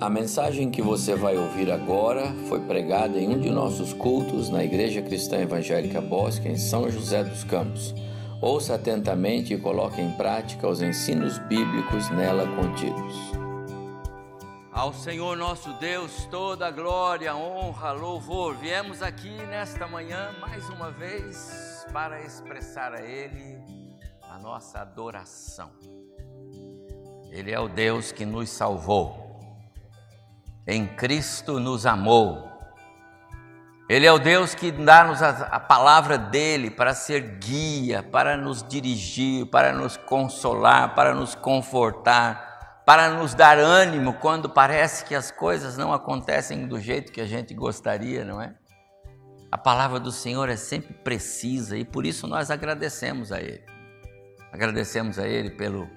A 0.00 0.10
mensagem 0.10 0.72
que 0.72 0.82
você 0.82 1.14
vai 1.14 1.36
ouvir 1.36 1.70
agora 1.70 2.34
foi 2.48 2.60
pregada 2.60 3.16
em 3.16 3.28
um 3.28 3.38
de 3.38 3.48
nossos 3.48 3.92
cultos 3.92 4.50
na 4.50 4.64
Igreja 4.64 5.00
Cristã 5.00 5.38
Evangélica 5.38 6.00
Bosque, 6.00 6.48
em 6.48 6.58
São 6.58 6.90
José 6.90 7.22
dos 7.22 7.44
Campos. 7.44 7.94
Ouça 8.42 8.74
atentamente 8.74 9.54
e 9.54 9.58
coloque 9.58 10.00
em 10.00 10.10
prática 10.10 10.66
os 10.68 10.82
ensinos 10.82 11.38
bíblicos 11.38 12.10
nela 12.10 12.44
contidos. 12.56 13.14
Ao 14.72 14.92
Senhor 14.92 15.36
nosso 15.36 15.72
Deus, 15.74 16.26
toda 16.28 16.72
glória, 16.72 17.34
honra, 17.36 17.92
louvor. 17.92 18.56
Viemos 18.56 19.00
aqui 19.00 19.30
nesta 19.46 19.86
manhã 19.86 20.34
mais 20.40 20.68
uma 20.70 20.90
vez 20.90 21.86
para 21.92 22.20
expressar 22.20 22.92
a 22.92 23.00
Ele 23.00 23.60
a 24.28 24.40
nossa 24.40 24.80
adoração. 24.80 25.70
Ele 27.30 27.52
é 27.52 27.60
o 27.60 27.68
Deus 27.68 28.10
que 28.10 28.26
nos 28.26 28.50
salvou 28.50 29.23
em 30.66 30.86
Cristo 30.86 31.60
nos 31.60 31.86
amou. 31.86 32.50
Ele 33.88 34.06
é 34.06 34.12
o 34.12 34.18
Deus 34.18 34.54
que 34.54 34.72
dá-nos 34.72 35.22
a, 35.22 35.28
a, 35.28 35.60
palavra 35.60 36.16
dele 36.16 36.70
para 36.70 36.94
ser 36.94 37.20
guia, 37.38 38.02
para 38.02 38.34
nos 38.34 38.62
dirigir, 38.66 39.44
para 39.46 39.72
nos 39.72 39.98
consolar, 39.98 40.94
para 40.94 41.14
nos 41.14 41.34
confortar, 41.34 42.82
para 42.86 43.10
nos 43.10 43.34
dar 43.34 43.58
ânimo 43.58 44.14
quando 44.14 44.48
parece 44.48 45.04
que 45.04 45.14
as 45.14 45.30
coisas 45.30 45.76
não 45.76 45.92
acontecem 45.92 46.66
do 46.66 46.80
jeito 46.80 47.12
que 47.12 47.20
a 47.20 47.26
gente 47.26 47.52
gostaria, 47.52 48.24
não 48.24 48.40
é? 48.40 48.54
A 49.52 49.58
palavra 49.58 50.00
do 50.00 50.10
Senhor 50.10 50.48
é 50.48 50.56
sempre 50.56 50.94
precisa 50.94 51.76
e 51.76 51.84
por 51.84 52.06
isso 52.06 52.26
nós 52.26 52.50
agradecemos 52.50 53.30
a 53.30 53.40
Ele. 53.40 53.62
Agradecemos 54.50 55.18
a 55.18 55.28
Ele 55.28 55.50
pelo 55.50 55.88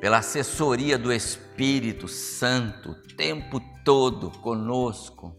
pela 0.00 0.18
assessoria 0.18 0.98
do 0.98 1.12
Espírito 1.12 2.06
Santo, 2.06 2.90
o 2.90 3.16
tempo 3.16 3.60
todo 3.84 4.30
conosco. 4.30 5.34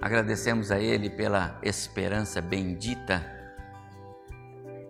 Agradecemos 0.00 0.70
a 0.70 0.78
Ele 0.78 1.08
pela 1.08 1.58
esperança 1.62 2.40
bendita 2.40 3.24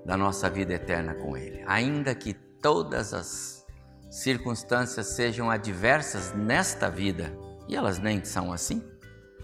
da 0.04 0.16
nossa 0.16 0.50
vida 0.50 0.74
eterna 0.74 1.14
com 1.14 1.36
Ele. 1.36 1.62
Ainda 1.66 2.14
que 2.14 2.34
todas 2.34 3.14
as 3.14 3.64
circunstâncias 4.10 5.08
sejam 5.08 5.50
adversas 5.50 6.32
nesta 6.34 6.90
vida, 6.90 7.32
e 7.68 7.76
elas 7.76 7.98
nem 7.98 8.24
são 8.24 8.52
assim, 8.52 8.82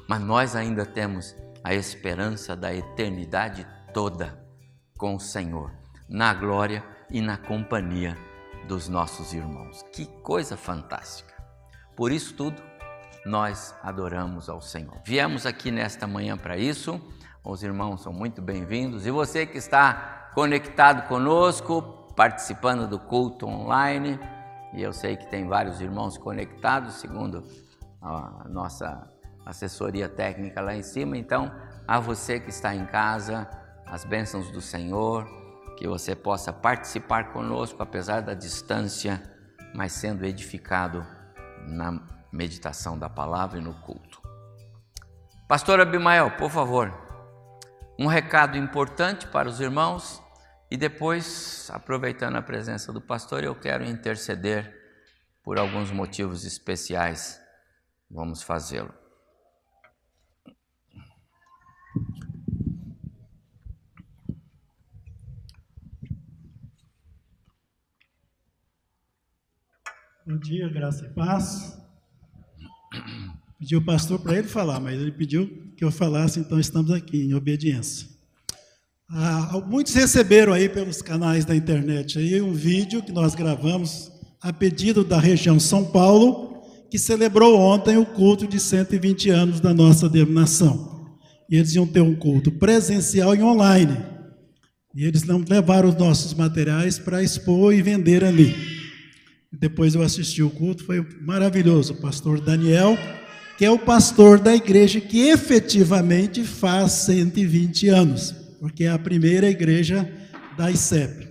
mas 0.08 0.20
nós 0.20 0.56
ainda 0.56 0.84
temos 0.84 1.36
a 1.62 1.74
esperança 1.74 2.56
da 2.56 2.74
eternidade 2.74 3.66
toda 3.94 4.42
com 4.96 5.14
o 5.14 5.20
Senhor, 5.20 5.70
na 6.08 6.34
glória 6.34 6.84
e 7.10 7.20
na 7.20 7.36
companhia 7.36 8.16
dos 8.68 8.86
nossos 8.86 9.32
irmãos. 9.32 9.82
Que 9.90 10.04
coisa 10.22 10.54
fantástica! 10.54 11.34
Por 11.96 12.12
isso 12.12 12.34
tudo, 12.34 12.62
nós 13.24 13.74
adoramos 13.82 14.50
ao 14.50 14.60
Senhor. 14.60 15.00
Viemos 15.04 15.46
aqui 15.46 15.70
nesta 15.70 16.06
manhã 16.06 16.36
para 16.36 16.58
isso. 16.58 17.00
Os 17.42 17.62
irmãos 17.62 18.02
são 18.02 18.12
muito 18.12 18.42
bem-vindos 18.42 19.06
e 19.06 19.10
você 19.10 19.46
que 19.46 19.56
está 19.56 20.30
conectado 20.34 21.08
conosco, 21.08 21.80
participando 22.14 22.86
do 22.86 22.98
culto 22.98 23.46
online, 23.46 24.20
e 24.74 24.82
eu 24.82 24.92
sei 24.92 25.16
que 25.16 25.26
tem 25.30 25.48
vários 25.48 25.80
irmãos 25.80 26.18
conectados, 26.18 26.96
segundo 26.96 27.42
a 28.02 28.44
nossa 28.50 29.08
assessoria 29.46 30.10
técnica 30.10 30.60
lá 30.60 30.74
em 30.74 30.82
cima. 30.82 31.16
Então, 31.16 31.50
a 31.86 31.98
você 31.98 32.38
que 32.38 32.50
está 32.50 32.74
em 32.74 32.84
casa, 32.84 33.48
as 33.86 34.04
bênçãos 34.04 34.50
do 34.50 34.60
Senhor, 34.60 35.26
que 35.78 35.86
você 35.86 36.16
possa 36.16 36.52
participar 36.52 37.32
conosco, 37.32 37.80
apesar 37.80 38.20
da 38.20 38.34
distância, 38.34 39.22
mas 39.72 39.92
sendo 39.92 40.26
edificado 40.26 41.06
na 41.68 42.04
meditação 42.32 42.98
da 42.98 43.08
palavra 43.08 43.60
e 43.60 43.62
no 43.62 43.72
culto. 43.74 44.20
Pastor 45.46 45.78
Abimael, 45.78 46.32
por 46.32 46.50
favor, 46.50 46.92
um 47.96 48.08
recado 48.08 48.58
importante 48.58 49.28
para 49.28 49.48
os 49.48 49.60
irmãos 49.60 50.20
e 50.68 50.76
depois, 50.76 51.70
aproveitando 51.72 52.34
a 52.34 52.42
presença 52.42 52.92
do 52.92 53.00
pastor, 53.00 53.44
eu 53.44 53.54
quero 53.54 53.84
interceder 53.84 54.74
por 55.44 55.60
alguns 55.60 55.92
motivos 55.92 56.44
especiais. 56.44 57.40
Vamos 58.10 58.42
fazê-lo. 58.42 58.92
Bom 70.28 70.36
dia, 70.36 70.68
graça 70.68 71.06
e 71.06 71.08
paz. 71.14 71.78
Pedi 73.58 73.74
o 73.74 73.82
pastor 73.82 74.18
para 74.18 74.36
ele 74.36 74.46
falar, 74.46 74.78
mas 74.78 75.00
ele 75.00 75.10
pediu 75.10 75.48
que 75.74 75.82
eu 75.82 75.90
falasse, 75.90 76.38
então 76.38 76.60
estamos 76.60 76.90
aqui 76.90 77.22
em 77.22 77.32
obediência. 77.32 78.06
Ah, 79.08 79.58
muitos 79.66 79.94
receberam 79.94 80.52
aí 80.52 80.68
pelos 80.68 81.00
canais 81.00 81.46
da 81.46 81.56
internet 81.56 82.18
aí 82.18 82.42
um 82.42 82.52
vídeo 82.52 83.02
que 83.02 83.10
nós 83.10 83.34
gravamos 83.34 84.12
a 84.42 84.52
pedido 84.52 85.02
da 85.02 85.18
região 85.18 85.58
São 85.58 85.82
Paulo, 85.82 86.62
que 86.90 86.98
celebrou 86.98 87.58
ontem 87.58 87.96
o 87.96 88.04
culto 88.04 88.46
de 88.46 88.60
120 88.60 89.30
anos 89.30 89.60
da 89.60 89.72
nossa 89.72 90.10
denominação. 90.10 91.16
E 91.48 91.56
eles 91.56 91.74
iam 91.74 91.86
ter 91.86 92.02
um 92.02 92.14
culto 92.14 92.52
presencial 92.52 93.34
e 93.34 93.42
online. 93.42 93.96
E 94.94 95.06
eles 95.06 95.22
não 95.22 95.42
levaram 95.48 95.88
os 95.88 95.96
nossos 95.96 96.34
materiais 96.34 96.98
para 96.98 97.22
expor 97.22 97.72
e 97.72 97.80
vender 97.80 98.22
ali. 98.22 98.77
Depois 99.52 99.94
eu 99.94 100.02
assisti 100.02 100.42
o 100.42 100.50
culto, 100.50 100.84
foi 100.84 101.04
maravilhoso. 101.20 101.94
O 101.94 102.00
pastor 102.00 102.40
Daniel, 102.40 102.98
que 103.56 103.64
é 103.64 103.70
o 103.70 103.78
pastor 103.78 104.38
da 104.38 104.54
igreja 104.54 105.00
que 105.00 105.28
efetivamente 105.28 106.44
faz 106.44 106.92
120 106.92 107.88
anos, 107.88 108.34
porque 108.60 108.84
é 108.84 108.90
a 108.90 108.98
primeira 108.98 109.48
igreja 109.48 110.10
da 110.56 110.70
ICEP. 110.70 111.28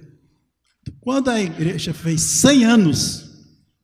Quando 1.00 1.29
a 1.29 1.39
igreja 1.39 1.94
fez 1.94 2.22
100 2.22 2.66
anos, 2.66 3.29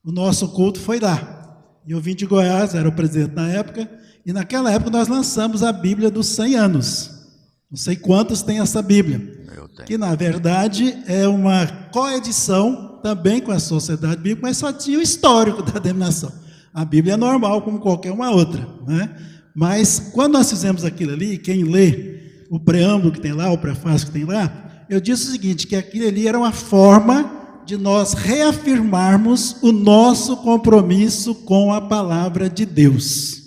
o 0.04 0.12
nosso 0.12 0.50
culto 0.50 0.80
foi 0.80 1.00
lá. 1.00 1.40
Eu 1.88 2.02
vim 2.02 2.16
de 2.16 2.26
Goiás, 2.26 2.76
era 2.76 2.90
o 2.90 2.92
presidente 2.92 3.36
na 3.36 3.50
época, 3.50 3.90
e 4.26 4.34
naquela 4.34 4.72
época 4.72 4.90
nós 4.90 5.08
lançamos 5.08 5.64
a 5.64 5.72
Bíblia 5.72 6.10
dos 6.10 6.28
100 6.28 6.56
anos. 6.56 7.12
Não 7.70 7.78
sei 7.78 7.96
quantos 7.96 8.42
tem 8.42 8.60
essa 8.60 8.82
Bíblia. 8.82 9.46
Que 9.86 9.98
na 9.98 10.16
verdade 10.16 10.98
é 11.08 11.28
uma 11.28 11.68
coedição 11.92 12.93
também 13.04 13.42
com 13.42 13.52
a 13.52 13.60
sociedade 13.60 14.16
bíblica, 14.16 14.48
mas 14.48 14.58
só 14.58 14.72
tinha 14.72 14.98
o 14.98 15.02
histórico 15.02 15.62
da 15.62 15.78
denominação. 15.78 16.32
A 16.74 16.86
Bíblia 16.86 17.16
é 17.16 17.18
normal, 17.18 17.62
como 17.62 17.80
qualquer 17.80 18.14
uma 18.14 18.32
outra. 18.32 18.66
Né? 18.88 19.10
Mas 19.54 20.00
quando 20.14 20.34
nós 20.34 20.50
fizemos 20.50 20.86
aquilo 20.86 21.12
ali, 21.12 21.38
quem 21.38 21.66
lê 21.66 22.22
o 22.50 22.58
preâmbulo 22.58 23.12
que 23.12 23.20
tem 23.20 23.34
lá, 23.34 23.52
o 23.52 23.58
prefácio 23.58 24.08
que 24.08 24.14
tem 24.14 24.24
lá, 24.24 24.86
eu 24.90 25.02
disse 25.02 25.28
o 25.28 25.32
seguinte: 25.32 25.68
que 25.68 25.76
aquilo 25.76 26.08
ali 26.08 26.28
era 26.28 26.40
uma 26.40 26.54
forma 26.54 27.30
de 27.66 27.78
nós 27.78 28.14
reafirmarmos 28.14 29.58
o 29.62 29.72
nosso 29.72 30.38
compromisso 30.38 31.36
com 31.36 31.74
a 31.74 31.82
palavra 31.82 32.50
de 32.50 32.66
Deus, 32.66 33.42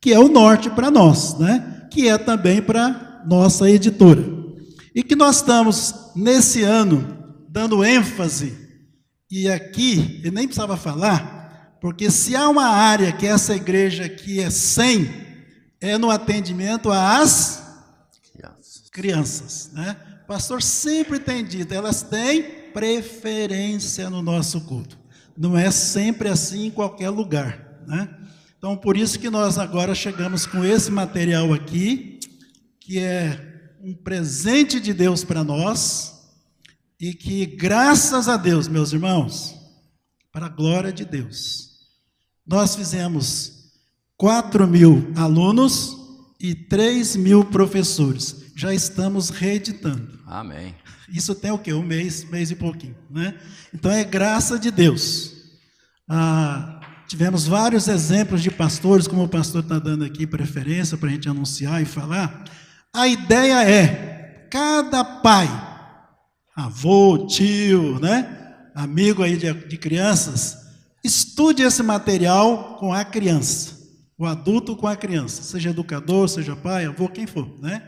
que 0.00 0.12
é 0.12 0.18
o 0.18 0.28
norte 0.28 0.68
para 0.68 0.90
nós, 0.90 1.38
né? 1.38 1.86
que 1.90 2.08
é 2.08 2.18
também 2.18 2.60
para 2.60 3.22
nossa 3.26 3.70
editora. 3.70 4.24
E 4.94 5.02
que 5.02 5.14
nós 5.14 5.36
estamos, 5.36 5.94
nesse 6.14 6.62
ano, 6.62 7.06
dando 7.48 7.84
ênfase 7.84 8.65
e 9.30 9.50
aqui, 9.50 10.20
ele 10.20 10.30
nem 10.30 10.46
precisava 10.46 10.76
falar, 10.76 11.78
porque 11.80 12.10
se 12.10 12.36
há 12.36 12.48
uma 12.48 12.66
área 12.66 13.12
que 13.12 13.26
essa 13.26 13.54
igreja 13.54 14.04
aqui 14.04 14.40
é 14.40 14.50
sem, 14.50 15.10
é 15.80 15.98
no 15.98 16.10
atendimento 16.10 16.90
às 16.90 17.62
crianças. 18.32 18.82
crianças 18.90 19.70
né? 19.72 19.96
O 20.24 20.26
pastor 20.26 20.62
sempre 20.62 21.18
tem 21.18 21.44
dito, 21.44 21.72
elas 21.72 22.02
têm 22.02 22.42
preferência 22.72 24.10
no 24.10 24.22
nosso 24.22 24.60
culto. 24.62 24.98
Não 25.36 25.56
é 25.56 25.70
sempre 25.70 26.28
assim 26.28 26.66
em 26.66 26.70
qualquer 26.70 27.10
lugar. 27.10 27.82
Né? 27.86 28.08
Então, 28.58 28.76
por 28.76 28.96
isso 28.96 29.18
que 29.18 29.30
nós 29.30 29.58
agora 29.58 29.94
chegamos 29.94 30.46
com 30.46 30.64
esse 30.64 30.90
material 30.90 31.52
aqui, 31.52 32.18
que 32.80 32.98
é 32.98 33.40
um 33.80 33.94
presente 33.94 34.80
de 34.80 34.92
Deus 34.92 35.22
para 35.22 35.44
nós, 35.44 36.15
e 37.00 37.12
que, 37.12 37.44
graças 37.44 38.28
a 38.28 38.36
Deus, 38.36 38.68
meus 38.68 38.92
irmãos, 38.92 39.54
para 40.32 40.46
a 40.46 40.50
glória 40.50 40.92
de 40.92 41.04
Deus, 41.04 41.70
nós 42.46 42.74
fizemos 42.74 43.52
4 44.16 44.66
mil 44.66 45.12
alunos 45.14 45.96
e 46.40 46.54
3 46.54 47.16
mil 47.16 47.44
professores. 47.44 48.44
Já 48.54 48.72
estamos 48.72 49.28
reeditando. 49.28 50.18
Amém. 50.26 50.74
Isso 51.08 51.34
tem 51.34 51.50
o 51.50 51.58
quê? 51.58 51.72
Um 51.72 51.82
mês, 51.82 52.24
mês 52.24 52.50
e 52.50 52.56
pouquinho. 52.56 52.96
Né? 53.10 53.38
Então 53.74 53.90
é 53.90 54.02
graça 54.02 54.58
de 54.58 54.70
Deus. 54.70 55.34
Ah, 56.08 56.80
tivemos 57.06 57.46
vários 57.46 57.88
exemplos 57.88 58.42
de 58.42 58.50
pastores, 58.50 59.06
como 59.06 59.24
o 59.24 59.28
pastor 59.28 59.62
está 59.62 59.78
dando 59.78 60.04
aqui 60.04 60.26
preferência 60.26 60.96
para 60.96 61.08
a 61.08 61.12
gente 61.12 61.28
anunciar 61.28 61.82
e 61.82 61.84
falar. 61.84 62.44
A 62.94 63.06
ideia 63.06 63.62
é: 63.62 64.48
cada 64.50 65.04
pai 65.04 65.75
avô, 66.56 67.26
tio, 67.26 68.00
né? 68.00 68.36
amigo 68.76 69.22
aí 69.22 69.38
de, 69.38 69.50
de 69.52 69.78
crianças, 69.78 70.58
estude 71.02 71.62
esse 71.62 71.82
material 71.82 72.76
com 72.78 72.92
a 72.92 73.02
criança, 73.04 73.74
o 74.18 74.26
adulto 74.26 74.76
com 74.76 74.86
a 74.86 74.94
criança, 74.94 75.42
seja 75.42 75.70
educador, 75.70 76.28
seja 76.28 76.54
pai, 76.54 76.84
avô, 76.84 77.08
quem 77.08 77.26
for, 77.26 77.48
né? 77.62 77.82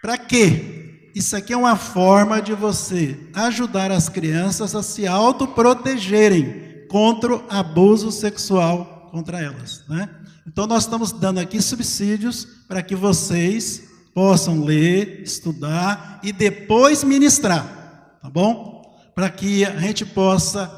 Para 0.00 0.16
quê? 0.16 1.10
Isso 1.16 1.34
aqui 1.34 1.52
é 1.52 1.56
uma 1.56 1.74
forma 1.74 2.40
de 2.40 2.54
você 2.54 3.18
ajudar 3.34 3.90
as 3.90 4.08
crianças 4.08 4.76
a 4.76 4.82
se 4.84 5.04
autoprotegerem 5.04 6.86
contra 6.88 7.34
o 7.34 7.44
abuso 7.48 8.12
sexual 8.12 9.08
contra 9.10 9.40
elas, 9.42 9.82
né? 9.88 10.08
Então 10.46 10.64
nós 10.66 10.84
estamos 10.84 11.10
dando 11.10 11.40
aqui 11.40 11.60
subsídios 11.60 12.46
para 12.68 12.82
que 12.82 12.94
vocês 12.94 13.82
possam 14.14 14.64
ler, 14.64 15.22
estudar 15.22 16.20
e 16.22 16.32
depois 16.32 17.02
ministrar, 17.02 17.79
tá 18.22 18.28
bom? 18.28 18.82
Para 19.14 19.30
que 19.30 19.64
a 19.64 19.78
gente 19.78 20.04
possa 20.04 20.70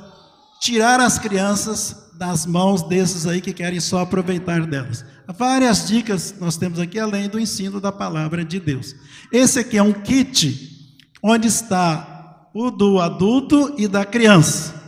tirar 0.61 1.01
as 1.01 1.19
crianças 1.19 2.11
das 2.15 2.47
mãos 2.47 2.83
desses 2.83 3.27
aí 3.27 3.41
que 3.41 3.53
querem 3.53 3.81
só 3.81 4.01
aproveitar 4.01 4.65
delas. 4.67 5.05
Várias 5.27 5.89
dicas 5.89 6.35
nós 6.39 6.57
temos 6.57 6.79
aqui, 6.79 6.99
além 6.99 7.29
do 7.29 7.41
ensino 7.41 7.81
da 7.81 7.91
palavra 7.91 8.45
de 8.45 8.61
Deus. 8.61 8.95
Esse 9.33 9.59
aqui 9.59 9.77
é 9.77 9.83
um 9.83 9.93
kit 9.93 10.97
onde 11.23 11.49
está 11.49 12.49
o 12.55 12.71
do 12.71 13.01
adulto 13.01 13.75
e 13.79 13.89
da 13.89 14.05
criança. 14.05 14.81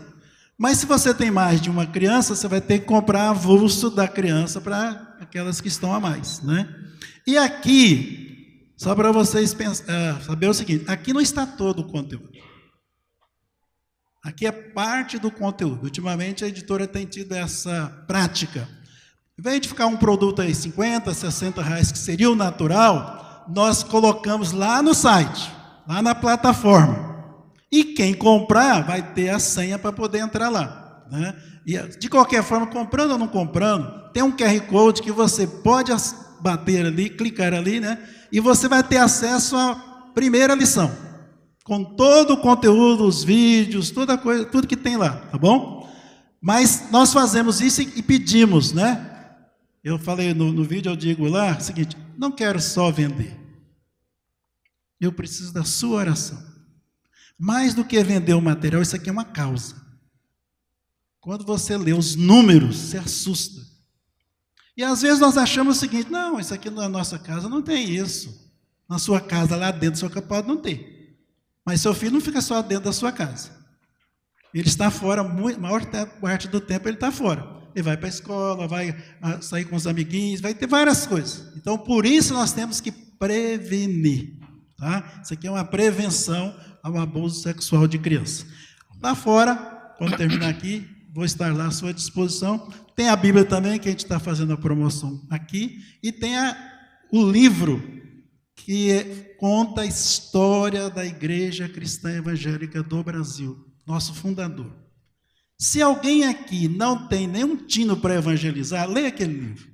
Mas 0.56 0.78
se 0.78 0.86
você 0.86 1.12
tem 1.12 1.30
mais 1.30 1.60
de 1.60 1.68
uma 1.68 1.86
criança, 1.86 2.34
você 2.34 2.46
vai 2.46 2.60
ter 2.60 2.80
que 2.80 2.84
comprar 2.84 3.30
avulso 3.30 3.90
da 3.90 4.06
criança 4.06 4.60
para 4.60 5.16
aquelas 5.20 5.60
que 5.60 5.68
estão 5.68 5.92
a 5.92 5.98
mais, 5.98 6.40
né? 6.42 6.68
E 7.26 7.36
aqui, 7.36 8.23
só 8.76 8.94
para 8.94 9.12
vocês 9.12 9.54
pensar, 9.54 9.84
uh, 9.84 10.24
saber 10.24 10.48
o 10.48 10.54
seguinte: 10.54 10.84
aqui 10.88 11.12
não 11.12 11.20
está 11.20 11.46
todo 11.46 11.80
o 11.80 11.88
conteúdo. 11.88 12.30
Aqui 14.24 14.46
é 14.46 14.52
parte 14.52 15.18
do 15.18 15.30
conteúdo. 15.30 15.84
Ultimamente 15.84 16.44
a 16.44 16.48
editora 16.48 16.86
tem 16.88 17.04
tido 17.04 17.32
essa 17.32 18.04
prática. 18.06 18.66
Em 19.38 19.42
vez 19.42 19.60
de 19.60 19.68
ficar 19.68 19.86
um 19.86 19.96
produto 19.96 20.40
aí 20.40 20.54
50, 20.54 21.12
60 21.12 21.62
reais, 21.62 21.92
que 21.92 21.98
seria 21.98 22.30
o 22.30 22.34
natural, 22.34 23.44
nós 23.48 23.82
colocamos 23.82 24.52
lá 24.52 24.82
no 24.82 24.94
site, 24.94 25.52
lá 25.86 26.00
na 26.00 26.14
plataforma. 26.14 27.14
E 27.70 27.84
quem 27.84 28.14
comprar 28.14 28.80
vai 28.82 29.02
ter 29.12 29.28
a 29.28 29.38
senha 29.38 29.78
para 29.78 29.92
poder 29.92 30.20
entrar 30.20 30.48
lá. 30.48 31.04
Né? 31.10 31.34
E, 31.66 31.76
de 31.98 32.08
qualquer 32.08 32.42
forma, 32.42 32.66
comprando 32.66 33.12
ou 33.12 33.18
não 33.18 33.28
comprando, 33.28 34.10
tem 34.12 34.22
um 34.22 34.34
QR 34.34 34.60
Code 34.68 35.02
que 35.02 35.12
você 35.12 35.46
pode 35.46 35.92
bater 36.40 36.86
ali, 36.86 37.10
clicar 37.10 37.52
ali, 37.52 37.80
né? 37.80 37.98
E 38.30 38.40
você 38.40 38.68
vai 38.68 38.82
ter 38.82 38.98
acesso 38.98 39.56
à 39.56 39.74
primeira 40.14 40.54
lição 40.54 41.04
com 41.64 41.82
todo 41.82 42.34
o 42.34 42.36
conteúdo, 42.36 43.06
os 43.06 43.24
vídeos, 43.24 43.90
toda 43.90 44.18
coisa, 44.18 44.44
tudo 44.44 44.68
que 44.68 44.76
tem 44.76 44.98
lá, 44.98 45.16
tá 45.26 45.38
bom? 45.38 45.90
Mas 46.40 46.90
nós 46.90 47.12
fazemos 47.12 47.62
isso 47.62 47.80
e 47.80 48.02
pedimos, 48.02 48.72
né? 48.72 49.10
Eu 49.82 49.98
falei 49.98 50.34
no, 50.34 50.52
no 50.52 50.62
vídeo, 50.62 50.92
eu 50.92 50.96
digo 50.96 51.26
lá, 51.26 51.58
seguinte: 51.58 51.96
não 52.18 52.30
quero 52.30 52.60
só 52.60 52.90
vender. 52.90 53.40
Eu 55.00 55.10
preciso 55.10 55.52
da 55.52 55.64
sua 55.64 55.96
oração. 55.96 56.38
Mais 57.38 57.74
do 57.74 57.84
que 57.84 58.02
vender 58.04 58.34
o 58.34 58.42
material, 58.42 58.82
isso 58.82 58.94
aqui 58.94 59.08
é 59.08 59.12
uma 59.12 59.24
causa. 59.24 59.74
Quando 61.18 61.44
você 61.44 61.76
lê 61.76 61.94
os 61.94 62.14
números, 62.14 62.76
se 62.76 62.98
assusta. 62.98 63.63
E 64.76 64.82
às 64.82 65.02
vezes 65.02 65.20
nós 65.20 65.36
achamos 65.36 65.76
o 65.76 65.80
seguinte: 65.80 66.10
não, 66.10 66.38
isso 66.38 66.52
aqui 66.52 66.70
na 66.70 66.88
nossa 66.88 67.18
casa 67.18 67.48
não 67.48 67.62
tem 67.62 67.90
isso. 67.90 68.42
Na 68.88 68.98
sua 68.98 69.20
casa, 69.20 69.56
lá 69.56 69.70
dentro, 69.70 69.98
sua 69.98 70.10
pode 70.10 70.46
não 70.46 70.56
ter. 70.56 71.18
Mas 71.64 71.80
seu 71.80 71.94
filho 71.94 72.12
não 72.12 72.20
fica 72.20 72.40
só 72.40 72.60
dentro 72.60 72.84
da 72.84 72.92
sua 72.92 73.10
casa. 73.10 73.50
Ele 74.52 74.68
está 74.68 74.90
fora, 74.90 75.22
a 75.22 75.58
maior 75.58 75.84
parte 76.20 76.46
do 76.48 76.60
tempo 76.60 76.88
ele 76.88 76.96
está 76.96 77.10
fora. 77.10 77.54
Ele 77.74 77.82
vai 77.82 77.96
para 77.96 78.06
a 78.06 78.08
escola, 78.08 78.68
vai 78.68 78.96
ah, 79.20 79.40
sair 79.40 79.64
com 79.64 79.74
os 79.74 79.86
amiguinhos, 79.86 80.40
vai 80.40 80.54
ter 80.54 80.68
várias 80.68 81.06
coisas. 81.06 81.52
Então, 81.56 81.76
por 81.76 82.06
isso 82.06 82.32
nós 82.32 82.52
temos 82.52 82.80
que 82.80 82.92
prevenir. 82.92 84.38
Tá? 84.78 85.20
Isso 85.22 85.34
aqui 85.34 85.48
é 85.48 85.50
uma 85.50 85.64
prevenção 85.64 86.54
ao 86.82 86.96
abuso 86.98 87.42
sexual 87.42 87.88
de 87.88 87.98
criança. 87.98 88.46
Lá 89.02 89.14
fora, 89.14 89.56
quando 89.98 90.16
terminar 90.16 90.50
aqui, 90.50 90.88
vou 91.14 91.24
estar 91.24 91.54
lá 91.56 91.68
à 91.68 91.70
sua 91.70 91.94
disposição. 91.94 92.68
Tem 92.96 93.08
a 93.08 93.14
Bíblia 93.14 93.44
também, 93.44 93.78
que 93.78 93.88
a 93.88 93.92
gente 93.92 94.04
está 94.04 94.18
fazendo 94.18 94.52
a 94.52 94.58
promoção 94.58 95.24
aqui. 95.30 95.78
E 96.02 96.10
tem 96.10 96.36
a, 96.36 96.56
o 97.12 97.30
livro 97.30 97.80
que 98.56 99.34
conta 99.38 99.82
a 99.82 99.86
história 99.86 100.90
da 100.90 101.06
Igreja 101.06 101.68
Cristã 101.68 102.10
Evangélica 102.10 102.82
do 102.82 103.02
Brasil, 103.04 103.64
nosso 103.86 104.12
fundador. 104.12 104.72
Se 105.56 105.80
alguém 105.80 106.24
aqui 106.24 106.66
não 106.66 107.06
tem 107.06 107.28
nenhum 107.28 107.56
tino 107.56 107.96
para 107.96 108.16
evangelizar, 108.16 108.90
leia 108.90 109.08
aquele 109.08 109.34
livro. 109.34 109.68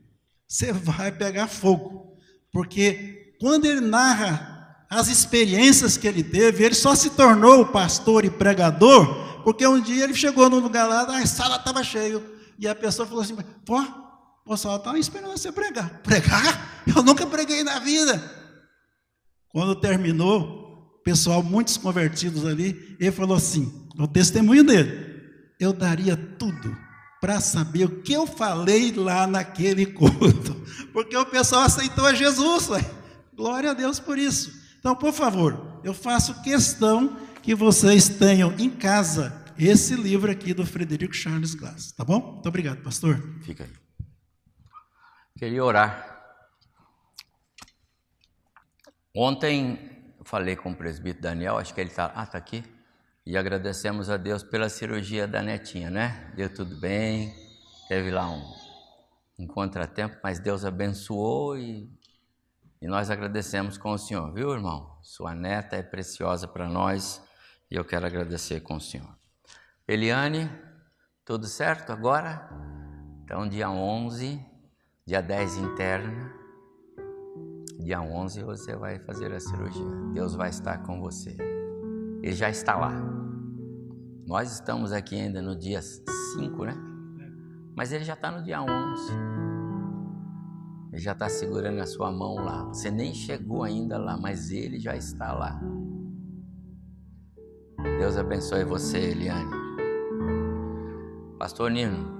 Você 0.47 0.73
vai 0.73 1.11
pegar 1.11 1.49
fogo. 1.49 2.19
Porque 2.53 3.35
quando 3.41 3.65
ele 3.65 3.81
narra 3.81 4.85
as 4.91 5.09
experiências 5.09 5.97
que 5.97 6.07
ele 6.07 6.23
teve, 6.23 6.65
ele 6.65 6.75
só 6.75 6.95
se 6.95 7.11
tornou 7.11 7.65
pastor 7.67 8.25
e 8.25 8.31
pregador, 8.31 9.30
porque 9.45 9.67
um 9.67 9.81
dia 9.81 10.05
ele 10.05 10.15
chegou 10.15 10.49
num 10.49 10.59
lugar 10.59 10.89
lá, 10.89 11.03
a 11.03 11.27
sala 11.27 11.57
estava 11.57 11.83
cheia, 11.83 12.23
e 12.59 12.69
a 12.69 12.75
pessoa 12.75 13.07
falou 13.07 13.23
assim: 13.23 13.37
pô, 13.65 13.81
o 14.45 14.51
pessoal 14.51 14.77
estava 14.77 14.99
esperando 14.99 15.33
você 15.33 15.51
pregar. 15.51 16.01
Pregar? 16.03 16.83
Eu 16.87 17.03
nunca 17.03 17.27
preguei 17.27 17.63
na 17.63 17.79
vida. 17.79 18.21
Quando 19.49 19.75
terminou, 19.75 21.01
pessoal, 21.05 21.43
muitos 21.43 21.77
convertidos 21.77 22.45
ali, 22.47 22.97
ele 23.01 23.13
falou 23.13 23.37
assim: 23.37 23.89
o 23.99 24.07
testemunho 24.07 24.65
dele, 24.65 25.21
eu 25.59 25.73
daria 25.73 26.17
tudo 26.17 26.77
para 27.21 27.41
saber 27.41 27.85
o 27.85 28.03
que 28.03 28.13
eu 28.13 28.27
falei 28.27 28.93
lá 28.93 29.27
naquele 29.27 29.87
culto, 29.87 30.57
porque 30.93 31.17
o 31.17 31.27
pessoal 31.27 31.63
aceitou 31.63 32.07
a 32.07 32.15
Jesus, 32.15 32.69
glória 33.35 33.71
a 33.71 33.75
Deus 33.75 34.01
por 34.01 34.19
isso. 34.19 34.59
Então, 34.79 34.97
por 34.97 35.13
favor, 35.13 35.81
eu 35.85 35.93
faço 35.93 36.43
questão 36.43 37.17
que 37.43 37.55
vocês 37.55 38.09
tenham 38.09 38.53
em 38.59 38.71
casa 38.71 39.45
esse 39.59 39.95
livro 39.95 40.31
aqui 40.31 40.55
do 40.55 40.65
Frederico 40.65 41.15
Charles 41.15 41.55
Glass, 41.55 41.93
tá 41.93 42.05
bom? 42.05 42.33
Muito 42.35 42.49
obrigado, 42.49 42.83
pastor. 42.83 43.21
Fica 43.43 43.65
aí. 43.65 43.71
Queria 45.37 45.65
orar 45.65 46.11
Ontem 49.15 50.15
falei 50.25 50.55
com 50.55 50.71
o 50.71 50.77
presbítero 50.77 51.23
Daniel, 51.23 51.59
acho 51.59 51.75
que 51.75 51.81
ele 51.81 51.91
está. 51.91 52.13
Ah, 52.15 52.23
está 52.23 52.39
aqui. 52.39 52.63
E 53.27 53.37
agradecemos 53.37 54.09
a 54.09 54.17
Deus 54.17 54.45
pela 54.45 54.69
cirurgia 54.69 55.27
da 55.27 55.43
netinha, 55.43 55.91
né? 55.91 56.33
Deu 56.37 56.53
tudo 56.53 56.77
bem, 56.77 57.35
teve 57.89 58.11
lá 58.11 58.31
um, 58.31 58.43
um 59.39 59.47
contratempo, 59.49 60.17
mas 60.23 60.39
Deus 60.39 60.65
abençoou 60.65 61.59
e, 61.59 61.91
e 62.81 62.87
nós 62.87 63.11
agradecemos 63.11 63.77
com 63.77 63.91
o 63.91 63.99
Senhor, 63.99 64.33
viu, 64.33 64.53
irmão? 64.53 64.97
Sua 65.03 65.35
neta 65.35 65.77
é 65.77 65.83
preciosa 65.83 66.47
para 66.47 66.69
nós 66.69 67.21
e 67.71 67.77
eu 67.77 67.85
quero 67.85 68.07
agradecer 68.07 68.61
com 68.61 68.77
o 68.77 68.81
Senhor. 68.81 69.17
Eliane, 69.87 70.51
tudo 71.25 71.47
certo 71.47 71.93
agora? 71.93 72.49
Então, 73.25 73.49
dia 73.49 73.71
11, 73.71 74.45
dia 75.07 75.23
10 75.23 75.57
interna 75.59 76.41
Dia 77.83 78.03
11 78.03 78.43
você 78.43 78.77
vai 78.77 78.99
fazer 78.99 79.33
a 79.33 79.41
cirurgia. 79.41 79.87
Deus 80.13 80.35
vai 80.35 80.51
estar 80.51 80.79
com 80.83 81.01
você. 81.01 81.35
Ele 82.23 82.35
já 82.35 82.51
está 82.51 82.77
lá. 82.77 82.93
Nós 84.27 84.53
estamos 84.53 84.93
aqui 84.93 85.19
ainda 85.19 85.41
no 85.41 85.57
dia 85.57 85.81
5, 85.81 86.65
né? 86.67 86.75
Mas 87.75 87.91
ele 87.91 88.05
já 88.05 88.13
está 88.13 88.31
no 88.31 88.45
dia 88.45 88.61
11. 88.63 89.13
Ele 90.93 91.01
já 91.01 91.13
está 91.13 91.29
segurando 91.29 91.81
a 91.81 91.87
sua 91.87 92.13
mão 92.13 92.35
lá. 92.35 92.65
Você 92.65 92.91
nem 92.91 93.15
chegou 93.15 93.63
ainda 93.63 93.97
lá, 93.97 94.17
mas 94.19 94.51
ele 94.51 94.79
já 94.79 94.95
está 94.95 95.33
lá. 95.33 95.61
Deus 98.01 98.17
abençoe 98.17 98.65
você, 98.65 98.97
Eliane. 98.97 99.51
Pastor 101.39 101.71
Nino, 101.71 102.11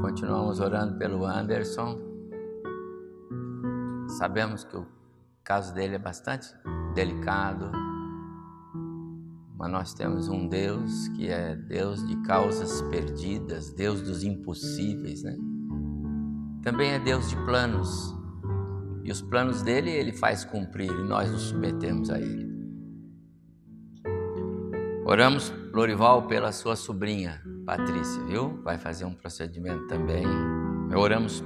continuamos 0.00 0.60
orando 0.60 0.96
pelo 0.96 1.26
Anderson. 1.26 1.98
Sabemos 4.16 4.64
que 4.64 4.78
o 4.78 4.86
caso 5.44 5.74
dele 5.74 5.96
é 5.96 5.98
bastante 5.98 6.48
delicado, 6.94 7.70
mas 9.58 9.70
nós 9.70 9.92
temos 9.92 10.26
um 10.26 10.48
Deus 10.48 11.06
que 11.08 11.28
é 11.28 11.54
Deus 11.54 12.02
de 12.08 12.16
causas 12.22 12.80
perdidas, 12.90 13.70
Deus 13.74 14.00
dos 14.00 14.24
impossíveis, 14.24 15.22
né? 15.22 15.36
Também 16.62 16.92
é 16.92 16.98
Deus 16.98 17.28
de 17.28 17.36
planos. 17.44 18.16
E 19.04 19.12
os 19.12 19.20
planos 19.20 19.60
dele 19.60 19.90
ele 19.90 20.14
faz 20.14 20.46
cumprir 20.46 20.90
e 20.90 21.02
nós 21.02 21.30
nos 21.30 21.42
submetemos 21.42 22.08
a 22.08 22.18
ele. 22.18 22.55
Oramos, 25.06 25.52
Lorival, 25.72 26.26
pela 26.26 26.50
sua 26.50 26.74
sobrinha, 26.74 27.40
Patrícia, 27.64 28.22
viu? 28.24 28.60
Vai 28.62 28.76
fazer 28.76 29.04
um 29.04 29.14
procedimento 29.14 29.86
também. 29.86 30.26
Oramos 30.94 31.42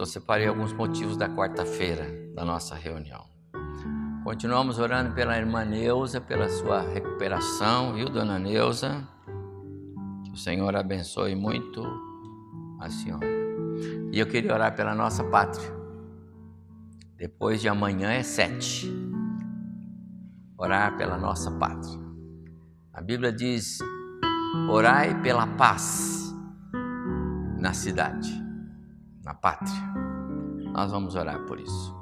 então, 0.00 0.06
separei 0.06 0.46
alguns 0.46 0.72
motivos 0.72 1.14
da 1.14 1.28
quarta-feira 1.28 2.06
da 2.34 2.42
nossa 2.42 2.74
reunião. 2.74 3.22
Continuamos 4.24 4.78
orando 4.78 5.12
pela 5.14 5.36
irmã 5.36 5.62
Neuza, 5.62 6.22
pela 6.22 6.48
sua 6.48 6.80
recuperação, 6.80 7.92
viu, 7.92 8.08
dona 8.08 8.38
Neuza? 8.38 9.06
Que 10.24 10.32
o 10.32 10.36
Senhor 10.38 10.74
abençoe 10.74 11.34
muito 11.34 11.82
a 12.80 12.88
senhora. 12.88 13.26
E 14.10 14.18
eu 14.18 14.26
queria 14.26 14.54
orar 14.54 14.74
pela 14.74 14.94
nossa 14.94 15.22
pátria. 15.24 15.70
Depois 17.18 17.60
de 17.60 17.68
amanhã 17.68 18.10
é 18.10 18.22
sete. 18.22 18.90
Orar 20.56 20.96
pela 20.96 21.18
nossa 21.18 21.50
pátria. 21.50 22.09
A 23.00 23.02
Bíblia 23.02 23.32
diz: 23.32 23.78
orai 24.68 25.22
pela 25.22 25.46
paz 25.46 26.34
na 27.58 27.72
cidade, 27.72 28.28
na 29.24 29.32
pátria. 29.32 29.80
Nós 30.70 30.92
vamos 30.92 31.14
orar 31.14 31.40
por 31.46 31.58
isso. 31.58 31.98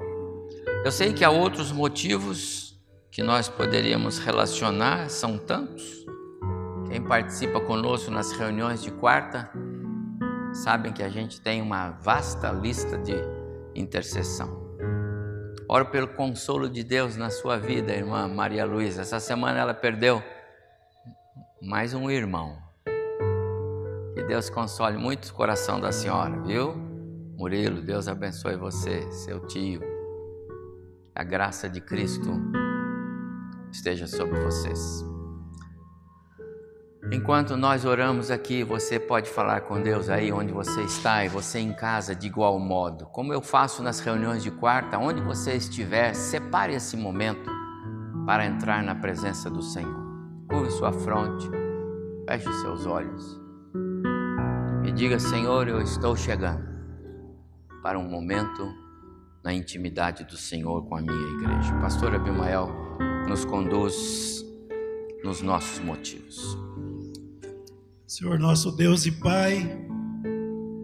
Eu 0.83 0.91
sei 0.91 1.13
que 1.13 1.23
há 1.23 1.29
outros 1.29 1.71
motivos 1.71 2.77
que 3.09 3.23
nós 3.23 3.47
poderíamos 3.47 4.19
relacionar, 4.19 5.09
são 5.09 5.37
tantos. 5.37 6.05
Quem 6.89 7.01
participa 7.01 7.61
conosco 7.61 8.11
nas 8.11 8.33
reuniões 8.33 8.83
de 8.83 8.91
quarta, 8.91 9.49
sabem 10.51 10.91
que 10.91 11.01
a 11.01 11.07
gente 11.07 11.39
tem 11.39 11.61
uma 11.61 11.91
vasta 11.91 12.51
lista 12.51 12.97
de 12.97 13.15
intercessão. 13.73 14.67
Oro 15.65 15.85
pelo 15.85 16.09
consolo 16.09 16.67
de 16.67 16.83
Deus 16.83 17.15
na 17.15 17.29
sua 17.29 17.57
vida, 17.57 17.93
irmã 17.93 18.27
Maria 18.27 18.65
Luísa. 18.65 19.03
Essa 19.03 19.21
semana 19.21 19.59
ela 19.59 19.73
perdeu 19.73 20.21
mais 21.61 21.93
um 21.93 22.09
irmão. 22.09 22.57
Que 24.15 24.23
Deus 24.23 24.49
console 24.49 24.97
muito 24.97 25.27
o 25.27 25.33
coração 25.33 25.79
da 25.79 25.91
senhora, 25.91 26.39
viu? 26.41 26.73
Murilo, 27.37 27.81
Deus 27.81 28.07
abençoe 28.07 28.55
você, 28.55 29.11
seu 29.11 29.45
tio. 29.45 29.81
A 31.13 31.23
graça 31.23 31.69
de 31.69 31.81
Cristo 31.81 32.29
esteja 33.71 34.07
sobre 34.07 34.39
vocês. 34.39 35.05
Enquanto 37.11 37.57
nós 37.57 37.85
oramos 37.85 38.31
aqui, 38.31 38.63
você 38.63 38.99
pode 38.99 39.29
falar 39.29 39.61
com 39.61 39.81
Deus 39.81 40.09
aí 40.09 40.31
onde 40.31 40.53
você 40.53 40.81
está 40.83 41.25
e 41.25 41.29
você 41.29 41.59
em 41.59 41.73
casa 41.73 42.15
de 42.15 42.27
igual 42.27 42.57
modo. 42.59 43.05
Como 43.07 43.33
eu 43.33 43.41
faço 43.41 43.83
nas 43.83 43.99
reuniões 43.99 44.43
de 44.43 44.51
quarta, 44.51 44.97
onde 44.97 45.21
você 45.21 45.55
estiver, 45.55 46.13
separe 46.13 46.73
esse 46.73 46.95
momento 46.95 47.49
para 48.25 48.45
entrar 48.45 48.83
na 48.83 48.95
presença 48.95 49.49
do 49.49 49.61
Senhor. 49.61 50.08
Curve 50.49 50.71
sua 50.71 50.91
fronte, 50.91 51.47
feche 52.27 52.51
seus 52.61 52.85
olhos 52.85 53.39
e 54.83 54.91
diga: 54.91 55.19
Senhor, 55.19 55.67
eu 55.67 55.81
estou 55.81 56.15
chegando 56.15 56.67
para 57.83 57.99
um 57.99 58.09
momento 58.09 58.73
na 59.43 59.53
intimidade 59.53 60.23
do 60.25 60.35
Senhor 60.35 60.85
com 60.87 60.95
a 60.95 61.01
minha 61.01 61.37
igreja. 61.37 61.73
Pastor 61.79 62.15
Abimael 62.15 62.69
nos 63.27 63.45
conduz 63.45 64.43
nos 65.23 65.41
nossos 65.41 65.79
motivos. 65.79 66.57
Senhor 68.07 68.39
nosso 68.39 68.71
Deus 68.75 69.05
e 69.05 69.11
Pai, 69.11 69.87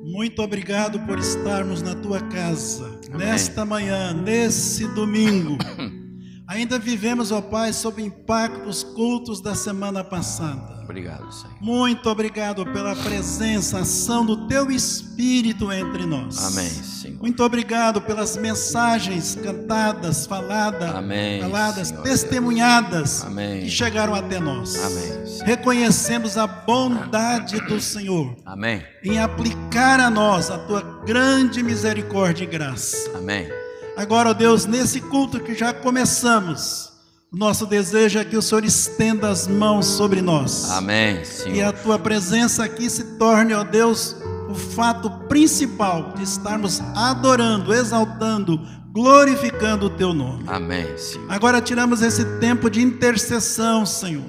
muito 0.04 0.42
obrigado 0.44 1.00
por 1.08 1.18
estarmos 1.18 1.82
na 1.82 1.96
tua 1.96 2.22
casa 2.22 3.00
Amém. 3.08 3.28
nesta 3.28 3.66
manhã, 3.66 4.14
nesse 4.14 4.88
domingo. 4.90 5.58
Ainda 6.48 6.78
vivemos, 6.78 7.32
ó 7.32 7.42
Pai, 7.42 7.74
sob 7.74 8.02
o 8.02 8.06
impacto 8.06 8.66
dos 8.66 8.84
cultos 8.84 9.42
da 9.42 9.56
semana 9.56 10.04
passada. 10.04 10.76
Obrigado, 10.84 11.32
Senhor. 11.34 11.56
Muito 11.60 12.08
obrigado 12.08 12.64
pela 12.68 12.96
presença, 12.96 13.80
ação 13.80 14.24
do 14.24 14.48
Teu 14.48 14.70
Espírito 14.70 15.72
entre 15.72 16.06
nós. 16.06 16.38
Amém, 16.46 16.70
Senhor. 16.70 17.20
Muito 17.20 17.44
obrigado 17.44 18.00
pelas 18.00 18.38
mensagens 18.38 19.34
cantadas, 19.34 20.28
faladas, 20.28 20.94
Amém, 20.94 21.42
faladas, 21.42 21.88
Senhor 21.88 22.04
testemunhadas 22.04 23.26
Amém. 23.26 23.62
que 23.62 23.70
chegaram 23.72 24.14
até 24.14 24.40
nós. 24.40 24.76
Amém. 24.86 25.26
Senhor. 25.26 25.46
Reconhecemos 25.46 26.38
a 26.38 26.46
bondade 26.46 27.60
do 27.62 27.82
Senhor. 27.82 28.36
Amém. 28.46 28.84
Em 29.04 29.18
aplicar 29.20 30.00
a 30.00 30.12
nós 30.12 30.52
a 30.52 30.60
Tua 30.60 30.82
grande 31.06 31.64
misericórdia 31.64 32.44
e 32.44 32.48
graça. 32.48 33.10
Amém. 33.18 33.50
Agora, 33.98 34.32
ó 34.32 34.34
Deus, 34.34 34.66
nesse 34.66 35.00
culto 35.00 35.40
que 35.40 35.56
já 35.56 35.74
começamos, 35.74 36.92
nosso 37.32 37.66
desejo 37.66 38.20
é 38.20 38.26
que 38.26 38.38
o 38.38 38.42
Senhor 38.42 38.64
estenda 38.64 39.30
as 39.30 39.48
mãos 39.48 39.86
sobre 39.86 40.22
nós. 40.22 40.70
Amém, 40.72 41.24
Senhor. 41.24 41.56
E 41.56 41.62
a 41.62 41.72
tua 41.72 41.98
presença 41.98 42.64
aqui 42.64 42.90
se 42.90 43.18
torne, 43.18 43.54
ó 43.54 43.64
Deus, 43.64 44.16
o 44.50 44.54
fato 44.56 45.10
principal 45.28 46.14
de 46.16 46.24
estarmos 46.24 46.82
adorando, 46.96 47.74
exaltando, 47.74 48.60
glorificando 48.92 49.88
o 49.88 49.90
teu 49.90 50.14
nome. 50.14 50.44
Amém, 50.48 50.98
Senhor. 50.98 51.26
Agora 51.30 51.62
tiramos 51.62 52.02
esse 52.02 52.24
tempo 52.40 52.70
de 52.70 52.82
intercessão, 52.82 53.86
Senhor. 53.86 54.26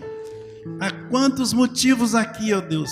Há 0.81 0.91
quantos 1.09 1.53
motivos 1.53 2.15
aqui, 2.15 2.53
ó 2.53 2.61
Deus, 2.61 2.91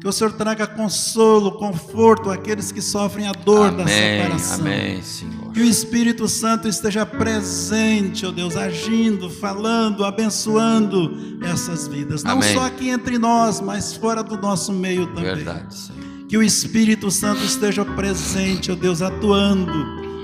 que 0.00 0.08
o 0.08 0.12
Senhor 0.12 0.32
traga 0.32 0.66
consolo, 0.66 1.52
conforto 1.52 2.30
àqueles 2.30 2.70
que 2.70 2.82
sofrem 2.82 3.26
a 3.26 3.32
dor 3.32 3.68
amém, 3.68 3.84
da 3.84 3.90
separação. 3.90 4.60
Amém, 4.60 5.02
Senhor. 5.02 5.52
Que 5.52 5.60
o 5.60 5.64
Espírito 5.64 6.28
Santo 6.28 6.68
esteja 6.68 7.06
presente, 7.06 8.26
ó 8.26 8.28
oh 8.28 8.32
Deus, 8.32 8.56
agindo, 8.56 9.30
falando, 9.30 10.04
abençoando 10.04 11.38
essas 11.42 11.88
vidas. 11.88 12.22
Não 12.22 12.32
amém. 12.32 12.52
só 12.52 12.66
aqui 12.66 12.90
entre 12.90 13.18
nós, 13.18 13.60
mas 13.60 13.94
fora 13.94 14.22
do 14.22 14.36
nosso 14.36 14.72
meio 14.72 15.06
também. 15.06 15.36
Verdade, 15.36 15.74
Senhor. 15.74 16.04
Que 16.28 16.36
o 16.36 16.42
Espírito 16.42 17.10
Santo 17.10 17.44
esteja 17.44 17.84
presente, 17.84 18.70
ó 18.70 18.74
oh 18.74 18.76
Deus, 18.76 19.00
atuando 19.00 19.72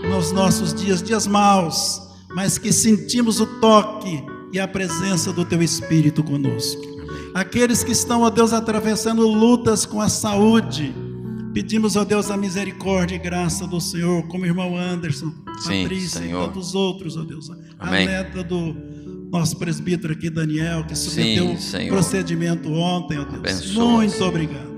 nos 0.09 0.33
nossos 0.33 0.75
dias, 0.75 1.03
dias 1.03 1.27
maus, 1.27 2.03
mas 2.35 2.59
que 2.59 2.73
sentimos 2.73 3.41
o 3.41 3.47
toque 3.47 4.23
e 4.53 4.59
a 4.59 4.67
presença 4.67 5.33
do 5.33 5.45
Teu 5.45 5.63
Espírito 5.63 6.23
conosco. 6.23 7.00
Aqueles 7.35 7.85
que 7.85 7.93
estão, 7.93 8.23
ó 8.23 8.31
Deus, 8.31 8.53
atravessando 8.53 9.27
lutas 9.27 9.87
com 9.87 10.01
a 10.01 10.09
saúde, 10.09 10.93
pedimos, 11.55 11.97
ó 11.97 12.05
Deus, 12.05 12.31
a 12.31 12.37
misericórdia 12.37 13.15
e 13.17 13.19
graça 13.19 13.67
do 13.67 13.81
Senhor, 13.81 14.27
como 14.29 14.45
o 14.45 14.47
irmão 14.47 14.77
Anderson, 14.77 15.33
Sim, 15.61 15.83
Patrícia 15.83 16.21
Senhor. 16.21 16.43
e 16.43 16.47
tantos 16.47 16.75
outros, 16.75 17.17
ó 17.17 17.23
Deus. 17.23 17.49
Amém. 17.79 18.07
A 18.09 18.11
neta 18.11 18.43
do 18.43 18.75
nosso 19.31 19.57
presbítero 19.57 20.13
aqui, 20.13 20.29
Daniel, 20.29 20.85
que 20.85 20.97
submeteu 20.97 21.57
Sim, 21.57 21.87
o 21.87 21.89
procedimento 21.91 22.71
ontem, 22.73 23.19
ó 23.19 23.25
Deus. 23.25 23.39
Abençoa, 23.39 23.85
Muito 23.93 24.13
Senhor. 24.13 24.29
obrigado. 24.29 24.71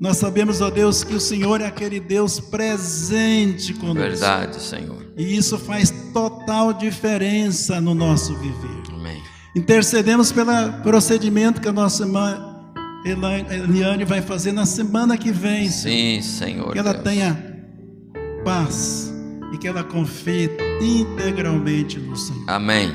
Nós 0.00 0.16
sabemos, 0.18 0.60
ó 0.60 0.70
Deus, 0.70 1.02
que 1.02 1.14
o 1.16 1.20
Senhor 1.20 1.60
é 1.60 1.66
aquele 1.66 1.98
Deus 1.98 2.38
presente 2.38 3.74
conosco. 3.74 3.98
Verdade, 4.00 4.62
Senhor. 4.62 5.04
E 5.16 5.36
isso 5.36 5.58
faz 5.58 5.90
total 6.12 6.72
diferença 6.72 7.80
no 7.80 7.92
nosso 7.96 8.36
viver. 8.36 8.87
Intercedemos 9.58 10.30
pelo 10.30 10.50
procedimento 10.84 11.60
que 11.60 11.68
a 11.68 11.72
nossa 11.72 12.04
irmã 12.04 12.54
Eliane 13.04 14.04
vai 14.04 14.22
fazer 14.22 14.52
na 14.52 14.64
semana 14.64 15.18
que 15.18 15.32
vem. 15.32 15.68
Sim, 15.68 16.22
Senhor. 16.22 16.72
Que 16.72 16.78
ela 16.78 16.92
Deus. 16.92 17.02
tenha 17.02 17.56
paz 18.44 19.12
e 19.52 19.58
que 19.58 19.66
ela 19.66 19.82
confie 19.82 20.48
integralmente 20.80 21.98
no 21.98 22.16
Senhor. 22.16 22.44
Amém. 22.46 22.92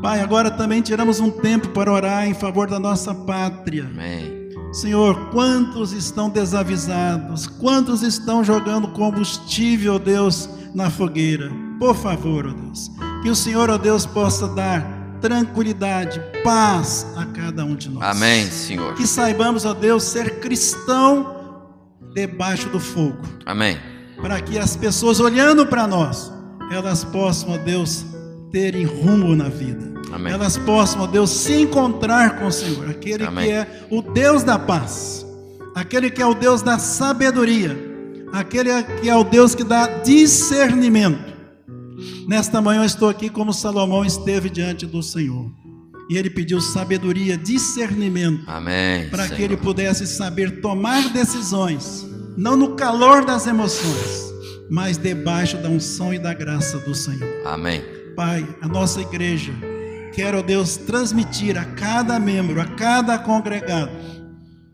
Pai, 0.00 0.20
agora 0.20 0.50
também 0.50 0.80
tiramos 0.80 1.20
um 1.20 1.30
tempo 1.30 1.68
para 1.68 1.92
orar 1.92 2.26
em 2.26 2.32
favor 2.32 2.66
da 2.66 2.80
nossa 2.80 3.14
pátria. 3.14 3.84
Amém. 3.84 4.48
Senhor, 4.72 5.28
quantos 5.30 5.92
estão 5.92 6.30
desavisados? 6.30 7.46
Quantos 7.46 8.02
estão 8.02 8.42
jogando 8.42 8.88
combustível, 8.88 9.96
ó 9.96 9.98
Deus, 9.98 10.48
na 10.74 10.88
fogueira? 10.88 11.50
Por 11.78 11.94
favor, 11.94 12.46
ó 12.46 12.52
Deus, 12.52 12.90
que 13.22 13.28
o 13.28 13.34
Senhor, 13.34 13.68
ó 13.68 13.76
Deus, 13.76 14.06
possa 14.06 14.48
dar 14.48 14.99
tranquilidade, 15.20 16.20
paz 16.42 17.06
a 17.16 17.26
cada 17.26 17.64
um 17.64 17.74
de 17.74 17.88
nós. 17.88 18.02
Amém, 18.16 18.46
Senhor. 18.46 18.94
Que 18.94 19.06
saibamos, 19.06 19.64
ó 19.64 19.74
Deus, 19.74 20.02
ser 20.04 20.40
cristão 20.40 21.36
debaixo 22.14 22.68
do 22.68 22.80
fogo, 22.80 23.18
Amém. 23.46 23.78
para 24.20 24.40
que 24.40 24.58
as 24.58 24.76
pessoas 24.76 25.20
olhando 25.20 25.66
para 25.66 25.86
nós, 25.86 26.32
elas 26.72 27.04
possam, 27.04 27.54
ó 27.54 27.58
Deus, 27.58 28.04
terem 28.50 28.84
rumo 28.84 29.36
na 29.36 29.48
vida. 29.48 29.90
Amém. 30.12 30.32
Elas 30.32 30.56
possam, 30.56 31.02
ó 31.02 31.06
Deus, 31.06 31.30
se 31.30 31.52
encontrar 31.62 32.38
com 32.40 32.46
o 32.46 32.52
Senhor, 32.52 32.90
aquele 32.90 33.24
Amém. 33.24 33.46
que 33.46 33.52
é 33.52 33.86
o 33.90 34.02
Deus 34.02 34.42
da 34.42 34.58
paz, 34.58 35.24
aquele 35.74 36.10
que 36.10 36.20
é 36.20 36.26
o 36.26 36.34
Deus 36.34 36.62
da 36.62 36.78
sabedoria, 36.78 37.76
aquele 38.32 38.70
que 39.00 39.08
é 39.08 39.14
o 39.14 39.22
Deus 39.22 39.54
que 39.54 39.62
dá 39.62 39.86
discernimento. 40.02 41.29
Nesta 42.26 42.60
manhã 42.60 42.82
eu 42.82 42.86
estou 42.86 43.08
aqui 43.08 43.28
como 43.28 43.52
Salomão 43.52 44.04
esteve 44.04 44.48
diante 44.50 44.86
do 44.86 45.02
Senhor. 45.02 45.50
E 46.08 46.16
ele 46.16 46.28
pediu 46.28 46.60
sabedoria, 46.60 47.36
discernimento, 47.38 48.42
Amém. 48.48 49.08
para 49.10 49.28
que 49.28 49.40
ele 49.40 49.56
pudesse 49.56 50.06
saber 50.06 50.60
tomar 50.60 51.08
decisões, 51.12 52.04
não 52.36 52.56
no 52.56 52.74
calor 52.74 53.24
das 53.24 53.46
emoções, 53.46 54.32
mas 54.68 54.98
debaixo 54.98 55.56
da 55.58 55.68
unção 55.68 56.12
e 56.12 56.18
da 56.18 56.34
graça 56.34 56.78
do 56.78 56.94
Senhor. 56.96 57.46
Amém. 57.46 57.80
Pai, 58.16 58.44
a 58.60 58.66
nossa 58.66 59.00
igreja 59.00 59.52
quer, 60.12 60.34
ó 60.34 60.42
Deus, 60.42 60.76
transmitir 60.76 61.56
a 61.56 61.64
cada 61.64 62.18
membro, 62.18 62.60
a 62.60 62.64
cada 62.64 63.16
congregado, 63.16 63.92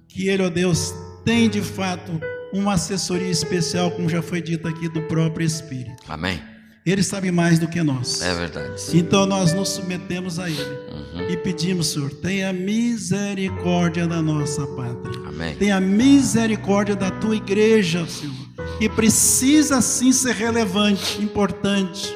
que 0.09 0.28
ele, 0.28 0.42
ó 0.42 0.49
Deus, 0.49 0.95
tem 1.25 1.50
de 1.50 1.61
fato 1.61 2.18
uma 2.52 2.75
assessoria 2.75 3.30
especial, 3.30 3.90
como 3.90 4.09
já 4.09 4.23
foi 4.23 4.40
dito 4.40 4.66
aqui, 4.66 4.88
do 4.88 5.02
próprio 5.02 5.45
Espírito. 5.45 6.02
Amém. 6.09 6.40
Ele 6.86 7.02
sabe 7.02 7.32
mais 7.32 7.58
do 7.58 7.66
que 7.66 7.82
nós. 7.82 8.22
É 8.22 8.32
verdade. 8.34 8.80
sim. 8.80 8.98
Então 8.98 9.26
nós 9.26 9.52
nos 9.52 9.70
submetemos 9.70 10.38
a 10.38 10.48
Ele 10.48 10.62
Uhum. 10.62 11.28
e 11.30 11.36
pedimos, 11.36 11.88
Senhor, 11.88 12.10
tenha 12.12 12.52
misericórdia 12.52 14.06
da 14.06 14.22
nossa 14.22 14.66
pátria. 14.68 15.18
Amém. 15.28 15.56
Tenha 15.56 15.80
misericórdia 15.80 16.94
da 16.94 17.10
tua 17.10 17.34
igreja, 17.36 18.06
Senhor, 18.06 18.34
que 18.78 18.88
precisa 18.88 19.80
sim 19.80 20.12
ser 20.12 20.34
relevante, 20.34 21.20
importante, 21.22 22.14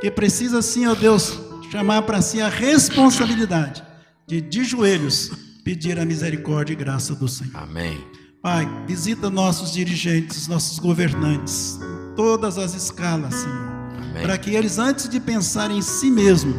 que 0.00 0.10
precisa 0.10 0.62
sim, 0.62 0.86
ó 0.86 0.94
Deus, 0.94 1.38
chamar 1.72 2.02
para 2.02 2.20
si 2.22 2.40
a 2.40 2.48
responsabilidade 2.48 3.82
de 4.26 4.40
de 4.40 4.64
joelhos 4.64 5.30
pedir 5.64 5.98
a 5.98 6.04
misericórdia 6.04 6.72
e 6.74 6.76
graça 6.76 7.14
do 7.14 7.26
Senhor. 7.26 7.56
Amém. 7.56 7.98
Pai, 8.42 8.68
visita 8.86 9.28
nossos 9.30 9.72
dirigentes, 9.72 10.46
nossos 10.46 10.78
governantes, 10.78 11.78
todas 12.14 12.58
as 12.58 12.74
escalas, 12.74 13.34
Senhor. 13.34 13.73
Para 14.22 14.36
que 14.38 14.54
eles, 14.54 14.78
antes 14.78 15.08
de 15.08 15.18
pensar 15.20 15.70
em 15.70 15.82
si 15.82 16.10
mesmo, 16.10 16.54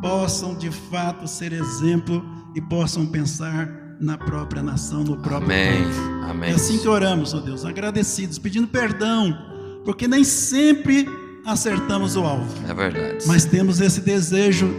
possam 0.00 0.54
de 0.54 0.70
fato 0.70 1.26
ser 1.26 1.52
exemplo 1.52 2.24
e 2.54 2.60
possam 2.60 3.06
pensar 3.06 3.68
na 4.00 4.18
própria 4.18 4.62
nação, 4.62 5.04
no 5.04 5.16
próprio 5.16 5.52
Amém. 5.52 5.84
povo. 5.84 6.00
Amém. 6.30 6.50
É 6.50 6.54
assim 6.54 6.78
que 6.78 6.88
oramos, 6.88 7.32
ó 7.32 7.40
Deus, 7.40 7.64
agradecidos, 7.64 8.38
pedindo 8.38 8.66
perdão, 8.66 9.36
porque 9.84 10.06
nem 10.08 10.24
sempre 10.24 11.08
acertamos 11.46 12.16
o 12.16 12.20
alvo, 12.22 12.52
É 12.68 12.74
verdade. 12.74 13.24
mas 13.26 13.44
temos 13.44 13.80
esse 13.80 14.00
desejo 14.00 14.72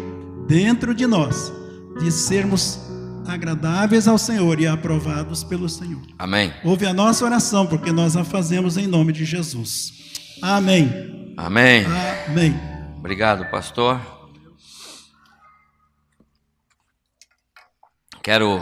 dentro 0.47 0.93
de 0.93 1.05
nós 1.07 1.51
de 1.99 2.11
sermos 2.11 2.79
agradáveis 3.27 4.07
ao 4.07 4.17
Senhor 4.17 4.59
e 4.59 4.67
aprovados 4.67 5.43
pelo 5.43 5.67
Senhor. 5.69 6.01
Amém. 6.19 6.53
Ouve 6.63 6.85
a 6.85 6.93
nossa 6.93 7.23
oração, 7.25 7.65
porque 7.65 7.91
nós 7.91 8.15
a 8.15 8.23
fazemos 8.23 8.77
em 8.77 8.85
nome 8.85 9.13
de 9.13 9.25
Jesus. 9.25 9.93
Amém. 10.41 11.24
Amém. 11.37 11.83
Amém. 12.27 12.53
Obrigado, 12.97 13.49
pastor. 13.51 13.99
Quero 18.23 18.61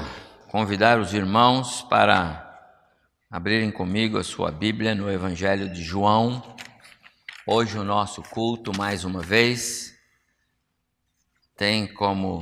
convidar 0.50 1.00
os 1.00 1.14
irmãos 1.14 1.84
para 1.84 2.42
abrirem 3.30 3.72
comigo 3.72 4.18
a 4.18 4.24
sua 4.24 4.52
Bíblia 4.52 4.96
no 4.96 5.10
Evangelho 5.12 5.72
de 5.72 5.84
João. 5.84 6.42
Hoje 7.46 7.78
o 7.78 7.84
nosso 7.84 8.24
culto, 8.24 8.76
mais 8.76 9.04
uma 9.04 9.22
vez, 9.22 9.96
tem 11.56 11.86
como 11.94 12.40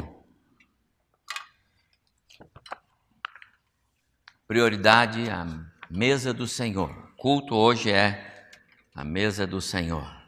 prioridade 4.48 5.30
a 5.30 5.46
mesa 5.90 6.34
do 6.34 6.48
Senhor. 6.48 6.90
O 6.90 7.16
culto 7.18 7.54
hoje 7.54 7.92
é 7.92 8.50
a 8.96 9.04
mesa 9.04 9.46
do 9.46 9.60
Senhor. 9.60 10.21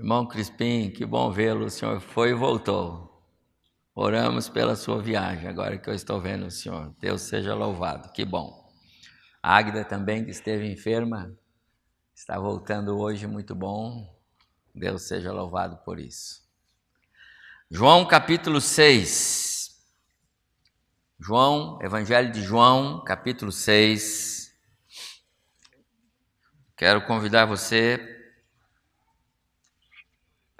Irmão 0.00 0.24
Crispim, 0.26 0.90
que 0.90 1.04
bom 1.04 1.30
vê-lo. 1.30 1.66
O 1.66 1.70
senhor 1.70 2.00
foi 2.00 2.30
e 2.30 2.34
voltou. 2.34 3.22
Oramos 3.94 4.48
pela 4.48 4.74
sua 4.74 4.98
viagem, 4.98 5.46
agora 5.46 5.76
que 5.76 5.90
eu 5.90 5.92
estou 5.92 6.18
vendo 6.18 6.46
o 6.46 6.50
senhor. 6.50 6.94
Deus 6.98 7.20
seja 7.20 7.54
louvado, 7.54 8.10
que 8.10 8.24
bom. 8.24 8.66
A 9.42 9.54
Águida 9.54 9.84
também, 9.84 10.24
que 10.24 10.30
esteve 10.30 10.72
enferma, 10.72 11.36
está 12.14 12.38
voltando 12.38 12.98
hoje, 12.98 13.26
muito 13.26 13.54
bom. 13.54 14.18
Deus 14.74 15.02
seja 15.02 15.32
louvado 15.32 15.76
por 15.84 16.00
isso. 16.00 16.48
João 17.70 18.06
capítulo 18.06 18.58
6. 18.58 19.84
João, 21.18 21.78
Evangelho 21.82 22.32
de 22.32 22.40
João, 22.40 23.04
capítulo 23.04 23.52
6. 23.52 24.50
Quero 26.74 27.04
convidar 27.04 27.44
você 27.44 28.19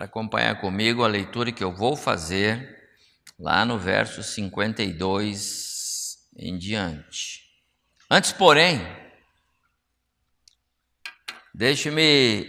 para 0.00 0.06
acompanhar 0.06 0.58
comigo 0.62 1.04
a 1.04 1.06
leitura 1.06 1.52
que 1.52 1.62
eu 1.62 1.76
vou 1.76 1.94
fazer 1.94 2.88
lá 3.38 3.66
no 3.66 3.78
verso 3.78 4.22
52 4.22 6.26
em 6.38 6.56
diante. 6.56 7.42
Antes, 8.10 8.32
porém, 8.32 8.80
deixe-me 11.52 12.46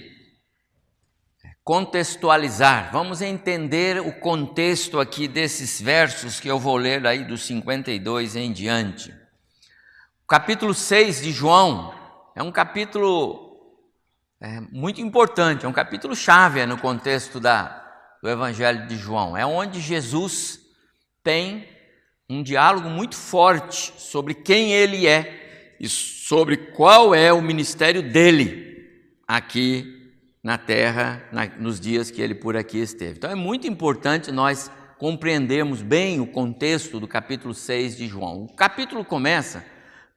contextualizar. 1.61 2.89
Vamos 2.93 3.21
entender 3.21 3.99
o 3.99 4.17
contexto 4.17 4.97
aqui 4.97 5.27
desses 5.27 5.81
versos 5.81 6.39
que 6.39 6.47
eu 6.47 6.57
vou 6.57 6.77
ler 6.77 7.05
aí 7.05 7.25
do 7.25 7.37
52 7.37 8.37
em 8.37 8.53
diante. 8.53 9.11
O 10.23 10.27
capítulo 10.27 10.73
6 10.73 11.21
de 11.21 11.33
João 11.33 11.93
é 12.33 12.41
um 12.41 12.49
capítulo 12.49 13.50
é, 14.41 14.59
muito 14.71 14.99
importante, 14.99 15.65
é 15.65 15.69
um 15.69 15.73
capítulo 15.73 16.15
chave 16.15 16.65
no 16.65 16.75
contexto 16.75 17.39
da, 17.39 17.85
do 18.23 18.27
Evangelho 18.27 18.87
de 18.87 18.97
João. 18.97 19.37
É 19.37 19.45
onde 19.45 19.79
Jesus 19.79 20.59
tem 21.23 21.67
um 22.27 22.41
diálogo 22.41 22.89
muito 22.89 23.15
forte 23.15 23.93
sobre 23.97 24.33
quem 24.33 24.71
ele 24.71 25.05
é 25.05 25.75
e 25.79 25.87
sobre 25.87 26.57
qual 26.57 27.13
é 27.13 27.31
o 27.31 27.39
ministério 27.39 28.01
dele 28.01 28.89
aqui 29.27 30.11
na 30.43 30.57
terra, 30.57 31.23
na, 31.31 31.45
nos 31.45 31.79
dias 31.79 32.09
que 32.09 32.19
ele 32.19 32.33
por 32.33 32.57
aqui 32.57 32.79
esteve. 32.79 33.17
Então 33.17 33.29
é 33.29 33.35
muito 33.35 33.67
importante 33.67 34.31
nós 34.31 34.71
compreendermos 34.97 35.83
bem 35.83 36.19
o 36.19 36.25
contexto 36.25 36.99
do 36.99 37.07
capítulo 37.07 37.53
6 37.53 37.95
de 37.95 38.07
João. 38.07 38.45
O 38.45 38.55
capítulo 38.55 39.05
começa 39.05 39.63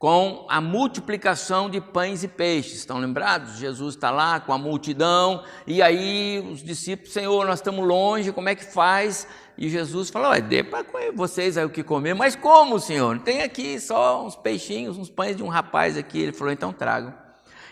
com 0.05 0.45
a 0.51 0.61
multiplicação 0.61 1.71
de 1.71 1.81
pães 1.81 2.23
e 2.23 2.29
peixes. 2.29 2.81
Estão 2.81 2.99
lembrados? 2.99 3.57
Jesus 3.57 3.95
está 3.95 4.11
lá 4.11 4.39
com 4.39 4.53
a 4.53 4.59
multidão, 4.59 5.43
e 5.67 5.81
aí 5.81 6.47
os 6.53 6.63
discípulos, 6.63 7.11
Senhor, 7.11 7.47
nós 7.47 7.61
estamos 7.61 7.89
longe, 7.89 8.31
como 8.31 8.51
é 8.51 8.55
que 8.55 8.67
faz? 8.67 9.27
E 9.57 9.67
Jesus 9.67 10.11
falou: 10.11 10.29
Olha, 10.29 10.43
dê 10.43 10.63
para 10.63 10.85
vocês 11.15 11.57
aí 11.57 11.65
o 11.65 11.71
que 11.71 11.83
comer, 11.83 12.13
mas 12.13 12.37
como, 12.37 12.79
Senhor? 12.79 13.19
Tem 13.21 13.41
aqui 13.41 13.81
só 13.81 14.27
uns 14.27 14.37
peixinhos, 14.37 14.99
uns 14.99 15.09
pães 15.09 15.39
de 15.39 15.43
um 15.43 15.49
rapaz 15.49 15.97
aqui. 15.97 16.21
Ele 16.21 16.35
falou: 16.35 16.53
Então 16.53 16.71
tragam. 16.71 17.15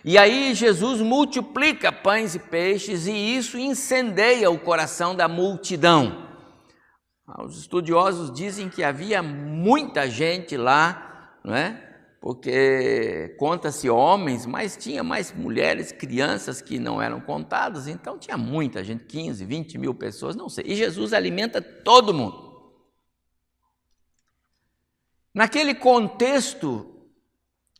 E 0.03 0.17
aí 0.17 0.55
Jesus 0.55 1.03
multiplica 1.03 1.93
pães 1.93 2.35
e 2.35 2.39
peixes, 2.39 3.07
e 3.07 3.13
isso 3.13 3.59
incendeia 3.59 4.51
o 4.51 4.59
coração 4.59 5.15
da 5.15 5.29
multidão. 5.29 6.29
Os 7.41 7.59
estudiosos 7.59 8.33
dizem 8.33 8.71
que 8.71 8.83
havia 8.83 9.23
muita 9.23 10.09
gente 10.09 10.57
lá, 10.57 11.37
não 11.45 11.55
é? 11.55 11.92
Porque 12.23 13.35
conta-se 13.37 13.91
homens, 13.91 14.47
mas 14.47 14.77
tinha 14.77 15.03
mais 15.03 15.33
mulheres, 15.33 15.91
crianças 15.91 16.63
que 16.63 16.79
não 16.79 17.03
eram 17.03 17.21
contadas, 17.21 17.89
então 17.89 18.17
tinha 18.17 18.39
muita 18.39 18.85
gente, 18.85 19.03
15, 19.07 19.45
20 19.45 19.77
mil 19.77 19.93
pessoas, 19.93 20.37
não 20.37 20.49
sei. 20.49 20.67
E 20.69 20.77
Jesus 20.77 21.13
alimenta 21.13 21.61
todo 21.61 22.15
mundo. 22.15 22.73
Naquele 25.35 25.75
contexto, 25.75 27.11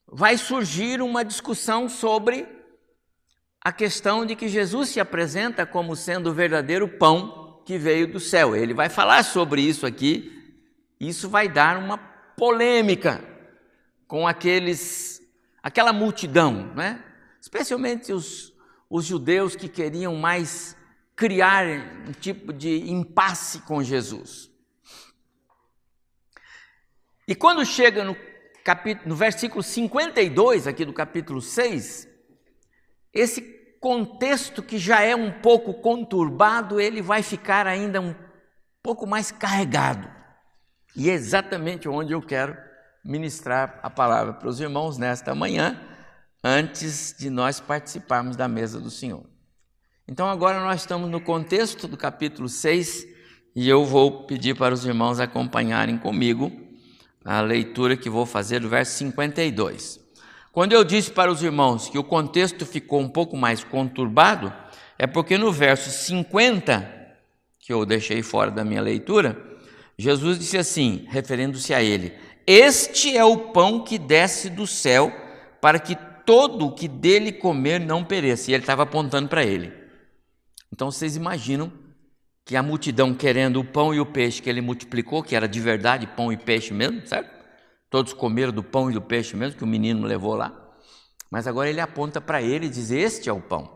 vai 0.09 0.37
surgir 0.37 1.01
uma 1.01 1.25
discussão 1.25 1.89
sobre 1.89 2.49
a 3.61 3.71
questão 3.71 4.27
de 4.27 4.35
que 4.35 4.49
Jesus 4.49 4.89
se 4.89 4.99
apresenta 4.99 5.65
como 5.65 5.95
sendo 5.95 6.31
o 6.31 6.35
verdadeiro 6.35 6.89
pão 6.89 7.63
que 7.65 7.79
veio 7.79 8.11
do 8.11 8.19
céu. 8.19 8.57
Ele 8.57 8.75
vai 8.75 8.89
falar 8.89 9.23
sobre 9.23 9.63
isso 9.63 9.87
aqui, 9.87 10.33
isso 10.99 11.29
vai 11.29 11.49
dar 11.49 11.79
uma 11.79 11.97
polêmica 11.97 13.31
com 14.13 14.29
aqueles, 14.29 15.27
aquela 15.63 15.91
multidão, 15.91 16.75
né? 16.75 17.03
especialmente 17.41 18.13
os, 18.13 18.53
os 18.91 19.07
judeus 19.07 19.57
que 19.57 19.71
queriam 19.71 20.15
mais 20.17 20.77
criar 21.17 21.65
um 22.07 22.13
tipo 22.13 22.53
de 22.53 22.91
impasse 22.91 23.61
com 23.61 23.83
Jesus. 23.83 24.51
E 27.27 27.35
quando 27.35 27.65
chega 27.65 28.05
no, 28.05 28.15
capítulo, 28.63 29.09
no 29.09 29.17
versículo 29.17 29.63
52 29.63 30.67
aqui 30.67 30.85
do 30.85 30.93
capítulo 30.93 31.41
6, 31.41 32.07
esse 33.15 33.41
contexto 33.81 34.63
que 34.63 34.77
já 34.77 35.01
é 35.01 35.17
um 35.17 35.41
pouco 35.41 35.73
conturbado, 35.73 36.79
ele 36.79 37.01
vai 37.01 37.23
ficar 37.23 37.67
ainda 37.67 37.99
um 37.99 38.15
pouco 38.83 39.07
mais 39.07 39.31
carregado. 39.33 40.07
E 40.95 41.09
é 41.09 41.15
exatamente 41.15 41.89
onde 41.89 42.13
eu 42.13 42.21
quero 42.21 42.72
ministrar 43.05 43.81
a 43.83 43.91
palavra 43.91 44.33
para 44.33 44.49
os 44.49 44.61
irmãos 44.61 44.99
nesta 44.99 45.35
manhã, 45.35 45.81
antes 46.43 47.15
de 47.19 47.31
nós 47.31 47.61
participarmos 47.61 48.37
da 48.37 48.49
mesa 48.49 48.81
do 48.81 48.91
Senhor. 48.91 49.25
Então, 50.07 50.29
agora 50.29 50.61
nós 50.61 50.81
estamos 50.81 51.11
no 51.11 51.21
contexto 51.21 51.87
do 51.89 51.97
capítulo 51.97 52.49
6 52.49 53.07
e 53.55 53.69
eu 53.69 53.85
vou 53.85 54.25
pedir 54.25 54.57
para 54.57 54.75
os 54.75 54.85
irmãos 54.85 55.21
acompanharem 55.21 55.99
comigo 55.99 56.51
a 57.25 57.41
leitura 57.41 57.97
que 57.97 58.11
vou 58.11 58.27
fazer 58.27 58.61
do 58.61 58.69
verso 58.69 58.99
52. 58.99 60.01
Quando 60.51 60.73
eu 60.73 60.85
disse 60.85 61.11
para 61.11 61.31
os 61.31 61.43
irmãos 61.43 61.89
que 61.89 61.99
o 61.99 62.05
contexto 62.05 62.67
ficou 62.67 63.01
um 63.01 63.09
pouco 63.09 63.37
mais 63.37 63.65
conturbado, 63.65 64.53
é 64.99 65.07
porque 65.07 65.39
no 65.39 65.51
verso 65.51 65.91
50, 65.91 66.87
que 67.59 67.73
eu 67.73 67.87
deixei 67.87 68.23
fora 68.23 68.51
da 68.51 68.65
minha 68.65 68.83
leitura, 68.83 69.41
Jesus 69.97 70.39
disse 70.39 70.59
assim, 70.59 71.07
referindo-se 71.09 71.73
a 71.73 71.83
ele: 71.83 72.13
Este 72.47 73.17
é 73.17 73.25
o 73.25 73.51
pão 73.53 73.85
que 73.85 73.99
desce 73.99 74.51
do 74.51 74.67
céu, 74.67 75.13
para 75.61 75.79
que 75.79 75.97
todo 76.25 76.67
o 76.67 76.73
que 76.73 76.89
dele 76.89 77.33
comer 77.33 77.81
não 77.81 78.05
pereça. 78.05 78.51
E 78.51 78.55
ele 78.55 78.63
estava 78.63 78.83
apontando 78.83 79.29
para 79.29 79.45
ele. 79.45 79.73
Então 80.73 80.91
vocês 80.91 81.17
imaginam 81.17 81.73
que 82.45 82.57
a 82.57 82.63
multidão 82.63 83.15
querendo 83.15 83.61
o 83.61 83.65
pão 83.65 83.95
e 83.95 84.01
o 84.01 84.07
peixe 84.07 84.43
que 84.43 84.51
ele 84.51 84.61
multiplicou, 84.61 85.23
que 85.23 85.37
era 85.37 85.47
de 85.47 85.61
verdade 85.61 86.07
pão 86.07 86.33
e 86.33 86.37
peixe 86.37 86.75
mesmo, 86.75 87.07
certo? 87.07 87.31
Todos 87.89 88.13
comeram 88.13 88.53
do 88.53 88.63
pão 88.63 88.91
e 88.91 88.95
do 88.95 89.03
peixe 89.03 89.37
mesmo 89.37 89.59
que 89.59 89.65
o 89.65 89.67
menino 89.67 90.07
levou 90.07 90.35
lá. 90.35 90.53
Mas 91.31 91.47
agora 91.47 91.71
ele 91.71 91.81
aponta 91.81 92.21
para 92.21 92.43
ele 92.43 92.67
e 92.67 92.71
diz: 92.71 92.91
Este 92.91 93.29
é 93.29 93.33
o 93.33 93.41
pão. 93.41 93.71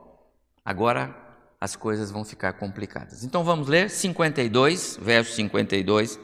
Agora 0.64 1.14
as 1.60 1.76
coisas 1.76 2.10
vão 2.10 2.24
ficar 2.24 2.54
complicadas. 2.54 3.24
Então 3.24 3.44
vamos 3.44 3.68
ler 3.68 3.88
52, 3.88 4.98
verso 5.00 5.32
52. 5.34 6.18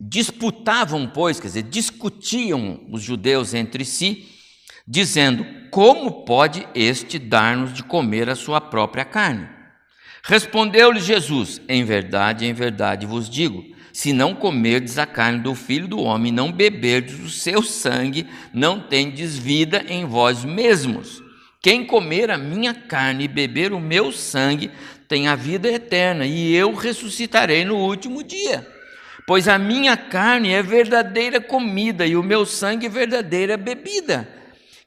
Disputavam, 0.00 1.06
pois, 1.06 1.38
quer 1.38 1.48
dizer, 1.48 1.62
discutiam 1.64 2.80
os 2.90 3.02
judeus 3.02 3.52
entre 3.52 3.84
si, 3.84 4.28
dizendo: 4.88 5.44
Como 5.70 6.24
pode 6.24 6.66
este 6.74 7.18
dar-nos 7.18 7.74
de 7.74 7.82
comer 7.82 8.30
a 8.30 8.34
sua 8.34 8.62
própria 8.62 9.04
carne? 9.04 9.46
Respondeu-lhe 10.22 11.00
Jesus: 11.00 11.60
Em 11.68 11.84
verdade, 11.84 12.46
em 12.46 12.54
verdade 12.54 13.04
vos 13.04 13.28
digo: 13.28 13.62
se 13.92 14.12
não 14.12 14.34
comerdes 14.34 14.98
a 14.98 15.04
carne 15.04 15.40
do 15.40 15.54
filho 15.54 15.86
do 15.86 16.00
homem, 16.00 16.32
não 16.32 16.50
beberdes 16.50 17.18
o 17.20 17.28
seu 17.28 17.62
sangue, 17.62 18.26
não 18.54 18.80
tendes 18.80 19.36
vida 19.36 19.84
em 19.88 20.06
vós 20.06 20.44
mesmos. 20.44 21.22
Quem 21.60 21.84
comer 21.84 22.30
a 22.30 22.38
minha 22.38 22.72
carne 22.72 23.24
e 23.24 23.28
beber 23.28 23.72
o 23.72 23.80
meu 23.80 24.10
sangue 24.12 24.70
tem 25.06 25.28
a 25.28 25.34
vida 25.34 25.68
eterna, 25.68 26.24
e 26.24 26.54
eu 26.54 26.74
ressuscitarei 26.74 27.64
no 27.64 27.76
último 27.76 28.22
dia. 28.22 28.66
Pois 29.30 29.46
a 29.46 29.56
minha 29.58 29.96
carne 29.96 30.52
é 30.52 30.60
verdadeira 30.60 31.40
comida 31.40 32.04
e 32.04 32.16
o 32.16 32.22
meu 32.22 32.44
sangue 32.44 32.88
verdadeira 32.88 33.56
bebida. 33.56 34.28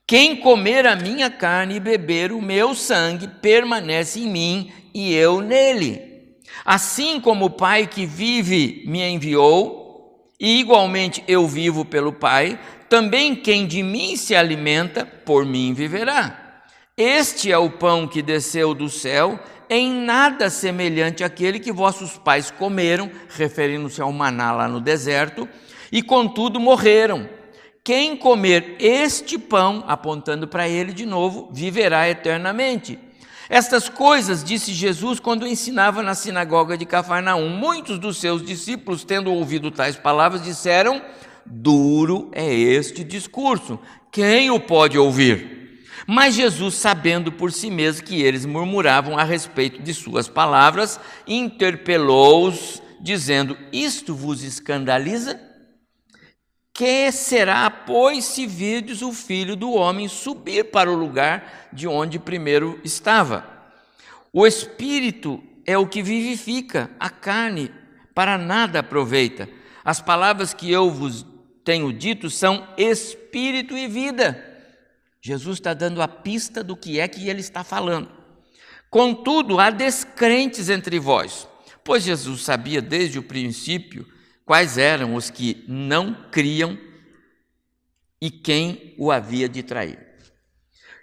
Quem 0.05 0.35
comer 0.35 0.85
a 0.85 0.97
minha 0.97 1.29
carne 1.29 1.75
e 1.75 1.79
beber 1.79 2.33
o 2.33 2.41
meu 2.41 2.75
sangue 2.75 3.25
permanece 3.41 4.19
em 4.19 4.27
mim 4.27 4.73
e 4.93 5.13
eu 5.13 5.39
nele. 5.39 6.01
Assim 6.65 7.21
como 7.21 7.45
o 7.45 7.49
Pai 7.51 7.87
que 7.87 8.05
vive 8.05 8.83
me 8.85 9.01
enviou, 9.01 10.29
e 10.37 10.59
igualmente 10.59 11.23
eu 11.25 11.47
vivo 11.47 11.85
pelo 11.85 12.11
Pai, 12.11 12.59
também 12.89 13.33
quem 13.33 13.65
de 13.65 13.81
mim 13.81 14.17
se 14.17 14.35
alimenta, 14.35 15.05
por 15.05 15.45
mim 15.45 15.73
viverá. 15.73 16.65
Este 16.97 17.49
é 17.49 17.57
o 17.57 17.69
pão 17.69 18.05
que 18.05 18.21
desceu 18.21 18.73
do 18.73 18.89
céu, 18.89 19.39
em 19.69 19.91
nada 19.91 20.49
semelhante 20.49 21.23
àquele 21.23 21.59
que 21.59 21.71
vossos 21.71 22.17
pais 22.17 22.51
comeram, 22.51 23.09
referindo-se 23.29 24.01
ao 24.01 24.11
maná 24.11 24.51
lá 24.51 24.67
no 24.67 24.79
deserto, 24.79 25.47
e 25.91 26.01
contudo 26.01 26.59
morreram. 26.59 27.29
Quem 27.83 28.15
comer 28.15 28.77
este 28.79 29.37
pão, 29.37 29.83
apontando 29.87 30.47
para 30.47 30.69
ele 30.69 30.93
de 30.93 31.05
novo, 31.05 31.49
viverá 31.51 32.09
eternamente. 32.09 32.97
Estas 33.49 33.89
coisas 33.89 34.43
disse 34.43 34.73
Jesus 34.73 35.19
quando 35.19 35.45
ensinava 35.45 36.01
na 36.01 36.15
sinagoga 36.15 36.77
de 36.77 36.85
Cafarnaum. 36.85 37.49
Muitos 37.49 37.99
dos 37.99 38.17
seus 38.17 38.43
discípulos, 38.43 39.03
tendo 39.03 39.31
ouvido 39.31 39.69
tais 39.69 39.97
palavras, 39.97 40.41
disseram: 40.41 41.01
Duro 41.45 42.31
é 42.31 42.53
este 42.53 43.03
discurso, 43.03 43.77
quem 44.11 44.49
o 44.49 44.59
pode 44.59 44.97
ouvir? 44.97 45.62
Mas 46.05 46.35
Jesus, 46.35 46.75
sabendo 46.75 47.31
por 47.31 47.51
si 47.51 47.69
mesmo 47.69 48.05
que 48.05 48.21
eles 48.21 48.45
murmuravam 48.45 49.17
a 49.17 49.23
respeito 49.23 49.81
de 49.81 49.93
suas 49.93 50.27
palavras, 50.27 50.99
interpelou-os, 51.27 52.81
dizendo: 52.99 53.57
Isto 53.71 54.13
vos 54.13 54.43
escandaliza? 54.43 55.39
Que 56.73 57.11
será, 57.11 57.69
pois, 57.69 58.25
se 58.25 58.47
virdes 58.47 59.01
o 59.01 59.13
filho 59.13 59.55
do 59.55 59.71
homem 59.73 60.07
subir 60.07 60.71
para 60.71 60.91
o 60.91 60.95
lugar 60.95 61.69
de 61.71 61.87
onde 61.87 62.17
primeiro 62.17 62.79
estava? 62.83 63.47
O 64.31 64.47
espírito 64.47 65.41
é 65.65 65.77
o 65.77 65.87
que 65.87 66.01
vivifica, 66.01 66.89
a 66.99 67.09
carne 67.09 67.71
para 68.15 68.37
nada 68.37 68.79
aproveita. 68.79 69.47
As 69.85 70.01
palavras 70.01 70.53
que 70.53 70.71
eu 70.71 70.89
vos 70.89 71.25
tenho 71.63 71.93
dito 71.93 72.29
são 72.29 72.67
espírito 72.77 73.77
e 73.77 73.87
vida. 73.87 74.52
Jesus 75.25 75.57
está 75.57 75.73
dando 75.73 76.01
a 76.01 76.07
pista 76.07 76.61
do 76.61 76.75
que 76.75 76.99
é 76.99 77.07
que 77.07 77.29
ele 77.29 77.39
está 77.39 77.63
falando. 77.63 78.11
Contudo, 78.89 79.57
há 79.57 79.69
descrentes 79.69 80.69
entre 80.69 80.99
vós, 80.99 81.47
pois 81.81 82.03
Jesus 82.03 82.41
sabia 82.41 82.81
desde 82.81 83.17
o 83.17 83.23
princípio 83.23 84.05
quais 84.45 84.77
eram 84.77 85.15
os 85.15 85.29
que 85.29 85.63
não 85.65 86.13
criam 86.29 86.77
e 88.21 88.29
quem 88.29 88.93
o 88.97 89.13
havia 89.13 89.47
de 89.47 89.63
trair. 89.63 89.97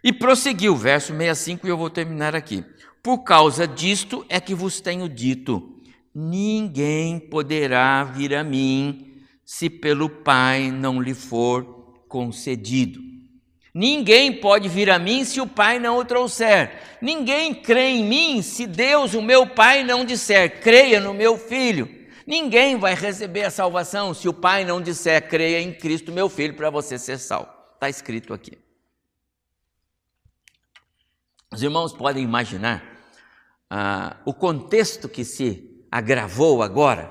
E 0.05 0.13
prosseguiu, 0.13 0.77
verso 0.77 1.15
65, 1.17 1.67
e 1.67 1.71
eu 1.71 1.79
vou 1.79 1.89
terminar 1.89 2.37
aqui. 2.37 2.63
Por 3.03 3.25
causa 3.25 3.67
disto 3.67 4.25
é 4.29 4.39
que 4.39 4.55
vos 4.55 4.83
tenho 4.83 5.09
dito: 5.09 5.81
ninguém 6.15 7.19
poderá 7.19 8.05
vir 8.05 8.35
a 8.35 8.45
mim 8.45 9.25
se 9.47 9.71
pelo 9.71 10.11
Pai 10.11 10.71
não 10.71 11.01
lhe 11.01 11.15
for 11.15 11.65
concedido. 12.07 13.10
Ninguém 13.73 14.33
pode 14.33 14.69
vir 14.69 14.91
a 14.91 14.99
mim 14.99 15.25
se 15.25 15.41
o 15.41 15.47
Pai 15.47 15.79
não 15.79 15.99
o 15.99 16.05
trouxer. 16.05 16.99
Ninguém 17.01 17.55
crê 17.55 17.91
em 17.91 18.05
mim 18.05 18.43
se 18.43 18.67
Deus, 18.67 19.15
o 19.15 19.23
meu 19.23 19.47
Pai, 19.47 19.85
não 19.85 20.05
disser, 20.05 20.61
creia 20.61 21.01
no 21.01 21.15
meu 21.15 21.39
Filho. 21.39 21.89
Ninguém 22.27 22.77
vai 22.77 22.95
receber 22.95 23.45
a 23.45 23.51
salvação 23.51 24.13
se 24.13 24.29
o 24.29 24.33
Pai 24.33 24.65
não 24.65 24.81
disser, 24.81 25.29
creia 25.29 25.61
em 25.61 25.73
Cristo, 25.73 26.13
meu 26.13 26.29
Filho, 26.29 26.55
para 26.55 26.71
você 26.71 26.99
ser 26.99 27.19
salvo. 27.19 27.49
Está 27.75 27.89
escrito 27.89 28.35
aqui. 28.35 28.59
Os 31.53 31.63
irmãos 31.63 31.93
podem 31.93 32.23
imaginar 32.23 32.85
ah, 33.69 34.17
o 34.25 34.35
contexto 34.35 35.09
que 35.09 35.25
se 35.25 35.85
agravou 35.91 36.63
agora. 36.63 37.11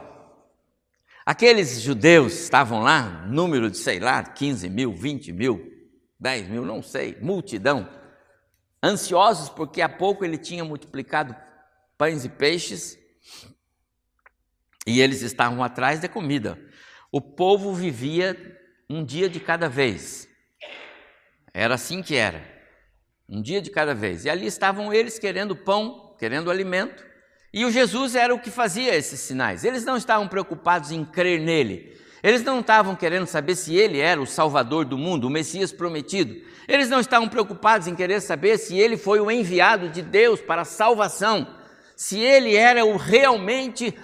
Aqueles 1.25 1.81
judeus 1.81 2.33
estavam 2.33 2.81
lá, 2.81 3.25
número 3.27 3.69
de, 3.69 3.77
sei 3.77 3.99
lá, 3.99 4.23
15 4.23 4.69
mil, 4.69 4.93
20 4.93 5.31
mil, 5.31 5.68
10 6.19 6.47
mil, 6.49 6.65
não 6.65 6.83
sei, 6.83 7.17
multidão, 7.21 7.89
ansiosos 8.83 9.49
porque 9.49 9.81
há 9.81 9.89
pouco 9.89 10.25
ele 10.25 10.37
tinha 10.37 10.63
multiplicado 10.65 11.35
pães 11.97 12.25
e 12.25 12.29
peixes 12.29 12.97
e 14.85 15.01
eles 15.01 15.21
estavam 15.21 15.63
atrás 15.63 15.99
da 15.99 16.09
comida. 16.09 16.59
O 17.11 17.21
povo 17.21 17.73
vivia 17.73 18.35
um 18.89 19.03
dia 19.03 19.29
de 19.29 19.39
cada 19.39 19.69
vez. 19.69 20.27
Era 21.53 21.75
assim 21.75 22.01
que 22.01 22.15
era. 22.15 22.43
Um 23.27 23.41
dia 23.41 23.61
de 23.61 23.69
cada 23.69 23.93
vez. 23.93 24.25
E 24.25 24.29
ali 24.29 24.47
estavam 24.47 24.91
eles 24.93 25.19
querendo 25.19 25.55
pão, 25.55 26.15
querendo 26.17 26.49
alimento. 26.49 27.05
E 27.53 27.65
o 27.65 27.71
Jesus 27.71 28.15
era 28.15 28.33
o 28.33 28.39
que 28.39 28.49
fazia 28.49 28.95
esses 28.95 29.19
sinais. 29.19 29.63
Eles 29.63 29.85
não 29.85 29.97
estavam 29.97 30.27
preocupados 30.27 30.91
em 30.91 31.03
crer 31.03 31.39
nele. 31.39 31.97
Eles 32.21 32.43
não 32.43 32.59
estavam 32.59 32.95
querendo 32.95 33.25
saber 33.25 33.55
se 33.55 33.75
ele 33.75 33.99
era 33.99 34.21
o 34.21 34.27
Salvador 34.27 34.85
do 34.85 34.97
mundo, 34.97 35.27
o 35.27 35.29
Messias 35.29 35.71
prometido. 35.71 36.35
Eles 36.67 36.89
não 36.89 36.99
estavam 36.99 37.29
preocupados 37.29 37.87
em 37.87 37.95
querer 37.95 38.21
saber 38.21 38.57
se 38.57 38.77
ele 38.77 38.97
foi 38.97 39.19
o 39.19 39.31
enviado 39.31 39.89
de 39.89 40.01
Deus 40.01 40.41
para 40.41 40.63
a 40.63 40.65
salvação, 40.65 41.55
se 41.95 42.19
ele 42.19 42.55
era 42.55 42.85
o 42.85 42.97
realmente 42.97 43.97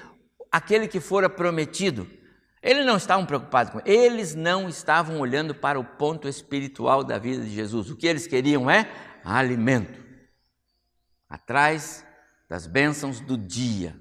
aquele 0.52 0.88
que 0.88 1.00
fora 1.00 1.30
prometido. 1.30 2.08
Eles 2.64 2.86
não 2.86 2.98
estavam 2.98 3.26
preocupados 3.26 3.72
com 3.72 3.82
eles 3.86 4.34
não 4.34 4.68
estavam 4.68 5.20
olhando 5.20 5.54
para 5.54 5.80
o 5.80 5.84
ponto 5.84 6.28
espiritual 6.28 7.04
da 7.04 7.20
vida 7.20 7.44
de 7.44 7.52
Jesus. 7.52 7.92
O 7.92 7.96
que 7.96 8.08
eles 8.08 8.26
queriam 8.26 8.70
é 8.70 8.90
alimento. 9.24 10.04
Atrás 11.30 12.04
das 12.50 12.66
bênçãos 12.66 13.20
do 13.20 13.38
dia, 13.38 13.96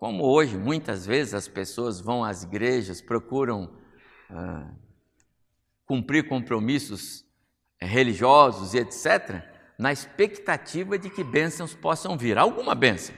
como 0.00 0.24
hoje, 0.24 0.56
muitas 0.56 1.04
vezes 1.04 1.34
as 1.34 1.46
pessoas 1.46 2.00
vão 2.00 2.24
às 2.24 2.42
igrejas, 2.42 3.02
procuram 3.02 3.70
ah, 4.30 4.70
cumprir 5.84 6.26
compromissos 6.26 7.22
religiosos 7.78 8.72
e 8.72 8.78
etc., 8.78 9.44
na 9.78 9.92
expectativa 9.92 10.98
de 10.98 11.10
que 11.10 11.22
bênçãos 11.22 11.74
possam 11.74 12.16
vir. 12.16 12.38
Alguma 12.38 12.74
bênção. 12.74 13.14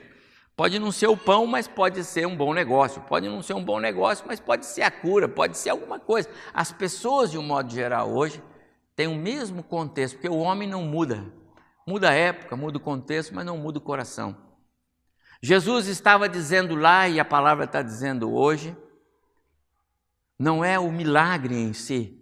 Pode 0.56 0.78
não 0.80 0.90
ser 0.90 1.06
o 1.06 1.16
pão, 1.16 1.46
mas 1.46 1.68
pode 1.68 2.02
ser 2.02 2.26
um 2.26 2.36
bom 2.36 2.52
negócio. 2.52 3.00
Pode 3.02 3.28
não 3.28 3.42
ser 3.42 3.54
um 3.54 3.64
bom 3.64 3.78
negócio, 3.78 4.24
mas 4.26 4.40
pode 4.40 4.66
ser 4.66 4.82
a 4.82 4.90
cura, 4.90 5.28
pode 5.28 5.56
ser 5.56 5.70
alguma 5.70 6.00
coisa. 6.00 6.28
As 6.52 6.72
pessoas, 6.72 7.30
de 7.30 7.38
um 7.38 7.42
modo 7.42 7.72
geral, 7.72 8.12
hoje, 8.12 8.42
têm 8.96 9.06
o 9.06 9.14
mesmo 9.14 9.62
contexto, 9.62 10.14
porque 10.16 10.28
o 10.28 10.38
homem 10.38 10.68
não 10.68 10.82
muda. 10.82 11.24
Muda 11.86 12.10
a 12.10 12.14
época, 12.14 12.56
muda 12.56 12.78
o 12.78 12.80
contexto, 12.80 13.32
mas 13.32 13.46
não 13.46 13.56
muda 13.56 13.78
o 13.78 13.82
coração. 13.82 14.36
Jesus 15.42 15.88
estava 15.88 16.28
dizendo 16.28 16.76
lá, 16.76 17.08
e 17.08 17.18
a 17.18 17.24
palavra 17.24 17.64
está 17.64 17.82
dizendo 17.82 18.32
hoje, 18.32 18.76
não 20.38 20.64
é 20.64 20.78
o 20.78 20.90
milagre 20.92 21.54
em 21.54 21.72
si 21.72 22.18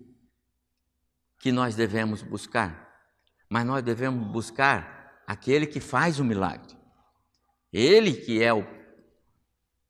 que 1.38 1.52
nós 1.52 1.74
devemos 1.74 2.22
buscar, 2.22 2.88
mas 3.48 3.66
nós 3.66 3.82
devemos 3.82 4.26
buscar 4.26 5.22
aquele 5.26 5.66
que 5.66 5.80
faz 5.80 6.18
o 6.18 6.24
milagre. 6.24 6.76
Ele 7.72 8.14
que 8.14 8.42
é 8.42 8.52
o, 8.52 8.66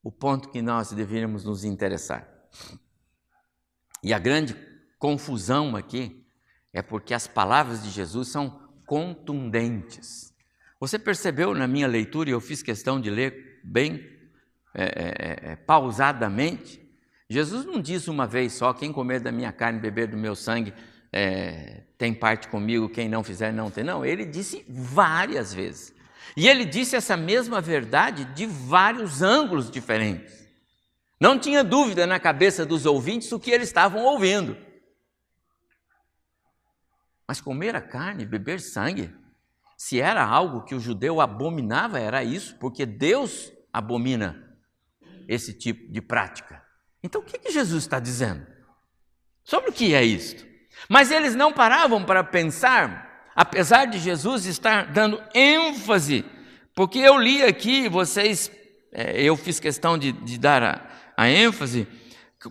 o 0.02 0.10
ponto 0.10 0.50
que 0.50 0.60
nós 0.60 0.92
deveríamos 0.92 1.44
nos 1.44 1.64
interessar. 1.64 2.28
E 4.02 4.12
a 4.12 4.18
grande 4.18 4.54
confusão 4.98 5.76
aqui 5.76 6.26
é 6.72 6.82
porque 6.82 7.14
as 7.14 7.26
palavras 7.26 7.82
de 7.82 7.90
Jesus 7.90 8.28
são 8.28 8.68
contundentes. 8.86 10.29
Você 10.80 10.98
percebeu 10.98 11.54
na 11.54 11.68
minha 11.68 11.86
leitura, 11.86 12.30
e 12.30 12.32
eu 12.32 12.40
fiz 12.40 12.62
questão 12.62 12.98
de 12.98 13.10
ler 13.10 13.60
bem 13.62 14.02
é, 14.74 14.84
é, 14.84 15.52
é, 15.52 15.56
pausadamente, 15.56 16.80
Jesus 17.30 17.64
não 17.64 17.80
diz 17.80 18.08
uma 18.08 18.26
vez 18.26 18.54
só: 18.54 18.72
quem 18.72 18.92
comer 18.92 19.20
da 19.20 19.30
minha 19.30 19.52
carne 19.52 19.78
beber 19.78 20.08
do 20.08 20.16
meu 20.16 20.34
sangue 20.34 20.74
é, 21.12 21.82
tem 21.96 22.12
parte 22.12 22.48
comigo, 22.48 22.88
quem 22.88 23.08
não 23.08 23.22
fizer 23.22 23.52
não 23.52 23.70
tem. 23.70 23.84
Não, 23.84 24.04
ele 24.04 24.24
disse 24.24 24.64
várias 24.68 25.54
vezes. 25.54 25.94
E 26.36 26.48
ele 26.48 26.64
disse 26.64 26.96
essa 26.96 27.16
mesma 27.16 27.60
verdade 27.60 28.24
de 28.34 28.46
vários 28.46 29.22
ângulos 29.22 29.70
diferentes. 29.70 30.48
Não 31.20 31.38
tinha 31.38 31.62
dúvida 31.62 32.06
na 32.06 32.18
cabeça 32.18 32.66
dos 32.66 32.84
ouvintes 32.84 33.30
o 33.30 33.38
que 33.38 33.50
eles 33.50 33.68
estavam 33.68 34.04
ouvindo. 34.04 34.56
Mas 37.28 37.40
comer 37.40 37.76
a 37.76 37.80
carne, 37.80 38.26
beber 38.26 38.60
sangue, 38.60 39.12
se 39.80 39.98
era 39.98 40.22
algo 40.22 40.62
que 40.62 40.74
o 40.74 40.78
judeu 40.78 41.22
abominava, 41.22 41.98
era 41.98 42.22
isso, 42.22 42.54
porque 42.60 42.84
Deus 42.84 43.50
abomina 43.72 44.54
esse 45.26 45.54
tipo 45.54 45.90
de 45.90 46.02
prática. 46.02 46.62
Então 47.02 47.22
o 47.22 47.24
que, 47.24 47.38
que 47.38 47.50
Jesus 47.50 47.84
está 47.84 47.98
dizendo? 47.98 48.46
Sobre 49.42 49.70
o 49.70 49.72
que 49.72 49.94
é 49.94 50.04
isto? 50.04 50.46
Mas 50.86 51.10
eles 51.10 51.34
não 51.34 51.50
paravam 51.50 52.04
para 52.04 52.22
pensar, 52.22 53.32
apesar 53.34 53.86
de 53.86 53.98
Jesus 53.98 54.44
estar 54.44 54.92
dando 54.92 55.18
ênfase, 55.34 56.26
porque 56.74 56.98
eu 56.98 57.16
li 57.16 57.42
aqui, 57.42 57.88
vocês, 57.88 58.52
é, 58.92 59.22
eu 59.22 59.34
fiz 59.34 59.58
questão 59.58 59.96
de, 59.96 60.12
de 60.12 60.38
dar 60.38 60.62
a, 60.62 60.90
a 61.16 61.30
ênfase, 61.30 61.88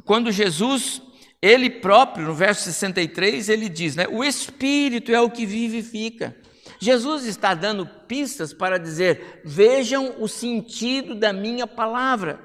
quando 0.03 0.31
Jesus, 0.31 0.99
ele 1.39 1.69
próprio, 1.69 2.25
no 2.25 2.33
verso 2.33 2.63
63, 2.63 3.49
ele 3.49 3.69
diz, 3.69 3.95
né, 3.95 4.07
o 4.09 4.23
Espírito 4.23 5.13
é 5.13 5.21
o 5.21 5.29
que 5.29 5.45
vivifica. 5.45 6.35
Jesus 6.79 7.25
está 7.25 7.53
dando 7.53 7.85
pistas 7.85 8.53
para 8.53 8.79
dizer: 8.79 9.41
vejam 9.43 10.21
o 10.21 10.27
sentido 10.27 11.13
da 11.13 11.33
minha 11.33 11.67
palavra. 11.67 12.39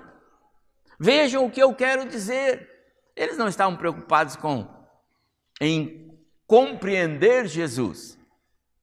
Vejam 0.98 1.44
o 1.44 1.50
que 1.50 1.62
eu 1.62 1.74
quero 1.74 2.08
dizer. 2.08 2.68
Eles 3.14 3.38
não 3.38 3.48
estavam 3.48 3.76
preocupados 3.76 4.34
com 4.34 4.68
em 5.60 6.18
compreender 6.46 7.46
Jesus. 7.46 8.18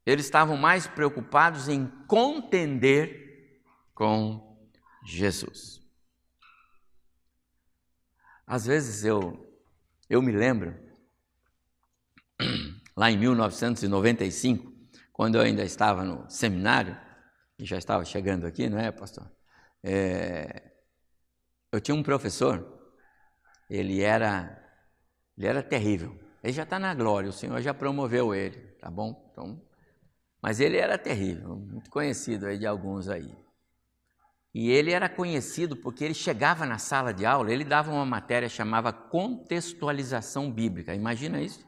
Eles 0.05 0.25
estavam 0.25 0.55
mais 0.55 0.87
preocupados 0.87 1.67
em 1.67 1.85
contender 2.07 3.59
com 3.93 4.57
Jesus. 5.05 5.81
Às 8.47 8.65
vezes 8.65 9.03
eu 9.03 9.47
eu 10.09 10.21
me 10.21 10.31
lembro 10.31 10.75
lá 12.95 13.11
em 13.11 13.17
1995, 13.17 14.70
quando 15.21 15.35
eu 15.35 15.41
ainda 15.41 15.63
estava 15.63 16.03
no 16.03 16.27
seminário, 16.27 16.97
e 17.59 17.63
já 17.63 17.77
estava 17.77 18.03
chegando 18.03 18.47
aqui, 18.47 18.67
não 18.67 18.79
é, 18.79 18.91
pastor? 18.91 19.31
É, 19.83 20.71
eu 21.71 21.79
tinha 21.79 21.93
um 21.93 22.01
professor, 22.01 22.65
ele 23.69 24.01
era, 24.01 24.59
ele 25.37 25.45
era 25.45 25.61
terrível. 25.61 26.19
Ele 26.43 26.51
já 26.51 26.63
está 26.63 26.79
na 26.79 26.95
glória, 26.95 27.29
o 27.29 27.31
Senhor 27.31 27.61
já 27.61 27.71
promoveu 27.71 28.33
ele, 28.33 28.57
tá 28.79 28.89
bom? 28.89 29.29
Então, 29.31 29.61
mas 30.41 30.59
ele 30.59 30.77
era 30.77 30.97
terrível, 30.97 31.55
muito 31.55 31.91
conhecido 31.91 32.47
aí 32.47 32.57
de 32.57 32.65
alguns 32.65 33.07
aí. 33.07 33.31
E 34.55 34.71
ele 34.71 34.91
era 34.91 35.07
conhecido 35.07 35.77
porque 35.77 36.03
ele 36.03 36.15
chegava 36.15 36.65
na 36.65 36.79
sala 36.79 37.13
de 37.13 37.27
aula, 37.27 37.53
ele 37.53 37.63
dava 37.63 37.91
uma 37.91 38.07
matéria 38.07 38.49
chamava 38.49 38.91
contextualização 38.91 40.51
bíblica. 40.51 40.95
Imagina 40.95 41.39
isso? 41.39 41.63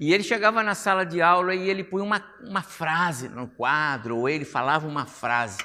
E 0.00 0.14
ele 0.14 0.22
chegava 0.22 0.62
na 0.62 0.74
sala 0.74 1.04
de 1.04 1.20
aula 1.20 1.54
e 1.54 1.68
ele 1.68 1.84
punha 1.84 2.02
uma, 2.02 2.24
uma 2.42 2.62
frase 2.62 3.28
no 3.28 3.46
quadro, 3.46 4.16
ou 4.16 4.28
ele 4.30 4.46
falava 4.46 4.88
uma 4.88 5.04
frase. 5.04 5.58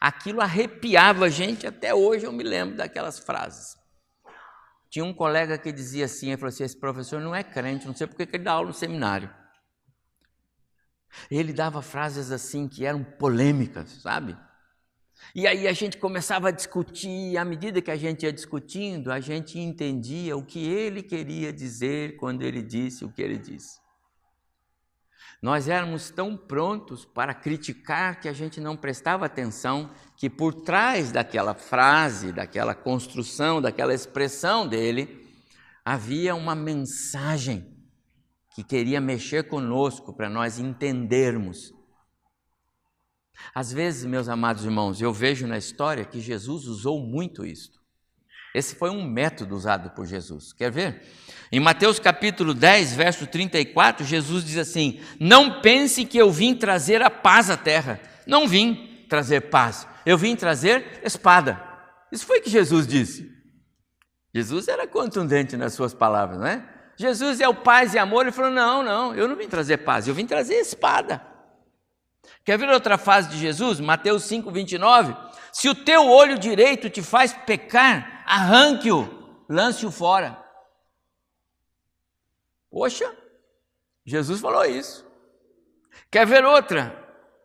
Aquilo 0.00 0.40
arrepiava 0.40 1.24
a 1.24 1.28
gente, 1.28 1.66
até 1.66 1.92
hoje 1.92 2.24
eu 2.24 2.30
me 2.30 2.44
lembro 2.44 2.76
daquelas 2.76 3.18
frases. 3.18 3.76
Tinha 4.88 5.04
um 5.04 5.12
colega 5.12 5.58
que 5.58 5.72
dizia 5.72 6.04
assim, 6.04 6.28
ele 6.28 6.36
falou 6.36 6.50
assim, 6.50 6.62
esse 6.62 6.78
professor 6.78 7.20
não 7.20 7.34
é 7.34 7.42
crente, 7.42 7.84
não 7.88 7.94
sei 7.94 8.06
porque 8.06 8.22
ele 8.22 8.44
dá 8.44 8.52
aula 8.52 8.68
no 8.68 8.72
seminário. 8.72 9.28
Ele 11.28 11.52
dava 11.52 11.82
frases 11.82 12.30
assim 12.30 12.68
que 12.68 12.86
eram 12.86 13.02
polêmicas, 13.02 13.90
sabe? 14.02 14.36
E 15.34 15.48
aí 15.48 15.66
a 15.66 15.72
gente 15.72 15.98
começava 15.98 16.48
a 16.48 16.52
discutir, 16.52 17.32
e 17.32 17.36
à 17.36 17.44
medida 17.44 17.82
que 17.82 17.90
a 17.90 17.96
gente 17.96 18.22
ia 18.22 18.32
discutindo, 18.32 19.10
a 19.10 19.18
gente 19.18 19.58
entendia 19.58 20.36
o 20.36 20.46
que 20.46 20.64
ele 20.68 21.02
queria 21.02 21.52
dizer 21.52 22.16
quando 22.16 22.42
ele 22.42 22.62
disse 22.62 23.04
o 23.04 23.10
que 23.10 23.20
ele 23.20 23.36
disse. 23.36 23.79
Nós 25.42 25.68
éramos 25.68 26.10
tão 26.10 26.36
prontos 26.36 27.06
para 27.06 27.32
criticar 27.32 28.20
que 28.20 28.28
a 28.28 28.32
gente 28.32 28.60
não 28.60 28.76
prestava 28.76 29.24
atenção 29.24 29.90
que 30.16 30.28
por 30.28 30.52
trás 30.52 31.10
daquela 31.10 31.54
frase, 31.54 32.30
daquela 32.30 32.74
construção, 32.74 33.60
daquela 33.60 33.94
expressão 33.94 34.68
dele, 34.68 35.26
havia 35.82 36.34
uma 36.34 36.54
mensagem 36.54 37.74
que 38.54 38.62
queria 38.62 39.00
mexer 39.00 39.48
conosco 39.48 40.12
para 40.12 40.28
nós 40.28 40.58
entendermos. 40.58 41.72
Às 43.54 43.72
vezes, 43.72 44.04
meus 44.04 44.28
amados 44.28 44.66
irmãos, 44.66 45.00
eu 45.00 45.12
vejo 45.12 45.46
na 45.46 45.56
história 45.56 46.04
que 46.04 46.20
Jesus 46.20 46.66
usou 46.66 47.00
muito 47.00 47.46
isto. 47.46 47.79
Esse 48.54 48.74
foi 48.74 48.90
um 48.90 49.04
método 49.04 49.54
usado 49.54 49.90
por 49.90 50.06
Jesus. 50.06 50.52
Quer 50.52 50.70
ver? 50.70 51.02
Em 51.52 51.60
Mateus 51.60 51.98
capítulo 51.98 52.54
10, 52.54 52.94
verso 52.94 53.26
34, 53.26 54.04
Jesus 54.04 54.44
diz 54.44 54.56
assim: 54.56 55.00
Não 55.18 55.60
pense 55.60 56.04
que 56.04 56.18
eu 56.18 56.30
vim 56.30 56.54
trazer 56.54 57.02
a 57.02 57.10
paz 57.10 57.50
à 57.50 57.56
terra. 57.56 58.00
Não 58.26 58.46
vim 58.46 59.04
trazer 59.08 59.42
paz, 59.42 59.86
eu 60.06 60.16
vim 60.16 60.36
trazer 60.36 61.00
espada. 61.02 61.60
Isso 62.12 62.26
foi 62.26 62.38
o 62.38 62.42
que 62.42 62.50
Jesus 62.50 62.86
disse. 62.86 63.30
Jesus 64.32 64.68
era 64.68 64.86
contundente 64.86 65.56
nas 65.56 65.74
suas 65.74 65.92
palavras, 65.92 66.38
não 66.38 66.46
é? 66.46 66.64
Jesus 66.96 67.40
é 67.40 67.48
o 67.48 67.54
paz 67.54 67.94
e 67.94 67.98
amor, 67.98 68.22
ele 68.22 68.32
falou: 68.32 68.50
Não, 68.50 68.82
não, 68.82 69.14
eu 69.14 69.26
não 69.26 69.34
vim 69.34 69.48
trazer 69.48 69.78
paz, 69.78 70.06
eu 70.06 70.14
vim 70.14 70.26
trazer 70.26 70.54
espada. 70.54 71.20
Quer 72.44 72.58
ver 72.58 72.68
outra 72.68 72.96
fase 72.96 73.28
de 73.30 73.38
Jesus? 73.38 73.80
Mateus 73.80 74.24
5, 74.24 74.50
29. 74.50 75.14
Se 75.52 75.68
o 75.68 75.74
teu 75.74 76.06
olho 76.08 76.38
direito 76.38 76.88
te 76.88 77.02
faz 77.02 77.32
pecar, 77.32 78.22
arranque-o, 78.26 79.44
lance-o 79.48 79.90
fora. 79.90 80.38
Poxa, 82.70 83.14
Jesus 84.04 84.40
falou 84.40 84.64
isso. 84.64 85.04
Quer 86.10 86.26
ver 86.26 86.44
outra? 86.44 86.96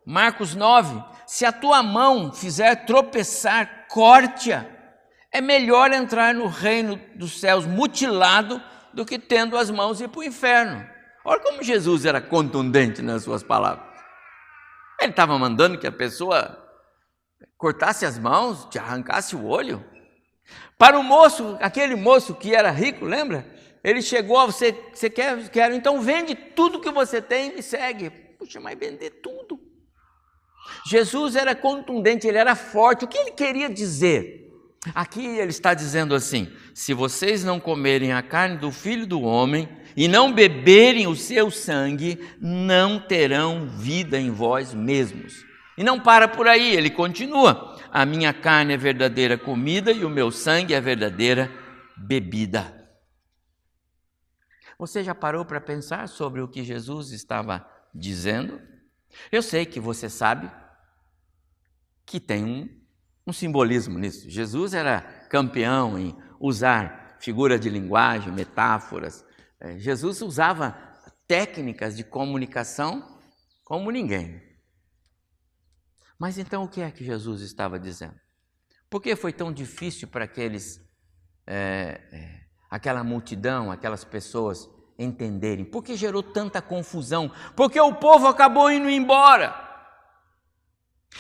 Marcos 0.06 0.54
9: 0.54 1.04
Se 1.26 1.46
a 1.46 1.52
tua 1.52 1.82
mão 1.82 2.32
fizer 2.32 2.86
tropeçar, 2.86 3.88
corte-a. 3.88 4.66
É 5.32 5.42
melhor 5.42 5.92
entrar 5.92 6.34
no 6.34 6.48
reino 6.48 7.00
dos 7.16 7.40
céus 7.40 7.66
mutilado 7.66 8.62
do 8.94 9.06
que 9.06 9.20
tendo 9.20 9.58
as 9.58 9.70
mãos 9.70 10.00
ir 10.00 10.08
para 10.08 10.20
o 10.20 10.24
inferno. 10.24 10.88
Olha 11.26 11.42
como 11.42 11.64
Jesus 11.64 12.06
era 12.06 12.22
contundente 12.22 13.02
nas 13.02 13.24
suas 13.24 13.44
palavras. 13.44 13.86
Ele 15.00 15.10
estava 15.10 15.38
mandando 15.38 15.78
que 15.78 15.88
a 15.88 15.92
pessoa 15.92 16.65
cortasse 17.58 18.06
as 18.06 18.18
mãos, 18.18 18.66
te 18.66 18.78
arrancasse 18.78 19.36
o 19.36 19.46
olho. 19.46 19.84
Para 20.78 21.00
o 21.00 21.04
moço, 21.04 21.58
aquele 21.62 21.96
moço 21.96 22.36
que 22.36 22.54
era 22.54 22.70
rico, 22.70 23.06
lembra? 23.06 23.46
Ele 23.84 24.02
chegou, 24.02 24.46
você, 24.46 24.72
você 24.94 25.10
quer, 25.10 25.50
quer, 25.50 25.72
então 25.72 26.02
vende 26.02 26.36
tudo 26.36 26.82
que 26.82 26.92
você 26.92 27.22
tem 27.22 27.52
e 27.52 27.56
me 27.56 27.64
segue. 27.64 28.10
Puxa, 28.10 28.60
mas 28.60 28.78
vender 28.78 29.10
tudo. 29.22 29.60
Jesus 30.88 31.36
era 31.36 31.56
contundente, 31.56 32.28
ele 32.28 32.38
era 32.38 32.56
forte. 32.56 33.06
O 33.06 33.08
que 33.08 33.18
ele 33.18 33.32
queria 33.32 33.70
dizer? 33.70 34.46
Aqui 34.94 35.26
ele 35.26 35.50
está 35.50 35.74
dizendo 35.74 36.14
assim: 36.14 36.52
se 36.74 36.94
vocês 36.94 37.44
não 37.44 37.60
comerem 37.60 38.12
a 38.12 38.22
carne 38.22 38.58
do 38.58 38.72
filho 38.72 39.08
do 39.08 39.22
homem 39.22 39.70
e 39.96 40.08
não 40.08 40.34
beberem 40.34 41.08
o 41.08 41.16
seu 41.16 41.50
sangue, 41.50 42.20
não 42.40 43.00
terão 43.00 43.68
vida 43.68 44.20
em 44.20 44.30
vós 44.30 44.74
mesmos. 44.74 45.46
E 45.78 45.84
não 45.84 46.00
para 46.00 46.28
por 46.28 46.48
aí, 46.48 46.76
ele 46.76 46.90
continua: 46.90 47.78
a 47.92 48.06
minha 48.06 48.34
carne 48.34 48.74
é 48.74 48.78
verdadeira 48.78 49.38
comida 49.38 49.92
e 49.92 50.06
o 50.06 50.10
meu 50.10 50.32
sangue 50.32 50.74
é 50.74 50.82
verdadeira 50.82 51.52
bebida. 51.98 52.74
Você 54.78 55.04
já 55.04 55.16
parou 55.16 55.46
para 55.46 55.62
pensar 55.62 56.08
sobre 56.08 56.42
o 56.42 56.48
que 56.48 56.64
Jesus 56.64 57.12
estava 57.12 57.66
dizendo? 57.94 58.60
Eu 59.32 59.42
sei 59.42 59.66
que 59.66 59.80
você 59.80 60.10
sabe 60.10 60.52
que 62.06 62.20
tem 62.20 62.44
um, 62.44 62.70
um 63.26 63.34
simbolismo 63.34 63.98
nisso. 63.98 64.30
Jesus 64.30 64.74
era 64.74 65.02
campeão 65.30 65.98
em 65.98 66.16
usar 66.40 67.18
figura 67.20 67.58
de 67.58 67.70
linguagem, 67.70 68.32
metáforas. 68.34 69.26
É, 69.60 69.78
Jesus 69.80 70.22
usava 70.22 70.78
técnicas 71.28 71.96
de 71.96 72.04
comunicação 72.04 73.20
como 73.64 73.90
ninguém. 73.90 74.42
Mas 76.18 76.38
então 76.38 76.64
o 76.64 76.70
que 76.70 76.82
é 76.82 76.92
que 76.92 77.04
Jesus 77.04 77.42
estava 77.42 77.80
dizendo? 77.80 78.16
Por 78.90 79.02
que 79.02 79.16
foi 79.16 79.34
tão 79.34 79.52
difícil 79.52 80.08
para 80.08 80.26
aqueles 80.26 80.80
é, 81.48 82.02
é, 82.12 82.42
aquela 82.70 83.04
multidão, 83.04 83.72
aquelas 83.72 84.04
pessoas 84.04 84.70
entenderem. 84.98 85.66
Por 85.66 85.84
que 85.84 85.96
gerou 85.96 86.24
tanta 86.24 86.62
confusão? 86.62 87.32
Porque 87.56 87.80
o 87.80 87.94
povo 87.94 88.28
acabou 88.28 88.72
indo 88.72 88.90
embora. 88.90 89.64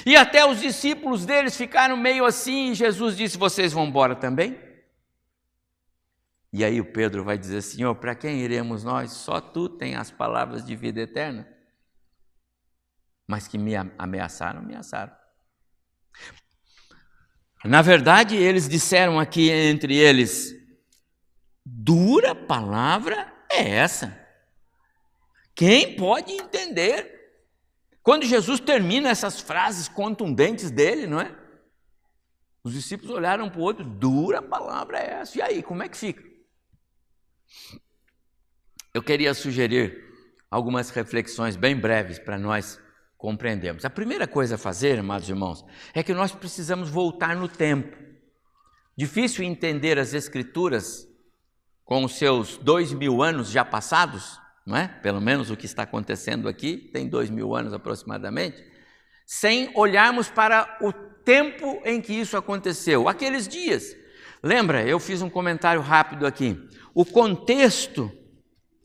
E 0.06 0.16
até 0.16 0.46
os 0.46 0.60
discípulos 0.60 1.26
deles 1.26 1.56
ficaram 1.56 1.96
meio 1.96 2.26
assim, 2.26 2.72
e 2.72 2.76
Jesus 2.76 3.16
disse: 3.16 3.38
Vocês 3.38 3.72
vão 3.72 3.86
embora 3.86 4.16
também? 4.16 4.60
E 6.52 6.64
aí 6.64 6.82
o 6.82 6.92
Pedro 6.92 7.24
vai 7.24 7.38
dizer: 7.38 7.62
Senhor, 7.62 7.96
para 7.96 8.16
quem 8.16 8.40
iremos 8.40 8.84
nós? 8.84 9.12
Só 9.12 9.40
tu 9.40 9.70
tem 9.70 9.96
as 9.96 10.12
palavras 10.12 10.66
de 10.66 10.76
vida 10.76 11.02
eterna. 11.02 11.48
Mas 13.28 13.48
que 13.48 13.58
me 13.58 13.74
ameaçaram, 13.98 14.60
ameaçaram. 14.60 15.14
Na 17.64 17.82
verdade, 17.82 18.36
eles 18.36 18.70
disseram 18.70 19.20
aqui 19.20 19.50
entre 19.50 19.96
eles: 19.96 20.54
dura 21.66 22.36
palavra 22.36 23.34
é 23.52 23.70
essa? 23.70 24.24
Quem 25.56 25.96
pode 25.96 26.32
entender? 26.32 27.14
Quando 28.04 28.26
Jesus 28.26 28.60
termina 28.60 29.10
essas 29.10 29.40
frases 29.42 29.88
contundentes 29.88 30.70
dele, 30.70 31.08
não 31.08 31.20
é? 31.20 31.36
Os 32.64 32.74
discípulos 32.74 33.16
olharam 33.16 33.50
para 33.50 33.60
o 33.60 33.64
outro, 33.64 33.84
dura 33.84 34.42
palavra 34.42 35.00
é 35.00 35.22
essa. 35.22 35.38
E 35.38 35.42
aí, 35.42 35.64
como 35.64 35.82
é 35.82 35.90
que 35.90 35.98
fica? 35.98 36.24
Eu 38.94 39.02
queria 39.02 39.34
sugerir 39.34 40.04
algumas 40.52 40.90
reflexões 40.90 41.56
bem 41.56 41.76
breves 41.76 42.20
para 42.20 42.38
nós 42.38 42.80
compreendermos. 43.26 43.84
A 43.84 43.90
primeira 43.90 44.28
coisa 44.28 44.54
a 44.54 44.58
fazer, 44.58 45.00
amados 45.00 45.28
irmãos, 45.28 45.66
é 45.96 46.04
que 46.04 46.14
nós 46.14 46.32
precisamos 46.32 46.92
voltar 46.92 47.36
no 47.36 47.48
tempo. 47.48 47.98
Difícil 48.96 49.44
entender 49.44 49.98
as 49.98 50.14
Escrituras 50.14 51.08
com 51.84 52.04
os 52.04 52.20
seus 52.20 52.56
dois 52.58 52.94
mil 52.94 53.24
anos 53.24 53.50
já 53.50 53.66
passados, 53.66 54.40
não 54.64 54.78
é? 54.78 54.88
Pelo 55.02 55.20
menos 55.20 55.50
o 55.50 55.58
que 55.58 55.66
está 55.66 55.82
acontecendo 55.82 56.48
aqui 56.48 56.78
tem 56.94 57.10
dois 57.10 57.32
mil 57.32 57.56
anos 57.56 57.74
aproximadamente, 57.74 58.64
sem 59.26 59.72
olharmos 59.74 60.30
para 60.30 60.78
o 60.80 60.94
tempo 60.94 61.82
em 61.84 62.00
que 62.00 62.14
isso 62.14 62.38
aconteceu, 62.38 63.10
aqueles 63.10 63.48
dias. 63.48 63.96
Lembra? 64.44 64.88
Eu 64.88 65.00
fiz 65.00 65.24
um 65.24 65.32
comentário 65.32 65.82
rápido 65.82 66.28
aqui. 66.28 66.70
O 66.94 67.04
contexto 67.04 68.12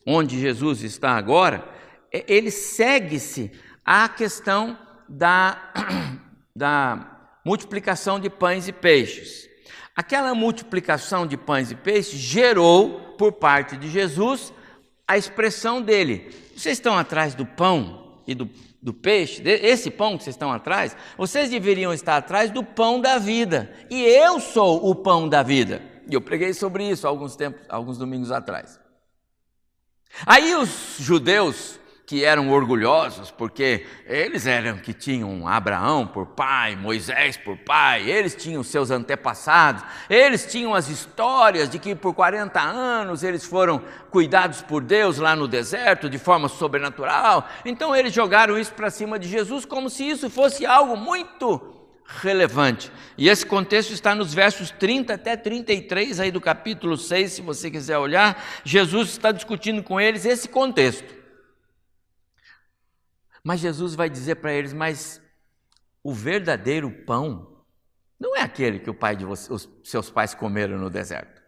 onde 0.06 0.40
Jesus 0.40 0.82
está 0.82 1.10
agora, 1.10 1.68
é, 2.10 2.24
ele 2.26 2.50
segue-se 2.50 3.52
à 3.90 4.08
questão 4.08 4.78
da, 5.08 5.58
da 6.54 7.40
multiplicação 7.44 8.20
de 8.20 8.30
pães 8.30 8.68
e 8.68 8.72
peixes. 8.72 9.48
Aquela 9.96 10.32
multiplicação 10.32 11.26
de 11.26 11.36
pães 11.36 11.72
e 11.72 11.74
peixes 11.74 12.20
gerou, 12.20 13.16
por 13.18 13.32
parte 13.32 13.76
de 13.76 13.90
Jesus, 13.90 14.52
a 15.08 15.18
expressão 15.18 15.82
dele. 15.82 16.32
Vocês 16.56 16.78
estão 16.78 16.96
atrás 16.96 17.34
do 17.34 17.44
pão 17.44 18.20
e 18.28 18.32
do, 18.32 18.48
do 18.80 18.94
peixe, 18.94 19.42
esse 19.44 19.90
pão 19.90 20.16
que 20.16 20.22
vocês 20.22 20.36
estão 20.36 20.52
atrás, 20.52 20.96
vocês 21.18 21.50
deveriam 21.50 21.92
estar 21.92 22.16
atrás 22.16 22.48
do 22.52 22.62
pão 22.62 23.00
da 23.00 23.18
vida. 23.18 23.74
E 23.90 24.00
eu 24.00 24.38
sou 24.38 24.88
o 24.88 24.94
pão 24.94 25.28
da 25.28 25.42
vida. 25.42 25.82
E 26.08 26.14
eu 26.14 26.20
preguei 26.20 26.54
sobre 26.54 26.88
isso 26.88 27.08
alguns 27.08 27.34
tempos, 27.34 27.60
alguns 27.68 27.98
domingos 27.98 28.30
atrás. 28.30 28.78
Aí 30.24 30.54
os 30.54 30.94
judeus 31.00 31.79
que 32.10 32.24
eram 32.24 32.50
orgulhosos, 32.50 33.30
porque 33.30 33.86
eles 34.04 34.44
eram 34.44 34.78
que 34.78 34.92
tinham 34.92 35.46
Abraão 35.46 36.04
por 36.04 36.26
pai, 36.26 36.74
Moisés 36.74 37.36
por 37.36 37.56
pai, 37.56 38.10
eles 38.10 38.34
tinham 38.34 38.64
seus 38.64 38.90
antepassados, 38.90 39.84
eles 40.08 40.44
tinham 40.44 40.74
as 40.74 40.88
histórias 40.88 41.70
de 41.70 41.78
que 41.78 41.94
por 41.94 42.12
40 42.12 42.60
anos 42.60 43.22
eles 43.22 43.44
foram 43.44 43.80
cuidados 44.10 44.60
por 44.60 44.82
Deus 44.82 45.18
lá 45.18 45.36
no 45.36 45.46
deserto 45.46 46.10
de 46.10 46.18
forma 46.18 46.48
sobrenatural. 46.48 47.48
Então 47.64 47.94
eles 47.94 48.12
jogaram 48.12 48.58
isso 48.58 48.72
para 48.72 48.90
cima 48.90 49.16
de 49.16 49.28
Jesus 49.28 49.64
como 49.64 49.88
se 49.88 50.02
isso 50.02 50.28
fosse 50.28 50.66
algo 50.66 50.96
muito 50.96 51.62
relevante. 52.04 52.90
E 53.16 53.28
esse 53.28 53.46
contexto 53.46 53.92
está 53.92 54.16
nos 54.16 54.34
versos 54.34 54.72
30 54.72 55.14
até 55.14 55.36
33 55.36 56.18
aí 56.18 56.32
do 56.32 56.40
capítulo 56.40 56.96
6, 56.96 57.30
se 57.34 57.40
você 57.40 57.70
quiser 57.70 57.98
olhar, 57.98 58.44
Jesus 58.64 59.10
está 59.10 59.30
discutindo 59.30 59.80
com 59.80 60.00
eles 60.00 60.24
esse 60.24 60.48
contexto. 60.48 61.19
Mas 63.42 63.60
Jesus 63.60 63.94
vai 63.94 64.10
dizer 64.10 64.36
para 64.36 64.52
eles: 64.52 64.72
Mas 64.72 65.20
o 66.02 66.12
verdadeiro 66.12 66.90
pão 67.04 67.64
não 68.18 68.36
é 68.36 68.42
aquele 68.42 68.78
que 68.78 68.90
o 68.90 68.94
pai 68.94 69.16
de 69.16 69.24
os 69.24 69.68
seus 69.82 70.10
pais 70.10 70.34
comeram 70.34 70.78
no 70.78 70.90
deserto. 70.90 71.40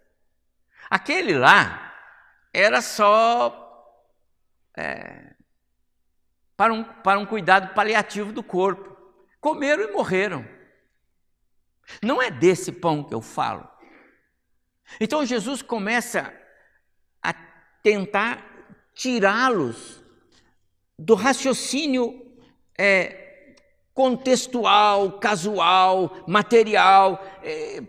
Aquele 0.88 1.36
lá 1.36 1.94
era 2.52 2.80
só 2.80 3.58
é, 4.76 5.34
para, 6.56 6.72
um, 6.72 6.84
para 6.84 7.18
um 7.18 7.26
cuidado 7.26 7.74
paliativo 7.74 8.32
do 8.32 8.42
corpo. 8.42 8.96
Comeram 9.40 9.84
e 9.84 9.92
morreram. 9.92 10.46
Não 12.02 12.22
é 12.22 12.30
desse 12.30 12.72
pão 12.72 13.02
que 13.04 13.14
eu 13.14 13.20
falo. 13.20 13.68
Então 15.00 15.24
Jesus 15.24 15.62
começa 15.62 16.32
a 17.22 17.34
tentar 17.82 18.44
tirá-los 18.94 20.01
do 20.98 21.14
raciocínio 21.14 22.26
é, 22.78 23.54
contextual, 23.94 25.18
casual, 25.18 26.24
material. 26.26 27.22
É, 27.42 27.82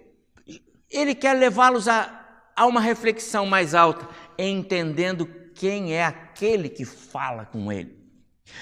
ele 0.89 1.15
quer 1.15 1.33
levá-los 1.33 1.87
a, 1.87 2.51
a 2.55 2.65
uma 2.65 2.81
reflexão 2.81 3.45
mais 3.45 3.73
alta, 3.73 4.07
entendendo 4.37 5.25
quem 5.55 5.93
é 5.93 6.03
aquele 6.03 6.69
que 6.69 6.85
fala 6.85 7.45
com 7.45 7.71
ele. 7.71 8.03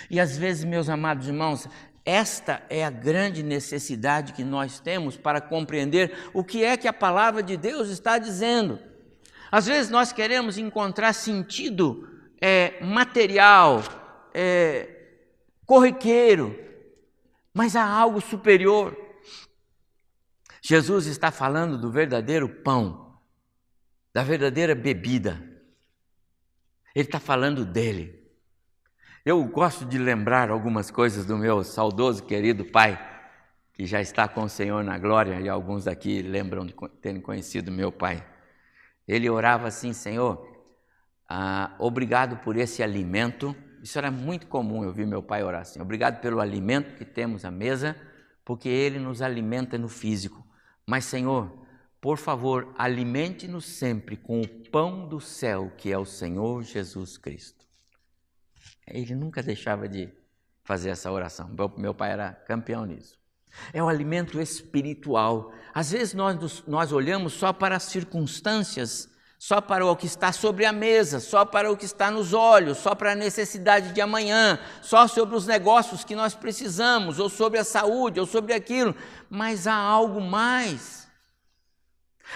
E 0.10 0.20
às 0.20 0.38
vezes, 0.38 0.64
meus 0.64 0.90
amados 0.90 1.28
irmãos, 1.28 1.68
esta 2.06 2.64
é 2.70 2.84
a 2.84 2.90
grande 2.90 3.44
necessidade 3.44 4.34
que 4.34 4.44
nós 4.44 4.80
temos 4.80 5.18
para 5.18 5.42
compreender 5.42 6.30
o 6.34 6.44
que 6.44 6.64
é 6.64 6.76
que 6.76 6.88
a 6.88 6.94
palavra 6.94 7.44
de 7.44 7.58
Deus 7.58 7.90
está 7.90 8.18
dizendo. 8.18 8.80
Às 9.52 9.68
vezes 9.68 9.92
nós 9.92 10.12
queremos 10.12 10.58
encontrar 10.58 11.14
sentido 11.14 12.10
é, 12.40 12.84
material, 12.84 13.84
é, 14.34 15.02
corriqueiro, 15.66 16.58
mas 17.54 17.76
há 17.76 17.86
algo 17.86 18.20
superior. 18.22 18.98
Jesus 20.62 21.08
está 21.08 21.32
falando 21.32 21.78
do 21.78 21.92
verdadeiro 21.92 22.48
pão, 22.48 23.18
da 24.14 24.24
verdadeira 24.24 24.76
bebida. 24.76 25.42
Ele 26.94 27.08
está 27.08 27.20
falando 27.20 27.66
dele. 27.66 28.22
Eu 29.24 29.44
gosto 29.46 29.86
de 29.86 29.98
lembrar 29.98 30.50
algumas 30.50 30.92
coisas 30.92 31.26
do 31.26 31.38
meu 31.38 31.64
saudoso 31.64 32.24
querido 32.24 32.66
pai, 32.66 33.00
que 33.74 33.86
já 33.86 34.02
está 34.02 34.28
com 34.28 34.44
o 34.44 34.50
Senhor 34.50 34.84
na 34.84 34.98
glória, 34.98 35.40
e 35.40 35.48
alguns 35.48 35.88
aqui 35.88 36.22
lembram 36.22 36.66
de 36.66 36.76
terem 37.02 37.22
conhecido 37.22 37.72
meu 37.72 37.92
pai. 37.92 38.26
Ele 39.08 39.30
orava 39.30 39.68
assim: 39.68 39.94
Senhor, 39.94 40.48
ah, 41.30 41.76
obrigado 41.80 42.38
por 42.38 42.58
esse 42.58 42.84
alimento 42.84 43.56
isso 43.82 43.98
era 43.98 44.12
muito 44.12 44.48
comum, 44.48 44.84
eu 44.84 44.94
vi 44.94 45.06
meu 45.06 45.24
pai 45.24 45.44
orar 45.44 45.62
assim: 45.62 45.82
obrigado 45.82 46.22
pelo 46.22 46.40
alimento 46.40 46.96
que 46.96 47.06
temos 47.06 47.44
à 47.44 47.52
mesa, 47.52 47.96
porque 48.46 48.70
ele 48.70 49.00
nos 49.00 49.22
alimenta 49.22 49.78
no 49.78 49.90
físico. 49.90 50.46
Mas, 50.88 51.06
Senhor, 51.06 51.66
por 52.00 52.18
favor, 52.18 52.74
alimente-nos 52.78 53.66
sempre 53.66 54.18
com 54.18 54.42
o 54.42 54.48
pão 54.70 55.08
do 55.08 55.20
céu, 55.20 55.72
que 55.78 55.92
é 55.92 55.98
o 55.98 56.06
Senhor 56.06 56.64
Jesus 56.64 57.18
Cristo. 57.18 57.66
Ele 58.88 59.16
nunca 59.16 59.44
deixava 59.44 59.88
de 59.88 60.12
fazer 60.64 60.90
essa 60.90 61.12
oração. 61.12 61.50
Meu 61.78 61.94
pai 61.94 62.12
era 62.12 62.34
campeão 62.34 62.86
nisso. 62.86 63.20
É 63.74 63.84
o 63.84 63.90
alimento 63.90 64.40
espiritual. 64.40 65.54
Às 65.74 65.92
vezes 65.92 66.14
nós, 66.14 66.64
nós 66.68 66.92
olhamos 66.92 67.34
só 67.34 67.52
para 67.52 67.76
as 67.76 67.84
circunstâncias 67.84 69.11
só 69.44 69.60
para 69.60 69.84
o 69.84 69.96
que 69.96 70.06
está 70.06 70.32
sobre 70.32 70.66
a 70.66 70.72
mesa, 70.72 71.20
só 71.20 71.44
para 71.44 71.72
o 71.72 71.76
que 71.76 71.84
está 71.84 72.12
nos 72.12 72.32
olhos, 72.32 72.78
só 72.78 72.94
para 72.94 73.14
a 73.14 73.16
necessidade 73.16 73.92
de 73.92 74.00
amanhã, 74.00 74.60
só 74.84 75.08
sobre 75.08 75.36
os 75.36 75.48
negócios 75.48 76.04
que 76.04 76.16
nós 76.16 76.36
precisamos, 76.36 77.18
ou 77.18 77.28
sobre 77.28 77.58
a 77.58 77.64
saúde, 77.64 78.20
ou 78.20 78.28
sobre 78.28 78.54
aquilo, 78.54 78.96
mas 79.32 79.66
há 79.66 79.74
algo 79.74 80.22
mais. 80.22 81.08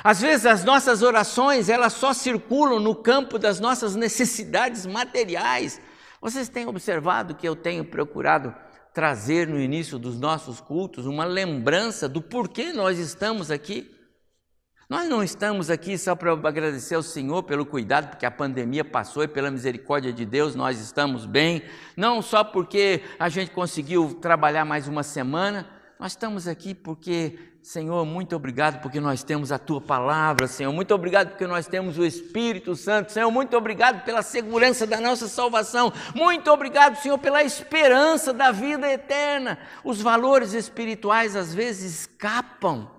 Às 0.03 0.21
vezes 0.21 0.47
as 0.47 0.63
nossas 0.63 1.03
orações, 1.03 1.69
elas 1.69 1.93
só 1.93 2.11
circulam 2.11 2.79
no 2.79 2.95
campo 2.95 3.37
das 3.37 3.59
nossas 3.59 3.95
necessidades 3.95 4.87
materiais. 4.87 5.79
Vocês 6.19 6.49
têm 6.49 6.65
observado 6.65 7.35
que 7.35 7.47
eu 7.47 7.55
tenho 7.55 7.85
procurado 7.85 8.51
trazer 8.95 9.47
no 9.47 9.59
início 9.59 9.99
dos 9.99 10.19
nossos 10.19 10.59
cultos 10.59 11.05
uma 11.05 11.23
lembrança 11.23 12.09
do 12.09 12.19
porquê 12.19 12.73
nós 12.73 12.97
estamos 12.97 13.51
aqui? 13.51 13.94
Nós 14.87 15.09
não 15.09 15.23
estamos 15.23 15.71
aqui 15.71 15.97
só 15.97 16.15
para 16.15 16.31
agradecer 16.31 16.93
ao 16.93 17.01
Senhor 17.01 17.41
pelo 17.41 17.65
cuidado, 17.65 18.09
porque 18.09 18.25
a 18.25 18.29
pandemia 18.29 18.85
passou 18.85 19.23
e 19.23 19.27
pela 19.27 19.49
misericórdia 19.49 20.13
de 20.13 20.23
Deus 20.25 20.53
nós 20.53 20.79
estamos 20.79 21.25
bem, 21.25 21.63
não 21.97 22.21
só 22.21 22.43
porque 22.43 23.01
a 23.17 23.27
gente 23.27 23.49
conseguiu 23.49 24.13
trabalhar 24.21 24.63
mais 24.63 24.87
uma 24.87 25.01
semana, 25.01 25.67
nós 25.99 26.11
estamos 26.11 26.47
aqui 26.47 26.75
porque, 26.75 27.39
Senhor, 27.63 28.05
muito 28.05 28.35
obrigado 28.35 28.79
porque 28.79 28.99
nós 28.99 29.23
temos 29.23 29.51
a 29.51 29.57
tua 29.57 29.81
palavra, 29.81 30.45
Senhor. 30.45 30.71
Muito 30.71 30.93
obrigado 30.93 31.29
porque 31.29 31.47
nós 31.47 31.65
temos 31.65 31.97
o 31.97 32.05
Espírito 32.05 32.75
Santo, 32.75 33.11
Senhor. 33.11 33.31
Muito 33.31 33.57
obrigado 33.57 34.05
pela 34.05 34.21
segurança 34.21 34.85
da 34.85 35.01
nossa 35.01 35.27
salvação. 35.27 35.91
Muito 36.13 36.51
obrigado, 36.51 36.97
Senhor, 36.97 37.17
pela 37.17 37.41
esperança 37.43 38.31
da 38.31 38.51
vida 38.51 38.87
eterna. 38.87 39.57
Os 39.83 39.99
valores 39.99 40.53
espirituais 40.53 41.35
às 41.35 41.55
vezes 41.55 42.01
escapam. 42.01 42.94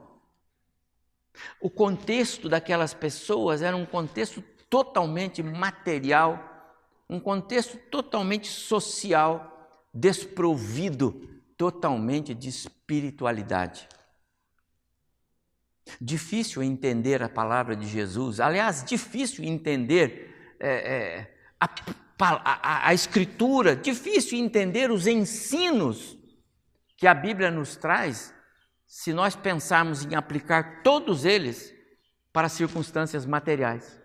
O 1.60 1.70
contexto 1.70 2.48
daquelas 2.48 2.94
pessoas 2.94 3.62
era 3.62 3.76
um 3.76 3.86
contexto 3.86 4.42
totalmente 4.68 5.42
material 5.42 6.56
um 7.08 7.20
contexto 7.20 7.76
totalmente 7.90 8.48
social, 8.48 9.88
desprovido 9.94 11.42
totalmente 11.56 12.34
de 12.34 12.48
espiritualidade. 12.48 13.88
Difícil 16.00 16.62
entender 16.62 17.22
a 17.22 17.28
palavra 17.28 17.76
de 17.76 17.86
Jesus, 17.86 18.40
aliás, 18.40 18.84
difícil 18.84 19.44
entender 19.44 20.56
é, 20.58 20.68
é, 20.68 21.34
a, 21.60 21.68
a, 22.18 22.88
a 22.88 22.94
Escritura, 22.94 23.76
difícil 23.76 24.38
entender 24.38 24.90
os 24.90 25.06
ensinos 25.06 26.18
que 26.96 27.06
a 27.06 27.14
Bíblia 27.14 27.50
nos 27.50 27.76
traz, 27.76 28.34
se 28.86 29.12
nós 29.12 29.34
pensarmos 29.34 30.04
em 30.04 30.14
aplicar 30.14 30.82
todos 30.82 31.24
eles 31.24 31.74
para 32.32 32.48
circunstâncias 32.48 33.26
materiais. 33.26 34.00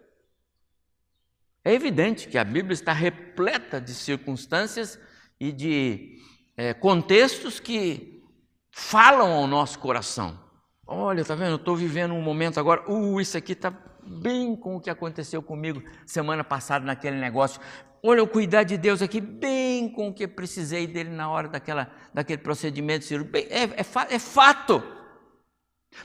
É 1.63 1.73
evidente 1.73 2.27
que 2.27 2.38
a 2.38 2.43
Bíblia 2.43 2.73
está 2.73 2.91
repleta 2.91 3.79
de 3.79 3.93
circunstâncias 3.93 4.99
e 5.39 5.51
de 5.51 6.17
é, 6.57 6.73
contextos 6.73 7.59
que 7.59 8.23
falam 8.71 9.32
ao 9.32 9.47
nosso 9.47 9.77
coração. 9.79 10.39
Olha, 10.88 11.23
tá 11.23 11.36
vendo? 11.36 11.51
Eu 11.51 11.55
estou 11.57 11.75
vivendo 11.75 12.13
um 12.13 12.21
momento 12.21 12.59
agora. 12.59 12.89
Uh, 12.91 13.21
isso 13.21 13.38
aqui 13.38 13.53
está 13.53 13.71
bem 14.03 14.55
com 14.55 14.75
o 14.75 14.82
que 14.82 14.89
aconteceu 14.89 15.41
comigo 15.41 15.84
semana 16.05 16.43
passada 16.43 16.86
naquele 16.86 17.17
negócio. 17.17 17.61
Olha, 18.04 18.24
o 18.24 18.28
cuidar 18.28 18.64
de 18.64 18.78
Deus 18.78 19.02
aqui, 19.02 19.22
bem 19.22 19.88
com 19.88 20.10
o 20.10 20.14
que 20.14 20.28
precisei 20.28 20.88
dele 20.88 21.12
na 21.12 21.30
hora 21.30 21.47
daquela, 21.47 21.91
daquele 22.14 22.41
procedimento 22.41 23.06
cirúrgico. 23.06 23.38
É, 23.38 23.64
é, 23.64 24.16
é 24.16 24.20
fato. 24.20 24.82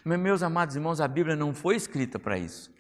Mas, 0.05 0.19
meus 0.19 0.43
amados 0.43 0.77
irmãos, 0.77 1.01
a 1.01 1.09
Bíblia 1.09 1.35
não 1.35 1.55
foi 1.55 1.77
escrita 1.77 2.19
para 2.19 2.37
isso. 2.37 2.71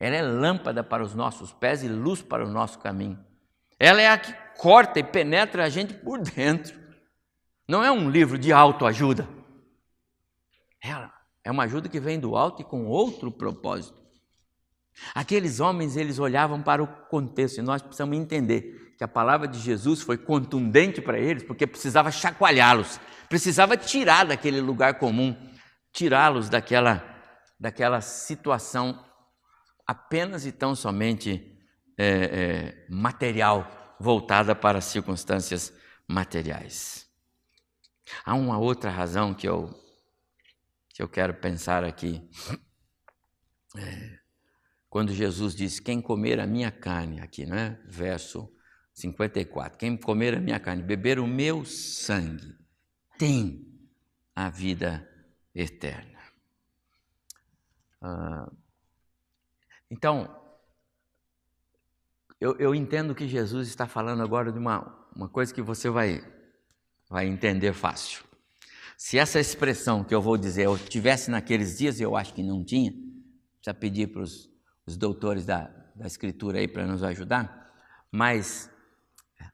Ela 0.00 0.16
é 0.16 0.22
lâmpada 0.22 0.82
para 0.82 1.02
os 1.02 1.14
nossos 1.14 1.52
pés 1.52 1.82
e 1.82 1.88
luz 1.88 2.22
para 2.22 2.44
o 2.44 2.50
nosso 2.50 2.78
caminho. 2.80 3.18
Ela 3.78 4.02
é 4.02 4.08
a 4.08 4.18
que 4.18 4.32
corta 4.58 4.98
e 4.98 5.04
penetra 5.04 5.64
a 5.64 5.68
gente 5.68 5.94
por 5.94 6.20
dentro. 6.20 6.78
Não 7.68 7.82
é 7.82 7.90
um 7.90 8.10
livro 8.10 8.36
de 8.36 8.52
autoajuda. 8.52 9.28
Ela 10.82 11.12
é 11.42 11.50
uma 11.50 11.64
ajuda 11.64 11.88
que 11.88 12.00
vem 12.00 12.18
do 12.18 12.36
alto 12.36 12.62
e 12.62 12.64
com 12.64 12.84
outro 12.86 13.30
propósito. 13.30 14.03
Aqueles 15.14 15.60
homens, 15.60 15.96
eles 15.96 16.18
olhavam 16.18 16.62
para 16.62 16.82
o 16.82 16.86
contexto 16.86 17.58
e 17.58 17.62
nós 17.62 17.82
precisamos 17.82 18.16
entender 18.16 18.94
que 18.96 19.04
a 19.04 19.08
palavra 19.08 19.48
de 19.48 19.58
Jesus 19.58 20.02
foi 20.02 20.16
contundente 20.16 21.00
para 21.00 21.18
eles 21.18 21.42
porque 21.42 21.66
precisava 21.66 22.10
chacoalhá-los, 22.10 23.00
precisava 23.28 23.76
tirar 23.76 24.24
daquele 24.24 24.60
lugar 24.60 24.98
comum, 24.98 25.36
tirá-los 25.92 26.48
daquela, 26.48 27.02
daquela 27.58 28.00
situação 28.00 29.04
apenas 29.86 30.46
e 30.46 30.52
tão 30.52 30.74
somente 30.74 31.58
é, 31.98 32.06
é, 32.06 32.86
material, 32.88 33.96
voltada 33.98 34.54
para 34.54 34.78
as 34.78 34.84
circunstâncias 34.84 35.72
materiais. 36.06 37.06
Há 38.24 38.34
uma 38.34 38.58
outra 38.58 38.90
razão 38.90 39.34
que 39.34 39.48
eu, 39.48 39.70
que 40.90 41.02
eu 41.02 41.08
quero 41.08 41.34
pensar 41.34 41.84
aqui. 41.84 42.28
É, 43.76 44.23
quando 44.94 45.12
Jesus 45.12 45.56
disse: 45.56 45.82
Quem 45.82 46.00
comer 46.00 46.38
a 46.38 46.46
minha 46.46 46.70
carne, 46.70 47.20
aqui, 47.20 47.44
não 47.44 47.56
é? 47.56 47.76
Verso 47.84 48.48
54. 48.92 49.76
Quem 49.76 49.96
comer 49.96 50.36
a 50.36 50.40
minha 50.40 50.60
carne, 50.60 50.84
beber 50.84 51.18
o 51.18 51.26
meu 51.26 51.64
sangue, 51.64 52.54
tem 53.18 53.66
a 54.36 54.48
vida 54.48 55.04
eterna. 55.52 56.20
Ah, 58.00 58.48
então, 59.90 60.32
eu, 62.40 62.56
eu, 62.58 62.72
entendo 62.72 63.16
que 63.16 63.26
Jesus 63.26 63.66
está 63.66 63.88
falando 63.88 64.22
agora 64.22 64.52
de 64.52 64.60
uma, 64.60 65.08
uma 65.12 65.28
coisa 65.28 65.52
que 65.52 65.60
você 65.60 65.90
vai, 65.90 66.22
vai 67.10 67.26
entender 67.26 67.72
fácil. 67.72 68.22
Se 68.96 69.18
essa 69.18 69.40
expressão 69.40 70.04
que 70.04 70.14
eu 70.14 70.22
vou 70.22 70.38
dizer 70.38 70.66
eu 70.66 70.78
tivesse 70.78 71.32
naqueles 71.32 71.78
dias, 71.78 72.00
eu 72.00 72.14
acho 72.14 72.32
que 72.32 72.44
não 72.44 72.64
tinha, 72.64 72.92
precisa 72.92 73.74
pedir 73.74 74.06
para 74.12 74.22
os, 74.22 74.53
os 74.86 74.96
doutores 74.96 75.46
da, 75.46 75.70
da 75.94 76.06
Escritura 76.06 76.58
aí 76.58 76.68
para 76.68 76.86
nos 76.86 77.02
ajudar, 77.02 77.72
mas 78.10 78.70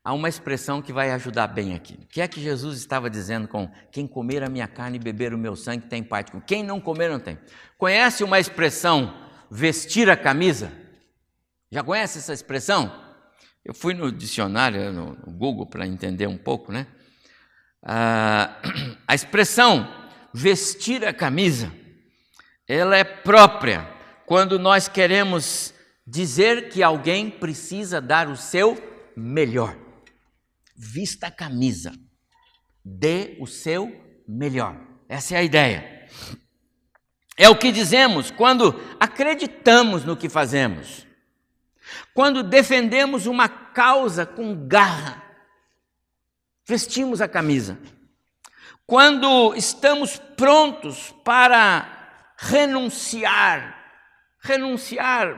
há 0.04 0.12
uma 0.12 0.28
expressão 0.28 0.82
que 0.82 0.92
vai 0.92 1.10
ajudar 1.12 1.46
bem 1.48 1.74
aqui. 1.74 1.94
O 1.94 2.06
que 2.06 2.20
é 2.20 2.28
que 2.28 2.40
Jesus 2.40 2.78
estava 2.78 3.08
dizendo 3.08 3.46
com 3.46 3.70
quem 3.90 4.06
comer 4.06 4.42
a 4.42 4.48
minha 4.48 4.66
carne 4.66 4.96
e 4.96 5.00
beber 5.00 5.32
o 5.32 5.38
meu 5.38 5.54
sangue 5.56 5.86
tem 5.86 6.02
parte 6.02 6.32
com 6.32 6.40
quem 6.40 6.62
não 6.62 6.80
comer 6.80 7.10
não 7.10 7.20
tem? 7.20 7.38
Conhece 7.78 8.24
uma 8.24 8.38
expressão 8.38 9.28
vestir 9.50 10.10
a 10.10 10.16
camisa. 10.16 10.72
Já 11.70 11.82
conhece 11.82 12.18
essa 12.18 12.32
expressão? 12.32 12.92
Eu 13.64 13.74
fui 13.74 13.94
no 13.94 14.10
dicionário, 14.10 14.92
no 14.92 15.14
Google, 15.32 15.66
para 15.66 15.86
entender 15.86 16.26
um 16.26 16.38
pouco, 16.38 16.72
né? 16.72 16.86
Ah, 17.82 18.60
a 19.06 19.14
expressão 19.14 19.88
vestir 20.32 21.04
a 21.04 21.12
camisa, 21.12 21.72
ela 22.66 22.96
é 22.96 23.04
própria 23.04 23.99
quando 24.30 24.60
nós 24.60 24.86
queremos 24.86 25.74
dizer 26.06 26.68
que 26.68 26.84
alguém 26.84 27.28
precisa 27.28 28.00
dar 28.00 28.28
o 28.28 28.36
seu 28.36 28.80
melhor. 29.16 29.76
Vista 30.76 31.26
a 31.26 31.30
camisa, 31.32 31.92
dê 32.84 33.36
o 33.40 33.46
seu 33.48 33.92
melhor. 34.28 34.76
Essa 35.08 35.34
é 35.34 35.38
a 35.38 35.42
ideia. 35.42 36.08
É 37.36 37.48
o 37.48 37.58
que 37.58 37.72
dizemos 37.72 38.30
quando 38.30 38.80
acreditamos 39.00 40.04
no 40.04 40.16
que 40.16 40.28
fazemos, 40.28 41.04
quando 42.14 42.44
defendemos 42.44 43.26
uma 43.26 43.48
causa 43.48 44.24
com 44.24 44.64
garra, 44.68 45.24
vestimos 46.64 47.20
a 47.20 47.26
camisa, 47.26 47.76
quando 48.86 49.56
estamos 49.56 50.18
prontos 50.36 51.12
para 51.24 52.36
renunciar, 52.36 53.79
renunciar 54.40 55.28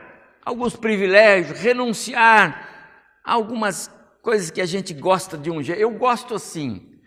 a 0.43 0.49
alguns 0.49 0.75
privilégios, 0.75 1.59
renunciar 1.59 2.69
a 3.23 3.33
algumas 3.33 3.91
coisas 4.21 4.49
que 4.49 4.61
a 4.61 4.65
gente 4.65 4.93
gosta 4.93 5.37
de 5.37 5.51
um 5.51 5.61
jeito. 5.61 5.81
Eu 5.81 5.91
gosto 5.91 6.35
assim, 6.35 6.99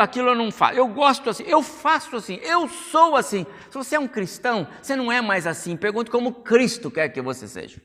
aquilo 0.00 0.30
eu 0.30 0.34
não 0.34 0.50
faço, 0.50 0.74
eu 0.74 0.88
gosto 0.88 1.28
assim, 1.30 1.44
eu 1.44 1.62
faço 1.62 2.16
assim, 2.16 2.40
eu 2.42 2.68
sou 2.68 3.16
assim. 3.16 3.46
Se 3.70 3.76
você 3.76 3.96
é 3.96 4.00
um 4.00 4.08
cristão, 4.08 4.66
você 4.80 4.96
não 4.96 5.12
é 5.12 5.20
mais 5.20 5.46
assim. 5.46 5.76
Pergunte 5.76 6.10
como 6.10 6.42
Cristo 6.42 6.90
quer 6.90 7.08
que 7.10 7.20
você 7.20 7.46
seja. 7.46 7.80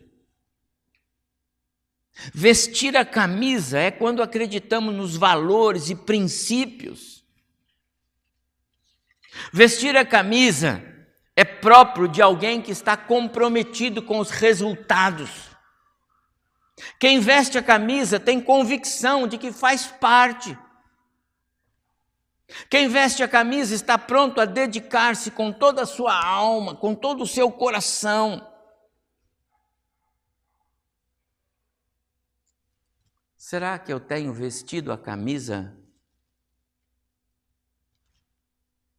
Vestir 2.34 2.98
a 2.98 3.06
camisa 3.06 3.78
é 3.78 3.92
quando 3.92 4.24
acreditamos 4.24 4.96
nos 4.96 5.16
valores 5.16 5.90
e 5.90 5.96
princípios. 5.96 7.24
Vestir 9.54 9.96
a 9.96 10.04
camisa 10.04 10.84
é 11.38 11.46
próprio 11.46 12.10
de 12.10 12.22
alguém 12.22 12.62
que 12.62 12.72
está 12.72 12.98
comprometido 12.98 14.02
com 14.02 14.20
os 14.20 14.30
resultados. 14.30 15.56
Quem 17.00 17.22
veste 17.22 17.58
a 17.58 17.64
camisa 17.64 18.20
tem 18.20 18.42
convicção 18.42 19.26
de 19.26 19.38
que 19.38 19.54
faz 19.54 19.88
parte 19.88 20.58
quem 22.70 22.88
veste 22.88 23.22
a 23.22 23.28
camisa 23.28 23.76
está 23.76 23.98
pronto 23.98 24.40
a 24.40 24.46
dedicar-se 24.46 25.32
com 25.32 25.52
toda 25.52 25.82
a 25.82 25.86
sua 25.86 26.18
alma, 26.26 26.76
com 26.76 26.96
todo 26.96 27.24
o 27.24 27.28
seu 27.28 27.52
coração. 27.52 28.54
Será 33.36 33.78
que 33.78 33.92
eu 33.92 34.00
tenho 34.00 34.34
vestido 34.34 34.92
a 34.92 34.98
camisa 34.98 35.78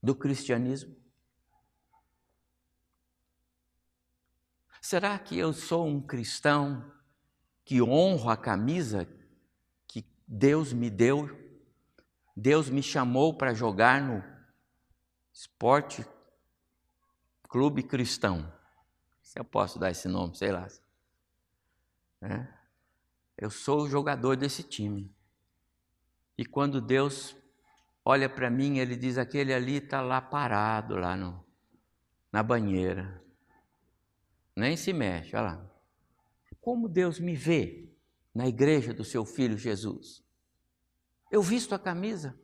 do 0.02 0.14
cristianismo? 0.14 0.97
Será 4.88 5.18
que 5.18 5.36
eu 5.36 5.52
sou 5.52 5.86
um 5.86 6.00
cristão 6.00 6.90
que 7.62 7.82
honro 7.82 8.30
a 8.30 8.38
camisa 8.38 9.06
que 9.86 10.02
Deus 10.26 10.72
me 10.72 10.88
deu 10.88 11.28
Deus 12.34 12.70
me 12.70 12.82
chamou 12.82 13.36
para 13.36 13.52
jogar 13.52 14.00
no 14.00 14.24
Esporte 15.30 16.06
Clube 17.50 17.82
Cristão. 17.82 18.50
Se 19.20 19.38
eu 19.38 19.44
posso 19.44 19.78
dar 19.78 19.90
esse 19.90 20.08
nome, 20.08 20.34
sei 20.34 20.52
lá. 20.52 20.66
É. 22.22 22.48
Eu 23.36 23.50
sou 23.50 23.82
o 23.82 23.90
jogador 23.90 24.38
desse 24.38 24.62
time. 24.62 25.14
E 26.38 26.46
quando 26.46 26.80
Deus 26.80 27.36
olha 28.02 28.26
para 28.26 28.48
mim, 28.48 28.78
ele 28.78 28.96
diz: 28.96 29.18
aquele 29.18 29.52
ali 29.52 29.76
está 29.76 30.00
lá 30.00 30.22
parado, 30.22 30.96
lá 30.96 31.14
no, 31.14 31.44
na 32.32 32.42
banheira. 32.42 33.27
Nem 34.58 34.76
se 34.76 34.92
mexe, 34.92 35.36
olha 35.36 35.52
lá. 35.52 35.70
Como 36.60 36.88
Deus 36.88 37.20
me 37.20 37.36
vê 37.36 37.88
na 38.34 38.48
igreja 38.48 38.92
do 38.92 39.04
seu 39.04 39.24
filho 39.24 39.56
Jesus? 39.56 40.20
Eu 41.30 41.40
visto 41.40 41.76
a 41.76 41.78
camisa. 41.78 42.36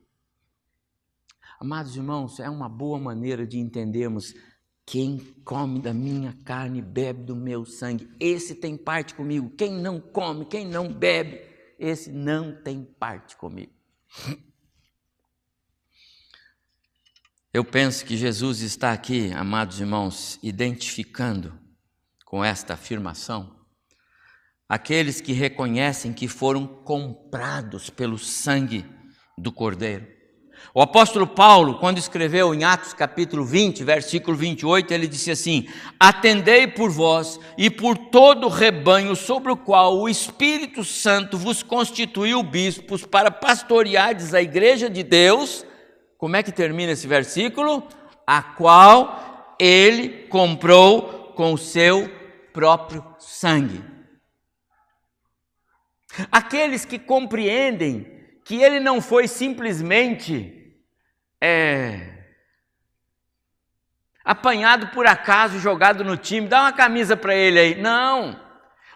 Amados 1.58 1.96
irmãos, 1.96 2.38
é 2.38 2.48
uma 2.48 2.68
boa 2.68 3.00
maneira 3.00 3.44
de 3.44 3.58
entendermos 3.58 4.32
quem 4.86 5.18
come 5.44 5.80
da 5.80 5.92
minha 5.92 6.32
carne 6.44 6.80
bebe 6.80 7.24
do 7.24 7.34
meu 7.34 7.64
sangue. 7.64 8.08
Esse 8.20 8.54
tem 8.54 8.76
parte 8.76 9.12
comigo. 9.14 9.50
Quem 9.50 9.72
não 9.72 10.00
come, 10.00 10.44
quem 10.44 10.64
não 10.64 10.92
bebe, 10.92 11.44
esse 11.80 12.12
não 12.12 12.54
tem 12.62 12.84
parte 12.84 13.36
comigo. 13.36 13.72
Eu 17.52 17.64
penso 17.64 18.04
que 18.04 18.16
Jesus 18.16 18.60
está 18.60 18.92
aqui, 18.92 19.32
amados 19.32 19.80
irmãos, 19.80 20.38
identificando 20.44 21.63
com 22.34 22.44
esta 22.44 22.74
afirmação 22.74 23.48
aqueles 24.68 25.20
que 25.20 25.32
reconhecem 25.32 26.12
que 26.12 26.26
foram 26.26 26.66
comprados 26.66 27.90
pelo 27.90 28.18
sangue 28.18 28.84
do 29.38 29.52
Cordeiro. 29.52 30.04
O 30.74 30.82
apóstolo 30.82 31.28
Paulo, 31.28 31.78
quando 31.78 31.98
escreveu 31.98 32.52
em 32.52 32.64
Atos 32.64 32.92
capítulo 32.92 33.44
20, 33.44 33.84
versículo 33.84 34.36
28, 34.36 34.92
ele 34.92 35.06
disse 35.06 35.30
assim: 35.30 35.68
Atendei 36.00 36.66
por 36.66 36.90
vós 36.90 37.38
e 37.56 37.70
por 37.70 37.96
todo 37.96 38.48
o 38.48 38.50
rebanho 38.50 39.14
sobre 39.14 39.52
o 39.52 39.56
qual 39.56 39.96
o 39.96 40.08
Espírito 40.08 40.82
Santo 40.82 41.38
vos 41.38 41.62
constituiu 41.62 42.42
bispos 42.42 43.06
para 43.06 43.30
pastoreardes 43.30 44.34
a 44.34 44.42
igreja 44.42 44.90
de 44.90 45.04
Deus. 45.04 45.64
Como 46.18 46.34
é 46.34 46.42
que 46.42 46.50
termina 46.50 46.90
esse 46.90 47.06
versículo? 47.06 47.86
A 48.26 48.42
qual 48.42 49.54
ele 49.60 50.26
comprou 50.26 51.32
com 51.36 51.52
o 51.52 51.58
seu 51.58 52.13
próprio 52.54 53.04
sangue. 53.18 53.84
Aqueles 56.30 56.84
que 56.84 56.98
compreendem 56.98 58.38
que 58.44 58.62
ele 58.62 58.78
não 58.78 59.02
foi 59.02 59.26
simplesmente 59.26 60.80
é, 61.40 62.36
apanhado 64.24 64.86
por 64.88 65.06
acaso, 65.06 65.58
jogado 65.58 66.04
no 66.04 66.16
time, 66.16 66.46
dá 66.46 66.62
uma 66.62 66.72
camisa 66.72 67.16
para 67.16 67.34
ele 67.34 67.58
aí. 67.58 67.74
Não. 67.82 68.40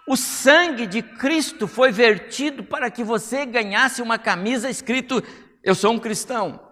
O 0.06 0.16
sangue 0.16 0.86
de 0.86 1.02
Cristo 1.02 1.66
foi 1.66 1.90
vertido 1.90 2.62
para 2.62 2.90
que 2.90 3.02
você 3.02 3.44
ganhasse 3.44 4.00
uma 4.00 4.18
camisa 4.18 4.70
escrito 4.70 5.22
eu 5.62 5.74
sou 5.74 5.92
um 5.92 5.98
cristão. 5.98 6.66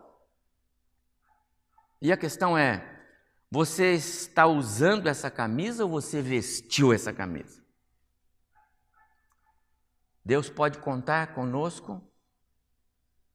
E 2.00 2.12
a 2.12 2.16
questão 2.16 2.56
é: 2.56 2.95
você 3.50 3.94
está 3.94 4.46
usando 4.46 5.06
essa 5.06 5.30
camisa 5.30 5.84
ou 5.84 5.90
você 5.90 6.20
vestiu 6.20 6.92
essa 6.92 7.12
camisa? 7.12 7.64
Deus 10.24 10.50
pode 10.50 10.78
contar 10.78 11.34
conosco 11.34 12.02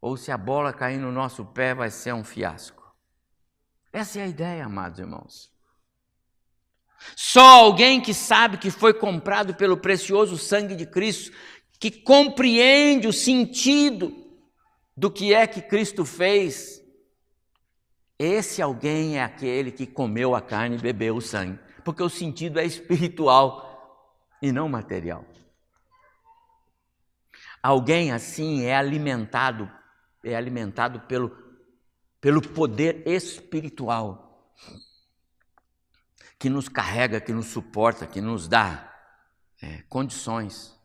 ou 0.01 0.17
se 0.17 0.31
a 0.31 0.37
bola 0.37 0.73
cair 0.73 0.97
no 0.97 1.11
nosso 1.11 1.45
pé 1.45 1.73
vai 1.73 1.89
ser 1.89 2.13
um 2.13 2.23
fiasco. 2.23 2.81
Essa 3.93 4.19
é 4.19 4.23
a 4.23 4.27
ideia, 4.27 4.65
amados 4.65 4.99
irmãos. 4.99 5.51
Só 7.15 7.41
alguém 7.41 8.01
que 8.01 8.13
sabe 8.13 8.57
que 8.57 8.69
foi 8.69 8.93
comprado 8.93 9.55
pelo 9.55 9.77
precioso 9.77 10.37
sangue 10.37 10.75
de 10.75 10.85
Cristo, 10.85 11.31
que 11.79 11.89
compreende 11.89 13.07
o 13.07 13.13
sentido 13.13 14.13
do 14.95 15.09
que 15.09 15.33
é 15.33 15.47
que 15.47 15.61
Cristo 15.61 16.05
fez, 16.05 16.80
esse 18.23 18.61
alguém 18.61 19.17
é 19.17 19.23
aquele 19.23 19.71
que 19.71 19.87
comeu 19.87 20.35
a 20.35 20.41
carne 20.41 20.75
e 20.75 20.81
bebeu 20.81 21.15
o 21.15 21.21
sangue, 21.21 21.59
porque 21.83 22.03
o 22.03 22.09
sentido 22.09 22.59
é 22.59 22.65
espiritual 22.65 23.67
e 24.41 24.51
não 24.51 24.69
material. 24.69 25.25
Alguém 27.63 28.11
assim 28.11 28.63
é 28.63 28.75
alimentado 28.75 29.69
é 30.23 30.35
alimentado 30.35 30.99
pelo, 31.01 31.35
pelo 32.19 32.41
poder 32.41 33.07
espiritual 33.07 34.53
que 36.37 36.49
nos 36.49 36.69
carrega, 36.69 37.19
que 37.19 37.33
nos 37.33 37.47
suporta, 37.47 38.05
que 38.05 38.21
nos 38.21 38.47
dá 38.47 38.87
é, 39.61 39.81
condições 39.83 40.79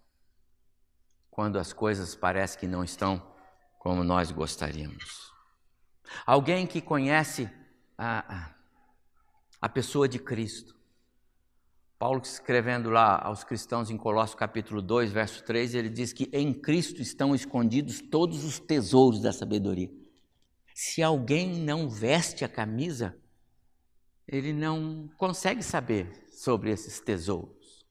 quando 1.30 1.58
as 1.58 1.72
coisas 1.72 2.14
parecem 2.14 2.60
que 2.60 2.66
não 2.66 2.82
estão 2.82 3.34
como 3.78 4.02
nós 4.02 4.30
gostaríamos. 4.30 5.35
Alguém 6.24 6.66
que 6.66 6.80
conhece 6.80 7.50
a, 7.96 8.54
a, 9.60 9.68
pessoa 9.68 10.08
de 10.08 10.18
Cristo, 10.18 10.76
Paulo 11.98 12.20
escrevendo 12.22 12.90
lá 12.90 13.18
aos 13.22 13.42
cristãos 13.42 13.90
em 13.90 13.96
Colossos 13.96 14.34
capítulo 14.34 14.82
2, 14.82 15.12
verso 15.12 15.42
3, 15.44 15.74
ele 15.74 15.88
diz 15.88 16.12
que 16.12 16.28
em 16.32 16.52
Cristo 16.52 17.00
estão 17.00 17.34
escondidos 17.34 18.00
todos 18.00 18.44
os 18.44 18.58
tesouros 18.58 19.20
da 19.20 19.32
sabedoria. 19.32 19.90
Se 20.74 21.02
alguém 21.02 21.58
não 21.58 21.88
veste 21.88 22.44
a 22.44 22.48
camisa, 22.48 23.16
ele 24.28 24.52
não 24.52 25.08
consegue 25.16 25.62
saber 25.62 26.26
sobre 26.30 26.70
esses 26.70 27.00
tesouros. 27.00 27.86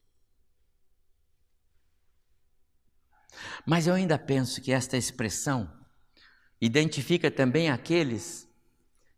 Mas 3.66 3.86
eu 3.86 3.94
ainda 3.94 4.18
penso 4.18 4.62
que 4.62 4.70
esta 4.72 4.96
expressão 4.96 5.75
identifica 6.60 7.30
também 7.30 7.70
aqueles 7.70 8.48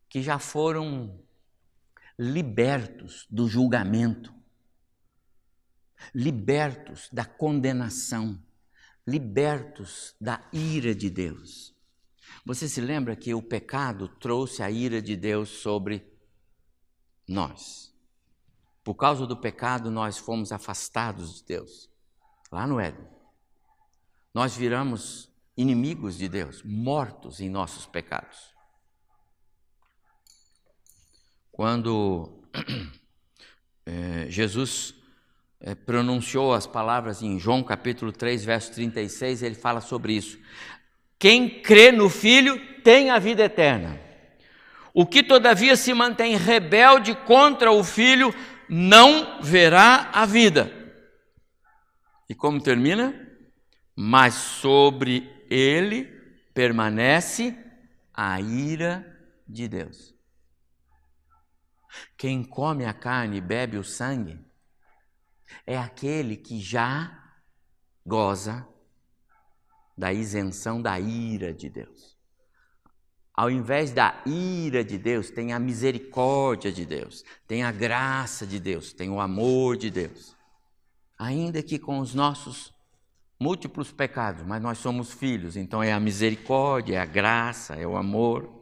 que 0.08 0.22
já 0.22 0.38
foram 0.38 1.20
libertos 2.18 3.26
do 3.30 3.48
julgamento 3.48 4.38
libertos 6.14 7.08
da 7.12 7.24
condenação, 7.24 8.40
libertos 9.06 10.14
da 10.20 10.46
ira 10.52 10.94
de 10.94 11.10
Deus. 11.10 11.74
Você 12.44 12.68
se 12.68 12.80
lembra 12.80 13.16
que 13.16 13.34
o 13.34 13.42
pecado 13.42 14.08
trouxe 14.08 14.62
a 14.62 14.70
ira 14.70 15.02
de 15.02 15.16
Deus 15.16 15.48
sobre 15.48 16.06
nós. 17.26 17.94
Por 18.82 18.94
causa 18.94 19.26
do 19.26 19.36
pecado, 19.36 19.90
nós 19.90 20.16
fomos 20.16 20.50
afastados 20.50 21.36
de 21.36 21.44
Deus, 21.44 21.90
lá 22.50 22.66
no 22.66 22.80
Éden. 22.80 23.06
Nós 24.32 24.56
viramos 24.56 25.27
inimigos 25.58 26.16
de 26.16 26.28
Deus, 26.28 26.62
mortos 26.64 27.40
em 27.40 27.50
nossos 27.50 27.84
pecados. 27.84 28.54
Quando 31.50 32.44
é, 33.84 34.26
Jesus 34.30 34.94
é, 35.60 35.74
pronunciou 35.74 36.54
as 36.54 36.64
palavras 36.64 37.22
em 37.22 37.40
João 37.40 37.64
capítulo 37.64 38.12
3, 38.12 38.44
verso 38.44 38.72
36, 38.72 39.42
ele 39.42 39.56
fala 39.56 39.80
sobre 39.80 40.12
isso. 40.12 40.38
Quem 41.18 41.60
crê 41.60 41.90
no 41.90 42.08
Filho 42.08 42.56
tem 42.84 43.10
a 43.10 43.18
vida 43.18 43.42
eterna. 43.42 44.00
O 44.94 45.04
que 45.04 45.24
todavia 45.24 45.74
se 45.74 45.92
mantém 45.92 46.36
rebelde 46.36 47.16
contra 47.26 47.72
o 47.72 47.82
Filho 47.82 48.32
não 48.68 49.42
verá 49.42 50.08
a 50.12 50.24
vida. 50.24 50.72
E 52.28 52.34
como 52.34 52.60
termina? 52.60 53.26
Mas 53.96 54.34
sobre 54.34 55.37
ele 55.48 56.04
permanece 56.54 57.56
a 58.12 58.40
ira 58.40 59.06
de 59.46 59.68
Deus. 59.68 60.14
Quem 62.16 62.44
come 62.44 62.84
a 62.84 62.92
carne 62.92 63.38
e 63.38 63.40
bebe 63.40 63.76
o 63.76 63.84
sangue 63.84 64.38
é 65.66 65.76
aquele 65.78 66.36
que 66.36 66.60
já 66.60 67.16
goza 68.04 68.66
da 69.96 70.12
isenção 70.12 70.80
da 70.80 70.98
ira 70.98 71.52
de 71.52 71.68
Deus. 71.68 72.16
Ao 73.34 73.50
invés 73.50 73.92
da 73.92 74.20
ira 74.26 74.82
de 74.84 74.98
Deus, 74.98 75.30
tem 75.30 75.52
a 75.52 75.58
misericórdia 75.58 76.72
de 76.72 76.84
Deus, 76.84 77.24
tem 77.46 77.62
a 77.62 77.70
graça 77.70 78.46
de 78.46 78.58
Deus, 78.58 78.92
tem 78.92 79.10
o 79.10 79.20
amor 79.20 79.76
de 79.76 79.90
Deus. 79.90 80.36
Ainda 81.16 81.62
que 81.62 81.78
com 81.78 82.00
os 82.00 82.14
nossos 82.14 82.74
múltiplos 83.38 83.92
pecados, 83.92 84.44
mas 84.44 84.60
nós 84.60 84.78
somos 84.78 85.12
filhos, 85.12 85.56
então 85.56 85.82
é 85.82 85.92
a 85.92 86.00
misericórdia, 86.00 86.96
é 86.96 86.98
a 86.98 87.06
graça, 87.06 87.74
é 87.74 87.86
o 87.86 87.96
amor. 87.96 88.56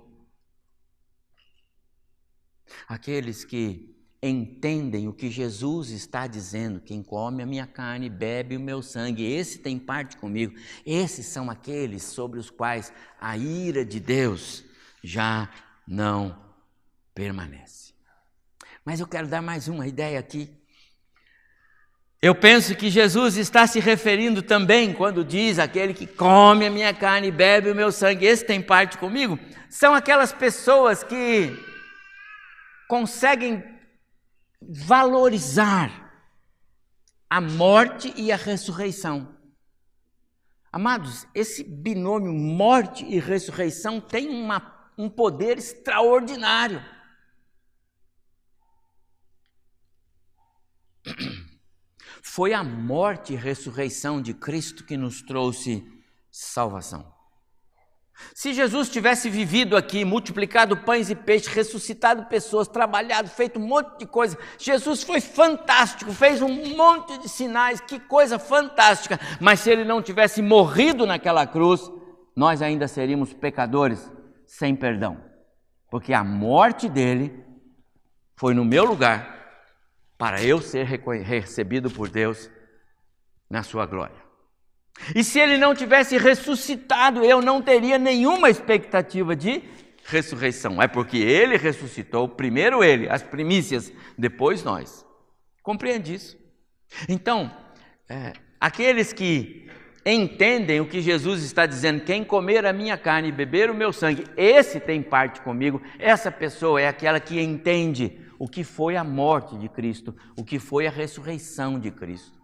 Aqueles 2.87 3.45
que 3.45 3.97
entendem 4.22 5.09
o 5.09 5.12
que 5.12 5.31
Jesus 5.31 5.91
está 5.91 6.27
dizendo. 6.27 6.81
Quem 6.81 7.03
come 7.03 7.43
a 7.43 7.47
minha 7.47 7.66
carne 7.66 8.09
bebe 8.09 8.57
o 8.57 8.61
meu 8.61 8.83
sangue, 8.83 9.24
esse 9.24 9.59
tem 9.59 9.79
parte 9.79 10.16
comigo. 10.16 10.55
Esses 10.85 11.27
são 11.27 11.51
aqueles 11.51 12.03
sobre 12.03 12.39
os 12.39 12.51
quais 12.51 12.93
a 13.20 13.37
ira 13.37 13.85
de 13.85 14.01
Deus 14.01 14.64
já 15.03 15.51
não 15.87 16.45
permanece. 17.14 17.95
Mas 18.85 19.01
eu 19.01 19.07
quero 19.07 19.29
dar 19.29 19.43
mais 19.43 19.68
uma 19.68 19.87
ideia 19.87 20.18
aqui. 20.18 20.56
Eu 22.27 22.35
penso 22.35 22.74
que 22.74 22.91
Jesus 22.91 23.37
está 23.37 23.68
se 23.68 23.79
referindo 23.79 24.43
também 24.43 24.93
quando 24.93 25.24
diz 25.24 25.61
aquele 25.61 25.95
que 25.95 26.09
come 26.09 26.66
a 26.66 26.70
minha 26.70 26.93
carne 26.93 27.29
e 27.29 27.31
bebe 27.31 27.70
o 27.70 27.74
meu 27.74 27.93
sangue, 27.93 28.27
esse 28.27 28.45
tem 28.45 28.61
parte 28.61 28.99
comigo, 28.99 29.39
são 29.70 29.95
aquelas 29.95 30.33
pessoas 30.33 31.05
que 31.05 31.57
conseguem 32.89 33.62
valorizar 34.61 36.20
a 37.31 37.41
morte 37.41 38.12
e 38.16 38.33
a 38.33 38.37
ressurreição. 38.37 39.33
Amados, 40.72 41.29
esse 41.33 41.62
binômio 41.62 42.33
morte 42.33 43.05
e 43.05 43.20
ressurreição 43.20 44.01
tem 44.01 44.29
uma, 44.31 44.91
um 44.99 45.09
poder 45.09 45.59
extraordinário. 45.59 46.83
Foi 52.29 52.53
a 52.53 52.62
morte 52.62 53.33
e 53.33 53.37
ressurreição 53.37 54.20
de 54.20 54.35
Cristo 54.35 54.85
que 54.85 54.97
nos 54.97 55.22
trouxe 55.22 55.87
salvação. 56.31 57.07
Se 58.35 58.53
Jesus 58.53 58.91
tivesse 58.91 59.31
vivido 59.31 59.77
aqui, 59.77 60.05
multiplicado 60.05 60.77
pães 60.77 61.09
e 61.09 61.14
peixes, 61.14 61.47
ressuscitado 61.47 62.27
pessoas, 62.27 62.66
trabalhado, 62.66 63.29
feito 63.29 63.61
um 63.61 63.66
monte 63.66 64.01
de 64.01 64.07
coisa, 64.07 64.37
Jesus 64.59 65.05
foi 65.05 65.20
fantástico, 65.20 66.12
fez 66.12 66.43
um 66.43 66.77
monte 66.77 67.16
de 67.18 67.29
sinais, 67.29 67.81
que 67.81 67.99
coisa 68.01 68.41
fantástica. 68.41 69.20
Mas 69.41 69.61
se 69.61 69.70
ele 69.70 69.85
não 69.85 70.03
tivesse 70.03 70.43
morrido 70.43 71.07
naquela 71.07 71.47
cruz, 71.47 71.91
nós 72.35 72.61
ainda 72.61 72.89
seríamos 72.89 73.33
pecadores 73.33 74.11
sem 74.45 74.74
perdão, 74.74 75.24
porque 75.91 76.12
a 76.12 76.24
morte 76.24 76.89
dele 76.89 77.33
foi 78.35 78.53
no 78.53 78.64
meu 78.64 78.85
lugar 78.85 79.36
para 80.19 80.43
eu 80.43 80.61
ser 80.61 80.85
recebido 80.85 81.91
por 81.91 82.09
Deus 82.09 82.51
na 83.51 83.62
sua 83.62 83.87
glória. 83.87 84.27
E 85.14 85.23
se 85.23 85.39
ele 85.39 85.59
não 85.59 85.75
tivesse 85.75 86.17
ressuscitado, 86.17 87.23
eu 87.25 87.43
não 87.43 87.61
teria 87.61 87.99
nenhuma 87.99 88.49
expectativa 88.49 89.37
de 89.37 89.62
ressurreição. 90.05 90.81
É 90.81 90.89
porque 90.89 91.19
ele 91.19 91.57
ressuscitou, 91.57 92.29
primeiro 92.29 92.83
ele, 92.83 93.09
as 93.09 93.23
primícias, 93.23 93.93
depois 94.17 94.62
nós. 94.62 95.05
Compreende 95.62 96.14
isso? 96.14 96.39
Então, 97.09 97.55
é, 98.09 98.33
aqueles 98.61 99.12
que 99.12 99.69
entendem 100.05 100.81
o 100.81 100.87
que 100.87 101.01
Jesus 101.01 101.43
está 101.43 101.67
dizendo, 101.67 102.05
quem 102.05 102.25
comer 102.25 102.64
a 102.64 102.73
minha 102.73 102.97
carne 102.97 103.29
e 103.29 103.33
beber 103.33 103.71
o 103.71 103.75
meu 103.75 103.93
sangue, 103.93 104.25
esse 104.37 104.79
tem 104.79 105.03
parte 105.03 105.41
comigo, 105.41 105.83
essa 105.99 106.31
pessoa 106.31 106.81
é 106.81 106.87
aquela 106.87 107.19
que 107.19 107.41
entende 107.41 108.26
o 108.39 108.49
que 108.49 108.64
foi 108.64 108.97
a 108.97 109.05
morte 109.05 109.57
de 109.59 109.68
Cristo, 109.68 110.16
o 110.37 110.45
que 110.45 110.59
foi 110.59 110.87
a 110.87 110.91
ressurreição 110.91 111.78
de 111.78 111.91
Cristo. 111.91 112.37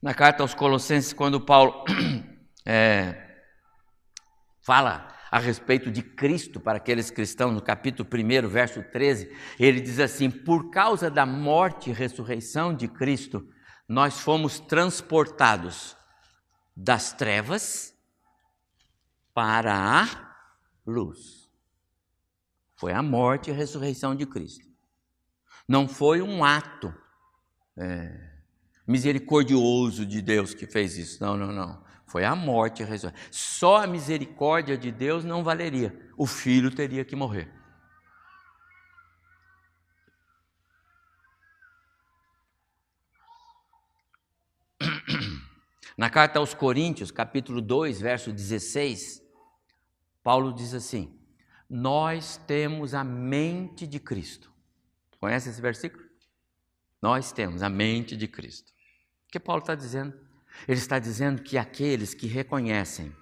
Na 0.00 0.14
carta 0.14 0.42
aos 0.42 0.54
Colossenses, 0.54 1.12
quando 1.12 1.40
Paulo 1.40 1.84
é, 2.64 3.42
fala 4.60 5.08
a 5.30 5.38
respeito 5.38 5.90
de 5.90 6.02
Cristo 6.02 6.60
para 6.60 6.78
aqueles 6.78 7.10
cristãos, 7.10 7.52
no 7.52 7.60
capítulo 7.60 8.08
1, 8.08 8.48
verso 8.48 8.82
13, 8.82 9.34
ele 9.58 9.80
diz 9.80 9.98
assim: 9.98 10.30
Por 10.30 10.70
causa 10.70 11.10
da 11.10 11.26
morte 11.26 11.90
e 11.90 11.92
ressurreição 11.92 12.74
de 12.74 12.86
Cristo, 12.86 13.46
nós 13.88 14.20
fomos 14.20 14.60
transportados 14.60 15.96
das 16.76 17.12
trevas 17.12 17.92
para 19.34 20.02
a 20.02 20.34
luz. 20.86 21.47
Foi 22.78 22.92
a 22.92 23.02
morte 23.02 23.50
e 23.50 23.52
a 23.52 23.56
ressurreição 23.56 24.14
de 24.14 24.24
Cristo. 24.24 24.64
Não 25.66 25.88
foi 25.88 26.22
um 26.22 26.44
ato. 26.44 26.94
É, 27.76 28.30
misericordioso 28.86 30.06
de 30.06 30.22
Deus 30.22 30.54
que 30.54 30.64
fez 30.64 30.96
isso. 30.96 31.20
Não, 31.20 31.36
não, 31.36 31.50
não. 31.52 31.84
Foi 32.06 32.24
a 32.24 32.36
morte 32.36 32.80
e 32.80 32.84
a 32.84 32.86
ressurreição. 32.86 33.20
Só 33.32 33.82
a 33.82 33.86
misericórdia 33.86 34.78
de 34.78 34.92
Deus 34.92 35.24
não 35.24 35.42
valeria. 35.42 35.92
O 36.16 36.24
filho 36.24 36.70
teria 36.70 37.04
que 37.04 37.16
morrer. 37.16 37.52
Na 45.98 46.08
carta 46.08 46.38
aos 46.38 46.54
Coríntios, 46.54 47.10
capítulo 47.10 47.60
2, 47.60 48.00
verso 48.00 48.32
16, 48.32 49.20
Paulo 50.22 50.52
diz 50.54 50.72
assim: 50.74 51.17
Nós 51.68 52.36
temos 52.36 52.94
a 52.94 53.04
mente 53.04 53.86
de 53.86 54.00
Cristo. 54.00 54.50
Conhece 55.20 55.50
esse 55.50 55.60
versículo? 55.60 56.04
Nós 57.00 57.32
temos 57.32 57.62
a 57.62 57.68
mente 57.68 58.16
de 58.16 58.26
Cristo. 58.26 58.72
O 59.26 59.30
que 59.30 59.38
Paulo 59.38 59.60
está 59.60 59.74
dizendo? 59.74 60.14
Ele 60.66 60.78
está 60.78 60.98
dizendo 60.98 61.42
que 61.42 61.58
aqueles 61.58 62.14
que 62.14 62.26
reconhecem 62.26 63.14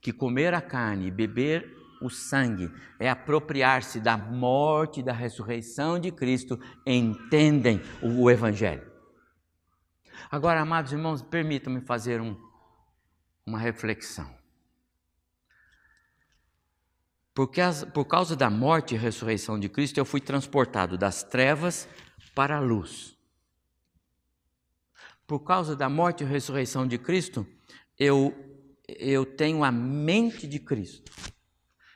que 0.00 0.12
comer 0.12 0.52
a 0.54 0.60
carne 0.60 1.06
e 1.06 1.10
beber 1.10 1.76
o 2.00 2.08
sangue 2.08 2.72
é 2.98 3.08
apropriar-se 3.10 4.00
da 4.00 4.16
morte 4.16 5.00
e 5.00 5.02
da 5.02 5.12
ressurreição 5.12 5.98
de 5.98 6.10
Cristo, 6.10 6.58
entendem 6.86 7.80
o 8.02 8.30
Evangelho. 8.30 8.90
Agora, 10.30 10.60
amados 10.60 10.92
irmãos, 10.92 11.22
permitam-me 11.22 11.80
fazer 11.80 12.20
um, 12.20 12.36
uma 13.44 13.58
reflexão. 13.58 14.39
Porque 17.40 17.60
as, 17.60 17.84
por 17.84 18.04
causa 18.04 18.36
da 18.36 18.50
morte 18.50 18.94
e 18.94 18.98
ressurreição 18.98 19.58
de 19.58 19.68
Cristo, 19.68 19.98
eu 19.98 20.04
fui 20.04 20.20
transportado 20.20 20.98
das 20.98 21.22
trevas 21.22 21.88
para 22.34 22.56
a 22.56 22.60
luz 22.60 23.18
por 25.30 25.38
causa 25.44 25.76
da 25.76 25.88
morte 25.88 26.24
e 26.24 26.26
ressurreição 26.26 26.84
de 26.84 26.98
Cristo, 26.98 27.46
eu, 27.96 28.34
eu 28.88 29.24
tenho 29.24 29.62
a 29.62 29.70
mente 29.70 30.44
de 30.44 30.58
Cristo. 30.58 31.12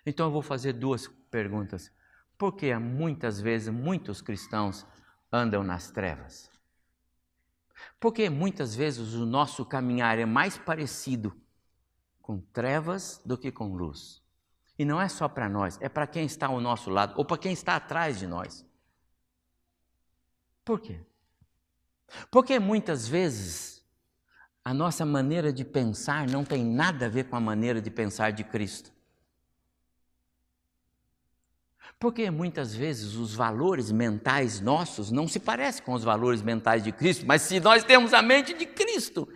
Então 0.06 0.26
eu 0.26 0.30
vou 0.30 0.40
fazer 0.40 0.72
duas 0.72 1.08
perguntas. 1.32 1.90
Por 2.38 2.54
que 2.54 2.72
muitas 2.76 3.40
vezes 3.40 3.74
muitos 3.74 4.22
cristãos 4.22 4.86
andam 5.32 5.64
nas 5.64 5.90
trevas? 5.90 6.48
Porque 7.98 8.30
muitas 8.30 8.72
vezes 8.72 9.14
o 9.14 9.26
nosso 9.26 9.66
caminhar 9.66 10.16
é 10.16 10.24
mais 10.24 10.56
parecido 10.56 11.36
com 12.22 12.38
trevas 12.38 13.20
do 13.26 13.36
que 13.36 13.50
com 13.50 13.74
luz. 13.74 14.23
E 14.78 14.84
não 14.84 15.00
é 15.00 15.08
só 15.08 15.28
para 15.28 15.48
nós, 15.48 15.78
é 15.80 15.88
para 15.88 16.06
quem 16.06 16.24
está 16.26 16.46
ao 16.46 16.60
nosso 16.60 16.90
lado 16.90 17.14
ou 17.16 17.24
para 17.24 17.38
quem 17.38 17.52
está 17.52 17.76
atrás 17.76 18.18
de 18.18 18.26
nós. 18.26 18.66
Por 20.64 20.80
quê? 20.80 21.00
Porque 22.30 22.58
muitas 22.58 23.06
vezes 23.06 23.84
a 24.64 24.72
nossa 24.72 25.04
maneira 25.04 25.52
de 25.52 25.64
pensar 25.64 26.26
não 26.28 26.44
tem 26.44 26.64
nada 26.64 27.06
a 27.06 27.08
ver 27.08 27.24
com 27.24 27.36
a 27.36 27.40
maneira 27.40 27.80
de 27.80 27.90
pensar 27.90 28.32
de 28.32 28.42
Cristo. 28.42 28.92
Porque 31.98 32.30
muitas 32.30 32.74
vezes 32.74 33.14
os 33.14 33.34
valores 33.34 33.92
mentais 33.92 34.60
nossos 34.60 35.10
não 35.10 35.28
se 35.28 35.38
parecem 35.38 35.84
com 35.84 35.92
os 35.92 36.02
valores 36.02 36.42
mentais 36.42 36.82
de 36.82 36.92
Cristo, 36.92 37.24
mas 37.26 37.42
se 37.42 37.60
nós 37.60 37.84
temos 37.84 38.12
a 38.12 38.20
mente 38.20 38.54
de 38.54 38.66
Cristo, 38.66 39.28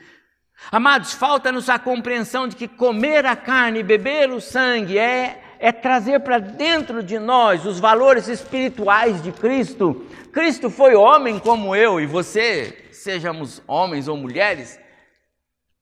amados, 0.71 1.13
falta-nos 1.13 1.69
a 1.69 1.79
compreensão 1.79 2.49
de 2.49 2.57
que 2.57 2.69
comer 2.69 3.25
a 3.27 3.37
carne 3.37 3.81
e 3.81 3.85
beber 3.85 4.31
o 4.31 4.41
sangue 4.41 4.99
é 4.99 5.43
é 5.59 5.73
trazer 5.73 6.21
para 6.21 6.39
dentro 6.39 7.03
de 7.03 7.19
nós 7.19 7.67
os 7.67 7.81
valores 7.81 8.29
espirituais 8.29 9.23
de 9.23 9.33
Cristo. 9.33 10.07
Cristo 10.33 10.71
foi 10.71 10.95
homem 10.95 11.39
como 11.39 11.75
eu 11.75 12.01
e 12.01 12.07
você, 12.07 12.91
sejamos 12.93 13.61
homens 13.67 14.09
ou 14.09 14.17
mulheres, 14.17 14.79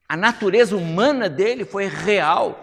a 0.09 0.17
natureza 0.17 0.77
humana 0.77 1.29
dele 1.29 1.65
foi 1.65 1.87
real. 1.87 2.63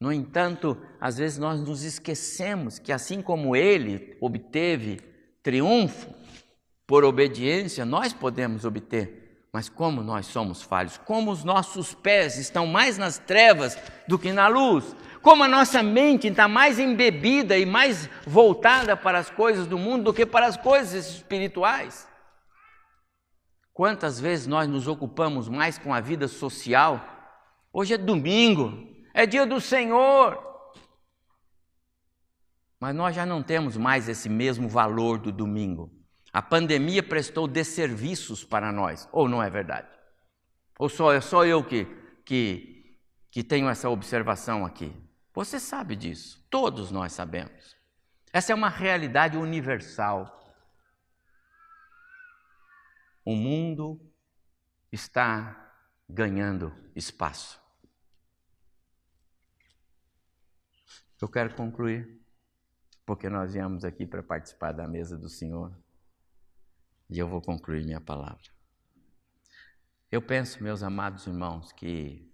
No 0.00 0.12
entanto, 0.12 0.76
às 1.00 1.18
vezes 1.18 1.38
nós 1.38 1.60
nos 1.60 1.82
esquecemos 1.82 2.78
que 2.78 2.92
assim 2.92 3.22
como 3.22 3.56
ele 3.56 4.16
obteve 4.20 5.00
triunfo 5.42 6.12
por 6.86 7.04
obediência, 7.04 7.84
nós 7.84 8.12
podemos 8.12 8.64
obter. 8.64 9.27
Mas 9.52 9.68
como 9.68 10.02
nós 10.02 10.26
somos 10.26 10.62
falhos, 10.62 10.98
como 10.98 11.30
os 11.30 11.42
nossos 11.42 11.94
pés 11.94 12.36
estão 12.36 12.66
mais 12.66 12.98
nas 12.98 13.18
trevas 13.18 13.78
do 14.06 14.18
que 14.18 14.32
na 14.32 14.46
luz, 14.46 14.94
como 15.22 15.42
a 15.42 15.48
nossa 15.48 15.82
mente 15.82 16.28
está 16.28 16.46
mais 16.46 16.78
embebida 16.78 17.56
e 17.56 17.64
mais 17.64 18.08
voltada 18.26 18.96
para 18.96 19.18
as 19.18 19.30
coisas 19.30 19.66
do 19.66 19.78
mundo 19.78 20.04
do 20.04 20.14
que 20.14 20.26
para 20.26 20.46
as 20.46 20.56
coisas 20.56 21.08
espirituais. 21.08 22.06
Quantas 23.72 24.20
vezes 24.20 24.46
nós 24.46 24.68
nos 24.68 24.86
ocupamos 24.86 25.48
mais 25.48 25.78
com 25.78 25.94
a 25.94 26.00
vida 26.00 26.28
social? 26.28 27.00
Hoje 27.72 27.94
é 27.94 27.98
domingo, 27.98 28.86
é 29.14 29.24
dia 29.24 29.46
do 29.46 29.60
Senhor. 29.60 30.38
Mas 32.80 32.94
nós 32.94 33.14
já 33.14 33.24
não 33.24 33.42
temos 33.42 33.76
mais 33.76 34.08
esse 34.08 34.28
mesmo 34.28 34.68
valor 34.68 35.18
do 35.18 35.32
domingo. 35.32 35.97
A 36.38 36.42
pandemia 36.42 37.02
prestou 37.02 37.48
desserviços 37.48 38.44
para 38.44 38.70
nós, 38.70 39.08
ou 39.10 39.28
não 39.28 39.42
é 39.42 39.50
verdade? 39.50 39.88
Ou 40.78 40.88
só, 40.88 41.12
é 41.12 41.20
só 41.20 41.44
eu 41.44 41.64
que, 41.64 41.84
que, 42.24 42.96
que 43.28 43.42
tenho 43.42 43.68
essa 43.68 43.90
observação 43.90 44.64
aqui? 44.64 44.94
Você 45.34 45.58
sabe 45.58 45.96
disso, 45.96 46.46
todos 46.48 46.92
nós 46.92 47.12
sabemos. 47.12 47.76
Essa 48.32 48.52
é 48.52 48.54
uma 48.54 48.68
realidade 48.68 49.36
universal. 49.36 50.32
o 53.24 53.34
mundo 53.34 54.00
está 54.92 55.74
ganhando 56.08 56.72
espaço. 56.94 57.60
Eu 61.20 61.28
quero 61.28 61.56
concluir, 61.56 62.24
porque 63.04 63.28
nós 63.28 63.54
viemos 63.54 63.84
aqui 63.84 64.06
para 64.06 64.22
participar 64.22 64.70
da 64.70 64.86
mesa 64.86 65.18
do 65.18 65.28
Senhor. 65.28 65.76
E 67.10 67.18
eu 67.18 67.26
vou 67.26 67.40
concluir 67.40 67.84
minha 67.84 68.00
palavra. 68.00 68.50
Eu 70.12 70.20
penso, 70.20 70.62
meus 70.62 70.82
amados 70.82 71.26
irmãos, 71.26 71.72
que 71.72 72.30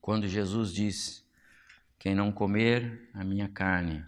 quando 0.00 0.26
Jesus 0.26 0.72
diz: 0.72 1.24
Quem 1.98 2.14
não 2.14 2.32
comer 2.32 3.08
a 3.14 3.22
minha 3.22 3.48
carne 3.48 4.04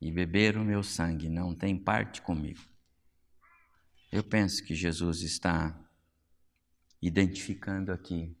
e 0.00 0.12
beber 0.12 0.56
o 0.56 0.64
meu 0.64 0.82
sangue 0.82 1.28
não 1.28 1.54
tem 1.54 1.76
parte 1.76 2.22
comigo. 2.22 2.62
Eu 4.12 4.22
penso 4.22 4.64
que 4.64 4.74
Jesus 4.74 5.22
está 5.22 5.76
identificando 7.02 7.92
aqui 7.92 8.36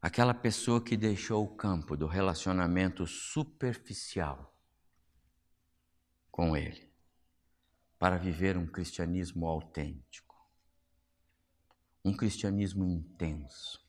aquela 0.00 0.34
pessoa 0.34 0.82
que 0.82 0.96
deixou 0.96 1.44
o 1.44 1.54
campo 1.54 1.96
do 1.96 2.06
relacionamento 2.06 3.06
superficial 3.06 4.54
com 6.30 6.56
Ele 6.56 6.93
para 8.04 8.18
viver 8.18 8.54
um 8.58 8.66
cristianismo 8.66 9.46
autêntico, 9.46 10.36
um 12.04 12.14
cristianismo 12.14 12.84
intenso, 12.84 13.82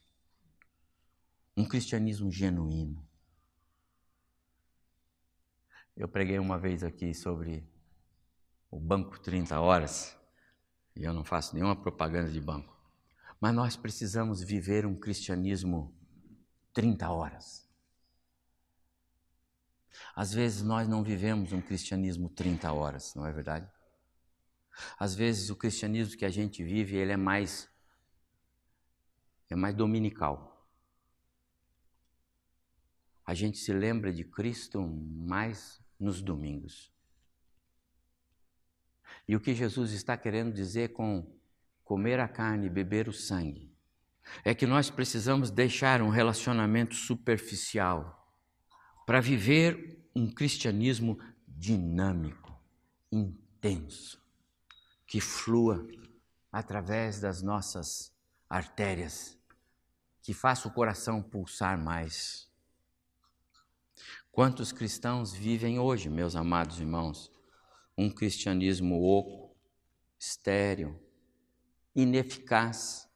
um 1.57 1.65
cristianismo 1.65 2.31
genuíno. 2.31 3.05
Eu 5.97 6.07
preguei 6.07 6.39
uma 6.39 6.57
vez 6.57 6.81
aqui 6.81 7.13
sobre 7.13 7.69
o 8.71 8.79
banco 8.79 9.19
30 9.19 9.59
horas, 9.59 10.17
e 10.95 11.03
eu 11.03 11.11
não 11.11 11.25
faço 11.25 11.53
nenhuma 11.53 11.75
propaganda 11.75 12.31
de 12.31 12.39
banco, 12.39 12.73
mas 13.41 13.53
nós 13.53 13.75
precisamos 13.75 14.41
viver 14.41 14.85
um 14.85 14.97
cristianismo 14.97 15.93
30 16.71 17.09
horas. 17.09 17.69
Às 20.15 20.33
vezes 20.33 20.63
nós 20.63 20.87
não 20.87 21.03
vivemos 21.03 21.51
um 21.51 21.59
cristianismo 21.59 22.29
30 22.29 22.71
horas, 22.71 23.13
não 23.13 23.27
é 23.27 23.33
verdade? 23.33 23.74
Às 24.97 25.15
vezes 25.15 25.49
o 25.49 25.55
cristianismo 25.55 26.17
que 26.17 26.25
a 26.25 26.29
gente 26.29 26.63
vive, 26.63 26.95
ele 26.95 27.11
é 27.11 27.17
mais 27.17 27.69
é 29.49 29.55
mais 29.55 29.75
dominical. 29.75 30.67
A 33.25 33.33
gente 33.33 33.57
se 33.57 33.71
lembra 33.71 34.11
de 34.11 34.23
Cristo 34.23 34.81
mais 34.81 35.81
nos 35.99 36.21
domingos. 36.21 36.91
E 39.27 39.35
o 39.35 39.39
que 39.39 39.53
Jesus 39.53 39.91
está 39.91 40.17
querendo 40.17 40.53
dizer 40.53 40.93
com 40.93 41.35
comer 41.83 42.19
a 42.19 42.27
carne 42.27 42.67
e 42.67 42.69
beber 42.69 43.07
o 43.07 43.13
sangue 43.13 43.71
é 44.43 44.53
que 44.53 44.65
nós 44.65 44.89
precisamos 44.89 45.51
deixar 45.51 46.01
um 46.01 46.09
relacionamento 46.09 46.95
superficial 46.95 48.27
para 49.05 49.21
viver 49.21 50.09
um 50.15 50.31
cristianismo 50.31 51.19
dinâmico, 51.47 52.59
intenso, 53.11 54.24
que 55.05 55.21
flua 55.21 55.87
através 56.51 57.19
das 57.19 57.41
nossas 57.41 58.11
artérias, 58.49 59.37
que 60.21 60.33
faça 60.33 60.67
o 60.67 60.71
coração 60.71 61.21
pulsar 61.21 61.77
mais. 61.77 62.49
Quantos 64.31 64.71
cristãos 64.71 65.33
vivem 65.33 65.79
hoje, 65.79 66.09
meus 66.09 66.35
amados 66.35 66.79
irmãos, 66.79 67.31
um 67.97 68.09
cristianismo 68.09 69.01
oco, 69.01 69.55
estéril, 70.19 70.99
ineficaz. 71.95 73.07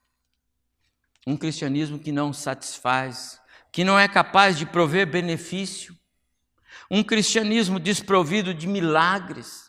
Um 1.27 1.35
cristianismo 1.35 1.99
que 1.99 2.11
não 2.11 2.31
satisfaz, 2.31 3.41
que 3.71 3.83
não 3.83 3.99
é 3.99 4.07
capaz 4.07 4.57
de 4.57 4.65
prover 4.65 5.05
benefício. 5.05 5.95
Um 6.89 7.03
cristianismo 7.03 7.79
desprovido 7.79 8.53
de 8.53 8.67
milagres, 8.67 9.68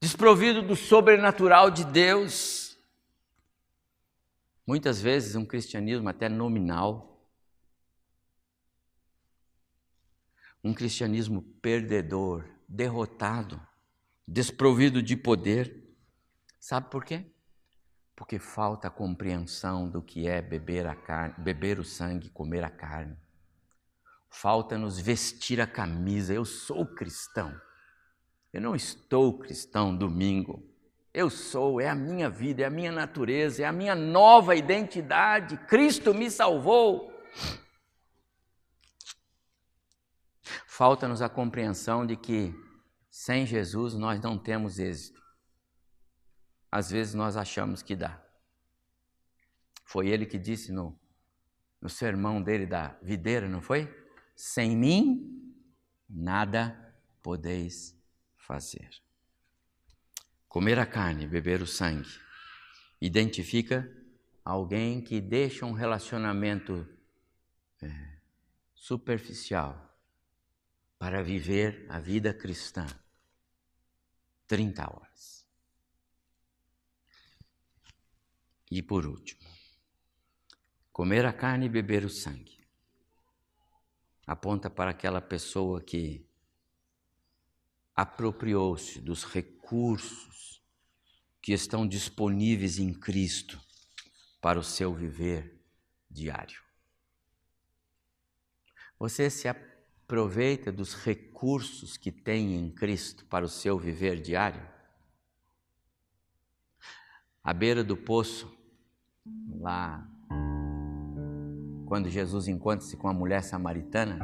desprovido 0.00 0.62
do 0.62 0.76
sobrenatural 0.76 1.70
de 1.70 1.84
Deus. 1.84 2.78
Muitas 4.66 5.00
vezes 5.00 5.34
um 5.34 5.44
cristianismo 5.44 6.08
até 6.08 6.28
nominal. 6.28 7.20
Um 10.62 10.74
cristianismo 10.74 11.42
perdedor, 11.60 12.44
derrotado 12.68 13.60
desprovido 14.26 15.02
de 15.02 15.16
poder. 15.16 15.84
Sabe 16.58 16.90
por 16.90 17.04
quê? 17.04 17.24
Porque 18.16 18.38
falta 18.38 18.88
a 18.88 18.90
compreensão 18.90 19.88
do 19.88 20.02
que 20.02 20.26
é 20.26 20.40
beber, 20.42 20.86
a 20.86 20.96
carne, 20.96 21.34
beber 21.38 21.78
o 21.78 21.84
sangue, 21.84 22.30
comer 22.30 22.64
a 22.64 22.70
carne. 22.70 23.16
Falta-nos 24.28 24.98
vestir 24.98 25.60
a 25.60 25.66
camisa. 25.66 26.34
Eu 26.34 26.44
sou 26.44 26.86
cristão. 26.86 27.58
Eu 28.56 28.62
não 28.62 28.74
estou 28.74 29.38
cristão 29.38 29.94
domingo. 29.94 30.66
Eu 31.12 31.28
sou, 31.28 31.78
é 31.78 31.90
a 31.90 31.94
minha 31.94 32.30
vida, 32.30 32.62
é 32.62 32.64
a 32.64 32.70
minha 32.70 32.90
natureza, 32.90 33.62
é 33.62 33.66
a 33.66 33.72
minha 33.72 33.94
nova 33.94 34.56
identidade. 34.56 35.58
Cristo 35.66 36.14
me 36.14 36.30
salvou. 36.30 37.12
Falta-nos 40.66 41.20
a 41.20 41.28
compreensão 41.28 42.06
de 42.06 42.16
que 42.16 42.54
sem 43.10 43.44
Jesus 43.44 43.92
nós 43.92 44.22
não 44.22 44.38
temos 44.38 44.78
êxito. 44.78 45.22
Às 46.72 46.90
vezes 46.90 47.12
nós 47.12 47.36
achamos 47.36 47.82
que 47.82 47.94
dá. 47.94 48.24
Foi 49.84 50.08
ele 50.08 50.24
que 50.24 50.38
disse 50.38 50.72
no, 50.72 50.98
no 51.78 51.90
sermão 51.90 52.42
dele 52.42 52.64
da 52.64 52.96
videira, 53.02 53.50
não 53.50 53.60
foi? 53.60 53.94
Sem 54.34 54.74
mim, 54.74 55.54
nada 56.08 56.74
podeis 57.22 57.95
fazer. 58.46 58.88
Comer 60.48 60.78
a 60.78 60.86
carne, 60.86 61.26
beber 61.26 61.60
o 61.60 61.66
sangue, 61.66 62.08
identifica 63.00 63.92
alguém 64.44 65.02
que 65.02 65.20
deixa 65.20 65.66
um 65.66 65.72
relacionamento 65.72 66.88
é, 67.82 68.18
superficial 68.74 69.98
para 70.98 71.22
viver 71.22 71.84
a 71.88 71.98
vida 71.98 72.32
cristã 72.32 72.86
30 74.46 74.82
horas. 74.82 75.44
E 78.70 78.82
por 78.82 79.06
último, 79.06 79.42
comer 80.92 81.26
a 81.26 81.32
carne 81.32 81.66
e 81.66 81.68
beber 81.68 82.04
o 82.04 82.10
sangue 82.10 82.66
aponta 84.26 84.68
para 84.68 84.90
aquela 84.90 85.20
pessoa 85.20 85.80
que 85.80 86.25
apropriou-se 87.96 89.00
dos 89.00 89.24
recursos 89.24 90.62
que 91.40 91.52
estão 91.52 91.88
disponíveis 91.88 92.78
em 92.78 92.92
Cristo 92.92 93.58
para 94.40 94.58
o 94.58 94.62
seu 94.62 94.94
viver 94.94 95.64
diário. 96.10 96.60
Você 98.98 99.30
se 99.30 99.48
aproveita 99.48 100.70
dos 100.70 100.94
recursos 100.94 101.96
que 101.96 102.12
tem 102.12 102.54
em 102.54 102.70
Cristo 102.70 103.24
para 103.26 103.44
o 103.44 103.48
seu 103.48 103.78
viver 103.78 104.20
diário? 104.20 104.66
À 107.42 107.54
beira 107.54 107.82
do 107.82 107.96
poço, 107.96 108.52
lá, 109.60 110.06
quando 111.86 112.10
Jesus 112.10 112.48
encontra-se 112.48 112.96
com 112.96 113.08
a 113.08 113.14
mulher 113.14 113.42
samaritana, 113.42 114.18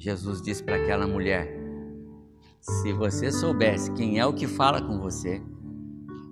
Jesus 0.00 0.40
diz 0.40 0.62
para 0.62 0.76
aquela 0.76 1.06
mulher: 1.06 1.46
Se 2.58 2.90
você 2.90 3.30
soubesse 3.30 3.92
quem 3.92 4.18
é 4.18 4.24
o 4.24 4.32
que 4.32 4.46
fala 4.46 4.80
com 4.80 4.98
você, 4.98 5.42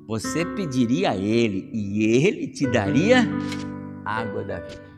você 0.06 0.42
pediria 0.42 1.10
a 1.10 1.16
ele 1.16 1.70
e 1.74 2.26
ele 2.26 2.48
te 2.48 2.66
daria 2.66 3.28
água 4.06 4.42
da 4.42 4.60
vida. 4.60 4.88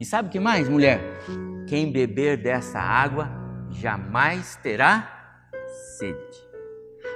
E 0.00 0.06
sabe 0.06 0.28
o 0.28 0.32
que 0.32 0.40
mais, 0.40 0.70
mulher? 0.70 1.20
Quem 1.68 1.92
beber 1.92 2.42
dessa 2.42 2.78
água 2.78 3.28
jamais 3.70 4.56
terá 4.56 5.52
sede. 5.98 6.48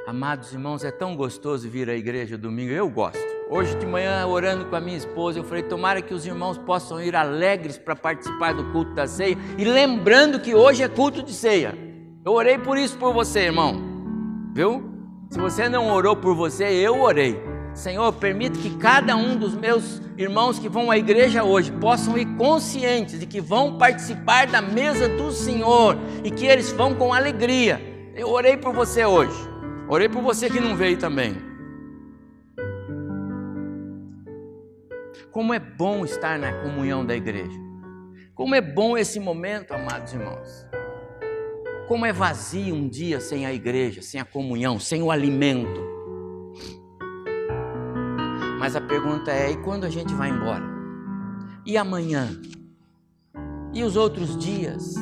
Amados 0.06 0.52
irmãos, 0.52 0.84
é 0.84 0.90
tão 0.90 1.16
gostoso 1.16 1.70
vir 1.70 1.88
à 1.88 1.94
igreja 1.94 2.36
domingo, 2.36 2.70
eu 2.70 2.90
gosto. 2.90 3.31
Hoje 3.50 3.74
de 3.76 3.86
manhã, 3.86 4.26
orando 4.26 4.64
com 4.66 4.76
a 4.76 4.80
minha 4.80 4.96
esposa, 4.96 5.38
eu 5.38 5.44
falei: 5.44 5.62
tomara 5.62 6.00
que 6.00 6.14
os 6.14 6.24
irmãos 6.24 6.56
possam 6.58 7.00
ir 7.02 7.14
alegres 7.14 7.76
para 7.76 7.94
participar 7.94 8.54
do 8.54 8.64
culto 8.72 8.94
da 8.94 9.06
ceia 9.06 9.36
e 9.58 9.64
lembrando 9.64 10.40
que 10.40 10.54
hoje 10.54 10.82
é 10.82 10.88
culto 10.88 11.22
de 11.22 11.32
ceia. 11.32 11.76
Eu 12.24 12.32
orei 12.32 12.56
por 12.56 12.78
isso 12.78 12.96
por 12.96 13.12
você, 13.12 13.40
irmão, 13.40 13.80
viu? 14.54 14.90
Se 15.30 15.38
você 15.38 15.68
não 15.68 15.90
orou 15.90 16.16
por 16.16 16.34
você, 16.34 16.64
eu 16.64 17.00
orei. 17.00 17.42
Senhor, 17.74 18.12
permita 18.12 18.58
que 18.58 18.76
cada 18.76 19.16
um 19.16 19.36
dos 19.36 19.54
meus 19.54 20.00
irmãos 20.16 20.58
que 20.58 20.68
vão 20.68 20.90
à 20.90 20.98
igreja 20.98 21.42
hoje 21.42 21.72
possam 21.72 22.18
ir 22.18 22.26
conscientes 22.36 23.18
de 23.18 23.26
que 23.26 23.40
vão 23.40 23.78
participar 23.78 24.46
da 24.46 24.60
mesa 24.60 25.08
do 25.08 25.30
Senhor 25.30 25.96
e 26.22 26.30
que 26.30 26.46
eles 26.46 26.70
vão 26.70 26.94
com 26.94 27.14
alegria. 27.14 27.80
Eu 28.14 28.28
orei 28.28 28.56
por 28.56 28.74
você 28.74 29.04
hoje. 29.06 29.36
Orei 29.88 30.08
por 30.08 30.22
você 30.22 30.50
que 30.50 30.60
não 30.60 30.76
veio 30.76 30.98
também. 30.98 31.51
Como 35.32 35.54
é 35.54 35.58
bom 35.58 36.04
estar 36.04 36.38
na 36.38 36.52
comunhão 36.62 37.06
da 37.06 37.16
igreja. 37.16 37.58
Como 38.34 38.54
é 38.54 38.60
bom 38.60 38.98
esse 38.98 39.18
momento, 39.18 39.72
amados 39.72 40.12
irmãos. 40.12 40.66
Como 41.88 42.04
é 42.04 42.12
vazio 42.12 42.74
um 42.74 42.86
dia 42.86 43.18
sem 43.18 43.46
a 43.46 43.52
igreja, 43.52 44.02
sem 44.02 44.20
a 44.20 44.26
comunhão, 44.26 44.78
sem 44.78 45.02
o 45.02 45.10
alimento. 45.10 45.80
Mas 48.58 48.76
a 48.76 48.80
pergunta 48.82 49.32
é: 49.32 49.52
e 49.52 49.56
quando 49.62 49.84
a 49.84 49.88
gente 49.88 50.12
vai 50.12 50.28
embora? 50.28 50.64
E 51.64 51.78
amanhã? 51.78 52.28
E 53.72 53.82
os 53.82 53.96
outros 53.96 54.36
dias? 54.36 54.96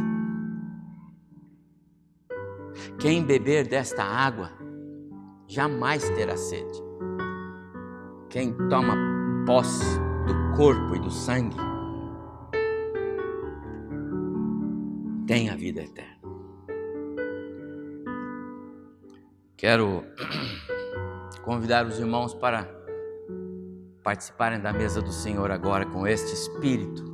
Quem 3.01 3.25
beber 3.25 3.67
desta 3.67 4.05
água 4.05 4.53
jamais 5.49 6.09
terá 6.11 6.37
sede. 6.37 6.81
Quem 8.29 8.53
toma 8.69 8.95
posse 9.45 10.10
do 10.27 10.57
corpo 10.57 10.95
e 10.95 10.99
do 11.01 11.11
sangue 11.11 11.57
tem 15.27 15.49
a 15.49 15.55
vida 15.55 15.83
eterna. 15.83 16.21
Quero 19.57 20.05
convidar 21.45 21.87
os 21.87 21.99
irmãos 21.99 22.35
para 22.35 22.69
participarem 24.03 24.61
da 24.61 24.73
mesa 24.73 25.01
do 25.01 25.13
Senhor 25.13 25.51
agora 25.51 25.87
com 25.87 26.07
este 26.07 26.33
espírito 26.35 27.13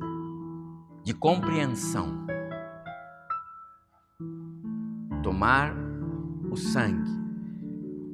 de 1.03 1.13
compreensão. 1.13 2.25
Tomar 5.21 5.75
o 6.49 6.57
sangue 6.57 7.11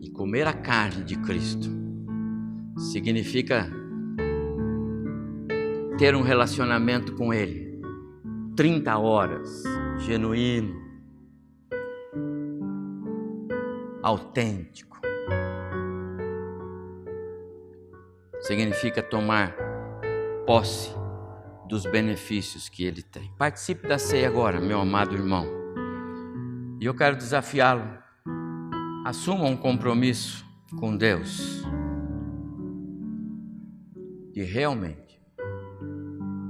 e 0.01 0.09
comer 0.09 0.47
a 0.47 0.53
carne 0.53 1.05
de 1.05 1.15
Cristo 1.15 1.69
significa 2.77 3.82
ter 6.03 6.17
um 6.17 6.21
relacionamento 6.21 7.15
com 7.15 7.33
Ele 7.33 7.81
30 8.57 8.97
horas, 8.97 9.63
genuíno, 9.99 10.75
autêntico. 14.01 14.99
Significa 18.41 19.01
tomar 19.01 19.55
posse 20.45 20.93
dos 21.69 21.85
benefícios 21.85 22.67
que 22.67 22.83
ele 22.83 23.01
tem. 23.01 23.31
Participe 23.37 23.87
da 23.87 23.97
ceia 23.97 24.27
agora, 24.27 24.59
meu 24.59 24.81
amado 24.81 25.15
irmão. 25.15 25.47
E 26.81 26.85
eu 26.85 26.93
quero 26.93 27.15
desafiá-lo. 27.15 27.97
Assuma 29.05 29.45
um 29.45 29.55
compromisso 29.55 30.45
com 30.77 30.97
Deus. 30.97 31.63
De 34.33 34.43
realmente 34.43 35.02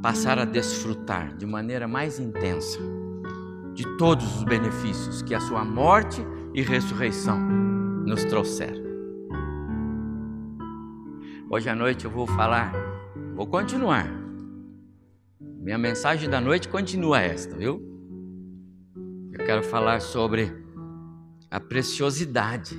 passar 0.04 0.38
a 0.38 0.44
desfrutar 0.44 1.34
de 1.38 1.46
maneira 1.46 1.88
mais 1.88 2.20
intensa 2.20 2.78
de 3.74 3.86
todos 3.98 4.36
os 4.36 4.44
benefícios 4.44 5.22
que 5.22 5.34
a 5.34 5.40
sua 5.40 5.64
morte 5.64 6.22
e 6.54 6.62
ressurreição 6.62 7.40
nos 7.40 8.26
trouxeram. 8.26 8.84
Hoje 11.50 11.70
à 11.70 11.76
noite 11.76 12.04
eu 12.04 12.12
vou 12.12 12.28
falar, 12.28 12.74
vou 13.34 13.48
continuar. 13.48 14.06
Minha 15.40 15.78
mensagem 15.78 16.30
da 16.30 16.42
noite 16.42 16.68
continua 16.68 17.22
esta, 17.22 17.56
viu? 17.56 17.82
Eu 19.32 19.46
quero 19.46 19.64
falar 19.64 20.02
sobre 20.02 20.52
a 21.50 21.62
preciosidade 21.62 22.76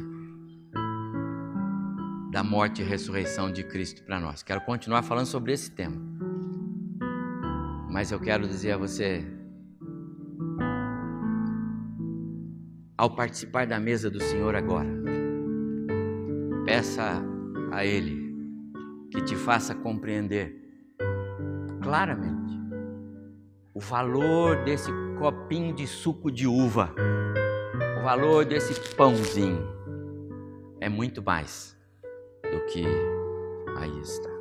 da 2.30 2.44
morte 2.44 2.82
e 2.82 2.84
ressurreição 2.84 3.50
de 3.50 3.64
Cristo 3.64 4.04
para 4.04 4.20
nós. 4.20 4.42
Quero 4.42 4.60
continuar 4.60 5.02
falando 5.02 5.26
sobre 5.26 5.54
esse 5.54 5.70
tema. 5.70 6.13
Mas 7.94 8.10
eu 8.10 8.18
quero 8.18 8.48
dizer 8.48 8.72
a 8.72 8.76
você 8.76 9.24
ao 12.98 13.14
participar 13.14 13.68
da 13.68 13.78
mesa 13.78 14.10
do 14.10 14.20
Senhor 14.20 14.56
agora, 14.56 14.88
peça 16.64 17.22
a 17.70 17.86
Ele 17.86 18.34
que 19.12 19.22
te 19.22 19.36
faça 19.36 19.76
compreender 19.76 20.60
claramente 21.84 22.58
o 23.72 23.78
valor 23.78 24.64
desse 24.64 24.90
copinho 25.20 25.72
de 25.72 25.86
suco 25.86 26.32
de 26.32 26.48
uva, 26.48 26.92
o 28.00 28.02
valor 28.02 28.44
desse 28.44 28.74
pãozinho 28.96 29.68
é 30.80 30.88
muito 30.88 31.22
mais 31.22 31.78
do 32.42 32.60
que 32.66 32.84
aí 33.76 34.00
está. 34.00 34.33